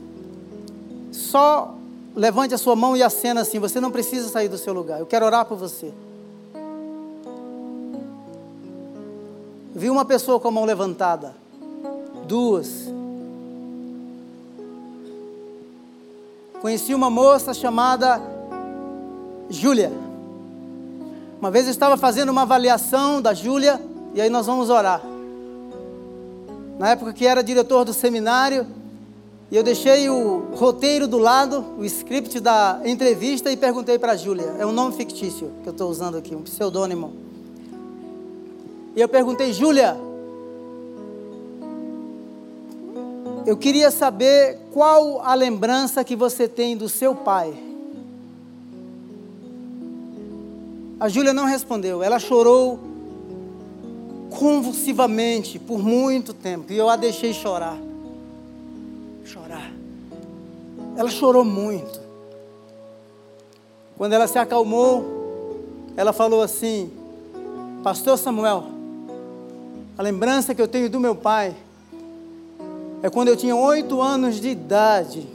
Só 1.11 1.75
levante 2.14 2.55
a 2.55 2.59
sua 2.59 2.77
mão 2.77 2.97
e 2.97 3.03
acena 3.03 3.41
assim. 3.41 3.59
Você 3.59 3.81
não 3.81 3.91
precisa 3.91 4.29
sair 4.29 4.49
do 4.49 4.59
seu 4.59 4.75
lugar. 4.75 5.01
Eu 5.01 5.07
quero 5.07 5.25
orar 5.25 5.47
por 5.47 5.57
você. 5.57 5.93
Vi 9.75 9.89
uma 9.89 10.05
pessoa 10.05 10.39
com 10.39 10.49
a 10.49 10.51
mão 10.53 10.64
levantada. 10.64 11.35
Duas. 12.27 12.97
Conheci 16.61 16.93
uma 16.93 17.09
moça 17.09 17.55
chamada 17.55 18.21
Júlia. 19.49 19.93
Uma 21.41 21.53
vez 21.53 21.67
eu 21.67 21.71
estava 21.71 21.97
fazendo 21.97 22.31
uma 22.31 22.43
avaliação 22.43 23.23
da 23.23 23.33
Júlia 23.33 23.81
e 24.13 24.21
aí 24.21 24.29
nós 24.29 24.47
vamos 24.47 24.69
orar. 24.69 25.01
Na 26.79 26.91
época 26.91 27.13
que 27.13 27.27
era 27.27 27.43
diretor 27.43 27.85
do 27.85 27.93
seminário, 27.93 28.67
e 29.51 29.57
eu 29.57 29.63
deixei 29.63 30.11
o 30.11 30.49
roteiro 30.55 31.07
do 31.07 31.17
lado, 31.17 31.65
o 31.79 31.85
script 31.85 32.41
da 32.41 32.81
entrevista 32.85 33.51
e 33.51 33.57
perguntei 33.57 33.99
para 33.99 34.13
a 34.13 34.17
Júlia. 34.17 34.57
É 34.59 34.67
um 34.67 34.73
nome 34.73 34.95
fictício 34.95 35.51
que 35.63 35.69
eu 35.69 35.73
estou 35.73 35.89
usando 35.89 36.17
aqui, 36.17 36.35
um 36.35 36.43
pseudônimo. 36.43 37.13
E 38.97 39.01
eu 39.01 39.09
perguntei, 39.09 39.53
Júlia, 39.53 39.97
eu 43.49 43.57
queria 43.57 43.90
saber 43.90 44.59
qual 44.74 45.22
a 45.22 45.32
lembrança 45.32 46.05
que 46.05 46.14
você 46.14 46.46
tem 46.46 46.76
do 46.76 46.86
seu 46.86 47.14
pai. 47.14 47.55
A 51.01 51.09
Júlia 51.09 51.32
não 51.32 51.46
respondeu, 51.46 52.03
ela 52.03 52.18
chorou 52.18 52.78
convulsivamente 54.28 55.59
por 55.59 55.78
muito 55.78 56.34
tempo 56.34 56.70
e 56.70 56.76
eu 56.76 56.90
a 56.90 56.96
deixei 56.96 57.32
chorar 57.32 57.78
chorar. 59.24 59.72
Ela 60.94 61.09
chorou 61.09 61.42
muito. 61.42 62.01
Quando 63.96 64.12
ela 64.12 64.26
se 64.26 64.38
acalmou, 64.38 65.57
ela 65.96 66.12
falou 66.12 66.42
assim: 66.42 66.92
Pastor 67.82 68.18
Samuel, 68.18 68.64
a 69.96 70.03
lembrança 70.03 70.55
que 70.55 70.61
eu 70.61 70.68
tenho 70.68 70.90
do 70.90 71.01
meu 71.01 71.14
pai 71.14 71.57
é 73.03 73.09
quando 73.09 73.28
eu 73.28 73.36
tinha 73.36 73.55
oito 73.55 74.01
anos 74.01 74.40
de 74.40 74.49
idade, 74.49 75.26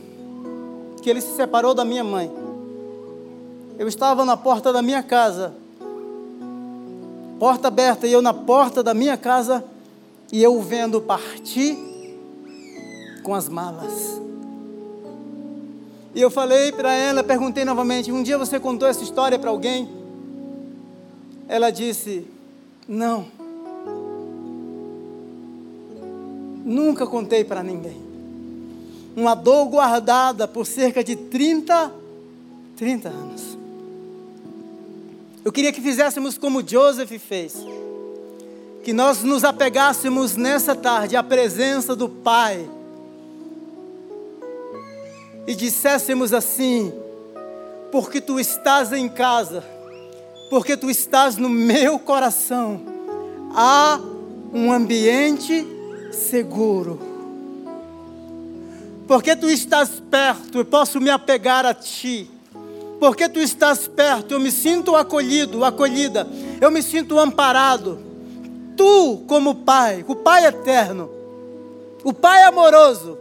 que 1.01 1.09
ele 1.09 1.21
se 1.21 1.35
separou 1.35 1.73
da 1.73 1.85
minha 1.85 2.03
mãe. 2.03 2.31
Eu 3.77 3.87
estava 3.87 4.25
na 4.25 4.37
porta 4.37 4.71
da 4.71 4.81
minha 4.81 5.01
casa, 5.01 5.53
porta 7.39 7.67
aberta, 7.67 8.07
e 8.07 8.11
eu 8.11 8.21
na 8.21 8.33
porta 8.33 8.83
da 8.83 8.93
minha 8.93 9.17
casa, 9.17 9.63
e 10.31 10.41
eu 10.41 10.61
vendo 10.61 11.01
partir 11.01 11.77
com 13.23 13.33
as 13.33 13.47
malas. 13.47 14.21
E 16.15 16.21
eu 16.21 16.29
falei 16.29 16.71
para 16.71 16.93
ela, 16.93 17.23
perguntei 17.23 17.65
novamente: 17.65 18.11
um 18.11 18.21
dia 18.21 18.37
você 18.37 18.59
contou 18.59 18.87
essa 18.87 19.03
história 19.03 19.39
para 19.39 19.49
alguém? 19.49 19.89
Ela 21.47 21.71
disse: 21.71 22.27
não. 22.87 23.42
Nunca 26.63 27.05
contei 27.05 27.43
para 27.43 27.61
ninguém. 27.61 28.01
Uma 29.15 29.35
dor 29.35 29.65
guardada 29.65 30.47
por 30.47 30.65
cerca 30.65 31.03
de 31.03 31.15
30, 31.15 31.91
30 32.75 33.09
anos. 33.09 33.57
Eu 35.43 35.51
queria 35.51 35.73
que 35.73 35.81
fizéssemos 35.81 36.37
como 36.37 36.67
Joseph 36.67 37.11
fez. 37.19 37.55
Que 38.83 38.93
nós 38.93 39.23
nos 39.23 39.43
apegássemos 39.43 40.35
nessa 40.35 40.75
tarde 40.75 41.15
à 41.15 41.23
presença 41.23 41.95
do 41.95 42.09
Pai 42.09 42.67
e 45.45 45.55
disséssemos 45.55 46.33
assim: 46.33 46.93
porque 47.91 48.19
tu 48.19 48.39
estás 48.39 48.91
em 48.91 49.07
casa, 49.07 49.63
porque 50.49 50.75
tu 50.75 50.89
estás 50.89 51.37
no 51.37 51.49
meu 51.49 51.99
coração, 51.99 52.81
há 53.53 53.99
um 54.53 54.71
ambiente 54.71 55.65
seguro. 56.13 56.99
Porque 59.07 59.35
tu 59.35 59.49
estás 59.49 60.01
perto, 60.09 60.59
eu 60.59 60.65
posso 60.65 60.99
me 61.01 61.09
apegar 61.09 61.65
a 61.65 61.73
ti. 61.73 62.29
Porque 62.99 63.27
tu 63.27 63.39
estás 63.39 63.87
perto, 63.87 64.33
eu 64.33 64.39
me 64.39 64.51
sinto 64.51 64.95
acolhido, 64.95 65.65
acolhida, 65.65 66.27
eu 66.61 66.71
me 66.71 66.81
sinto 66.81 67.19
amparado. 67.19 67.99
Tu, 68.77 69.23
como 69.27 69.55
Pai, 69.55 70.05
o 70.07 70.15
Pai 70.15 70.45
eterno, 70.45 71.09
o 72.03 72.13
Pai 72.13 72.43
amoroso, 72.43 73.17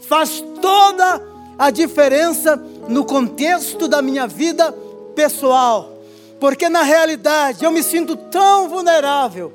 faz 0.00 0.42
toda 0.62 1.22
a 1.58 1.70
diferença 1.70 2.56
no 2.88 3.04
contexto 3.04 3.86
da 3.86 4.00
minha 4.00 4.26
vida 4.26 4.72
pessoal. 5.14 5.98
Porque 6.40 6.68
na 6.68 6.82
realidade 6.82 7.64
eu 7.64 7.70
me 7.70 7.82
sinto 7.82 8.16
tão 8.16 8.68
vulnerável, 8.68 9.52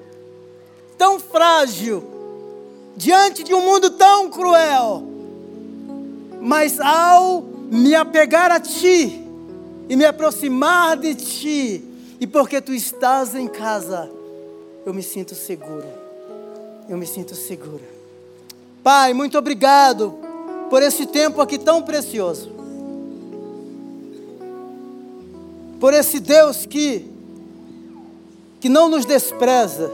tão 0.98 1.20
frágil, 1.20 2.21
diante 2.96 3.44
de 3.44 3.54
um 3.54 3.62
mundo 3.62 3.90
tão 3.92 4.30
cruel. 4.30 5.04
Mas 6.42 6.80
ao 6.80 7.42
me 7.70 7.96
apegar 7.96 8.52
a 8.52 8.60
Ti 8.60 9.26
e 9.90 9.96
me 9.96 10.06
aproximar 10.06 10.98
de 10.98 11.16
Ti, 11.16 11.84
e 12.20 12.28
porque 12.28 12.62
Tu 12.62 12.74
estás 12.74 13.36
em 13.36 13.48
casa, 13.48 14.10
eu 14.86 14.94
me 14.94 15.04
sinto 15.04 15.36
seguro. 15.36 15.88
Eu 16.90 16.98
me 16.98 17.06
sinto 17.06 17.36
segura. 17.36 17.90
Pai, 18.84 19.14
muito 19.14 19.38
obrigado 19.38 20.16
por 20.70 20.82
esse 20.82 21.06
tempo 21.06 21.42
aqui 21.42 21.58
tão 21.58 21.82
precioso. 21.82 22.52
Por 25.80 25.94
esse 25.94 26.20
Deus 26.20 26.66
que 26.66 27.12
que 28.62 28.70
não 28.70 28.88
nos 28.88 29.06
despreza, 29.06 29.92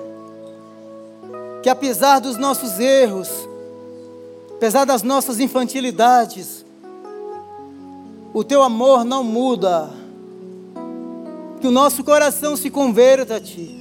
que 1.63 1.69
apesar 1.69 2.19
dos 2.19 2.37
nossos 2.37 2.79
erros, 2.79 3.29
apesar 4.55 4.85
das 4.85 5.03
nossas 5.03 5.39
infantilidades, 5.39 6.65
o 8.33 8.43
teu 8.43 8.61
amor 8.61 9.03
não 9.03 9.23
muda. 9.23 9.89
Que 11.59 11.67
o 11.67 11.71
nosso 11.71 12.03
coração 12.03 12.55
se 12.55 12.69
converta 12.69 13.37
a 13.37 13.41
ti 13.41 13.77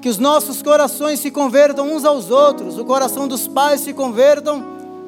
que 0.00 0.08
os 0.08 0.18
nossos 0.18 0.62
corações 0.62 1.20
se 1.20 1.30
convertam 1.30 1.92
uns 1.92 2.04
aos 2.04 2.30
outros, 2.30 2.78
o 2.78 2.84
coração 2.84 3.28
dos 3.28 3.46
pais 3.46 3.82
se 3.82 3.92
convertam 3.92 4.64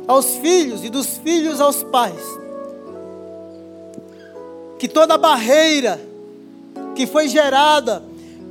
aos 0.06 0.36
filhos 0.36 0.84
e 0.84 0.90
dos 0.90 1.16
filhos 1.18 1.60
aos 1.60 1.82
pais. 1.82 2.22
Que 4.78 4.86
toda 4.86 5.16
barreira 5.16 6.00
que 6.94 7.06
foi 7.06 7.28
gerada 7.28 8.02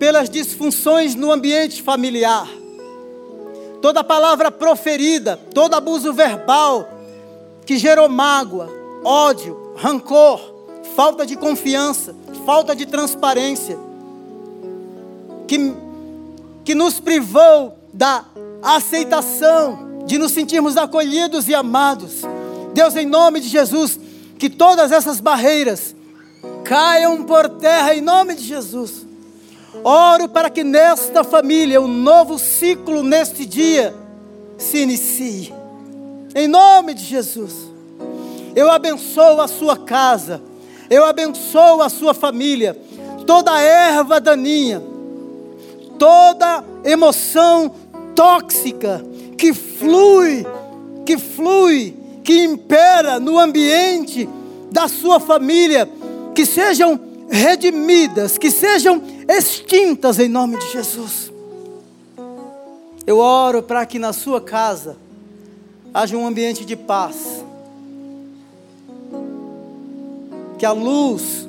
pelas 0.02 0.32
disfunções 0.32 1.14
no 1.14 1.32
ambiente 1.32 1.84
familiar, 1.84 2.50
toda 3.84 4.04
palavra 4.04 4.50
proferida, 4.50 5.38
todo 5.54 5.76
abuso 5.76 6.12
verbal 6.12 6.90
que 7.68 7.78
gerou 7.78 8.10
mágoa, 8.10 8.68
ódio, 9.04 9.76
rancor, 9.76 10.42
falta 10.96 11.24
de 11.24 11.36
confiança, 11.36 12.16
falta 12.48 12.76
de 12.76 12.88
transparência, 12.88 13.78
que 15.48 15.72
que 16.64 16.74
nos 16.74 17.00
privou 17.00 17.78
da 17.94 18.26
aceitação, 18.64 20.04
de 20.08 20.18
nos 20.18 20.32
sentirmos 20.32 20.78
acolhidos 20.78 21.48
e 21.48 21.54
amados. 21.54 22.22
Deus, 22.74 22.96
em 22.96 23.06
nome 23.06 23.40
de 23.40 23.50
Jesus, 23.50 24.00
que 24.40 24.50
todas 24.50 24.92
essas 24.92 25.20
barreiras 25.20 25.96
caiam 26.64 27.22
por 27.24 27.48
terra 27.50 27.94
em 27.94 28.02
nome 28.02 28.34
de 28.34 28.44
Jesus. 28.44 29.11
Oro 29.84 30.28
para 30.28 30.50
que 30.50 30.64
nesta 30.64 31.24
família 31.24 31.82
um 31.82 31.88
novo 31.88 32.38
ciclo 32.38 33.04
neste 33.04 33.46
dia 33.46 33.94
se 34.58 34.80
inicie. 34.80 35.54
Em 36.36 36.48
nome 36.48 36.94
de 36.94 37.04
Jesus. 37.04 37.54
Eu 38.56 38.70
abençoo 38.70 39.40
a 39.42 39.48
sua 39.48 39.78
casa. 39.78 40.42
Eu 40.90 41.06
abençoo 41.06 41.82
a 41.82 41.90
sua 41.90 42.14
família. 42.14 42.78
Toda 43.26 43.60
erva 43.62 44.20
daninha 44.20 44.92
toda 46.02 46.64
emoção 46.84 47.72
tóxica 48.16 49.06
que 49.38 49.54
flui, 49.54 50.44
que 51.06 51.16
flui 51.16 51.96
que 52.24 52.40
impera 52.44 53.20
no 53.20 53.38
ambiente 53.38 54.28
da 54.72 54.88
sua 54.88 55.20
família, 55.20 55.88
que 56.34 56.44
sejam 56.44 57.00
redimidas, 57.30 58.36
que 58.36 58.50
sejam 58.50 59.00
extintas 59.32 60.20
em 60.20 60.28
nome 60.28 60.58
de 60.58 60.72
Jesus. 60.72 61.32
Eu 63.08 63.18
oro 63.18 63.64
para 63.64 63.86
que 63.86 63.98
na 63.98 64.14
sua 64.14 64.42
casa 64.42 64.98
haja 65.94 66.16
um 66.16 66.28
ambiente 66.28 66.64
de 66.66 66.76
paz, 66.76 67.44
que 70.58 70.66
a 70.66 70.72
luz, 70.72 71.48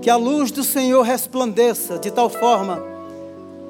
que 0.00 0.08
a 0.08 0.16
luz 0.16 0.50
do 0.50 0.64
Senhor 0.64 1.02
resplandeça 1.02 1.98
de 1.98 2.10
tal 2.10 2.30
forma 2.30 2.82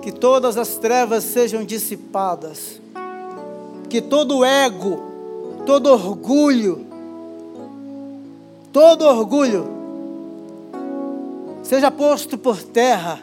que 0.00 0.12
todas 0.12 0.56
as 0.56 0.76
trevas 0.76 1.24
sejam 1.24 1.64
dissipadas, 1.64 2.80
que 3.88 4.00
todo 4.00 4.44
ego, 4.44 5.00
todo 5.66 5.90
orgulho, 5.90 6.86
todo 8.72 9.06
orgulho 9.06 9.73
seja 11.64 11.90
posto 11.90 12.38
por 12.38 12.62
terra 12.62 13.20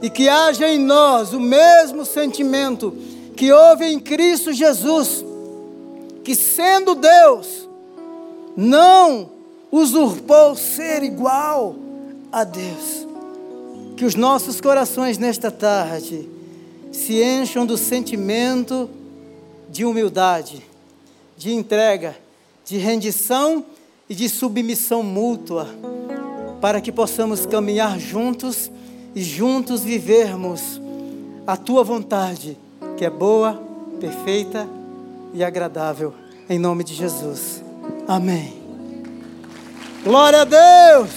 e 0.00 0.08
que 0.08 0.28
haja 0.28 0.68
em 0.68 0.78
nós 0.78 1.32
o 1.32 1.40
mesmo 1.40 2.06
sentimento 2.06 2.96
que 3.36 3.52
houve 3.52 3.84
em 3.84 3.98
Cristo 3.98 4.52
Jesus, 4.52 5.24
que 6.24 6.34
sendo 6.34 6.94
Deus, 6.94 7.68
não 8.56 9.30
usurpou 9.70 10.54
ser 10.56 11.02
igual 11.02 11.76
a 12.32 12.44
Deus. 12.44 13.06
Que 13.96 14.04
os 14.04 14.14
nossos 14.14 14.60
corações 14.60 15.18
nesta 15.18 15.50
tarde 15.50 16.28
se 16.92 17.22
encham 17.22 17.66
do 17.66 17.76
sentimento 17.76 18.88
de 19.68 19.84
humildade, 19.84 20.62
de 21.36 21.52
entrega, 21.52 22.16
de 22.64 22.78
rendição 22.78 23.64
e 24.08 24.14
de 24.14 24.28
submissão 24.28 25.02
mútua, 25.02 25.68
para 26.60 26.80
que 26.80 26.90
possamos 26.90 27.46
caminhar 27.46 27.98
juntos 27.98 28.70
e 29.14 29.22
juntos 29.22 29.82
vivermos 29.82 30.80
a 31.46 31.56
tua 31.56 31.82
vontade, 31.82 32.58
que 32.96 33.04
é 33.04 33.10
boa, 33.10 33.62
perfeita 34.00 34.68
e 35.32 35.42
agradável, 35.42 36.14
em 36.48 36.58
nome 36.58 36.84
de 36.84 36.94
Jesus. 36.94 37.62
Amém. 38.06 38.54
Glória 40.04 40.42
a 40.42 40.44
Deus! 40.44 41.10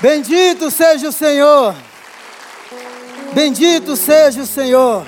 Bendito 0.00 0.70
seja 0.70 1.08
o 1.08 1.12
Senhor. 1.12 1.74
Bendito 3.34 3.96
seja 3.96 4.42
o 4.42 4.46
Senhor. 4.46 5.06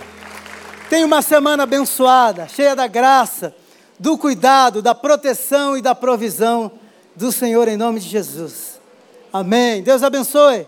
Tenha 0.90 1.06
uma 1.06 1.22
semana 1.22 1.62
abençoada, 1.62 2.46
cheia 2.46 2.76
da 2.76 2.86
graça, 2.86 3.54
do 3.98 4.18
cuidado, 4.18 4.82
da 4.82 4.94
proteção 4.94 5.76
e 5.76 5.82
da 5.82 5.94
provisão 5.94 6.70
do 7.14 7.30
Senhor 7.32 7.68
em 7.68 7.76
nome 7.76 8.00
de 8.00 8.08
Jesus. 8.08 8.80
Amém. 9.32 9.82
Deus 9.82 10.02
abençoe. 10.02 10.66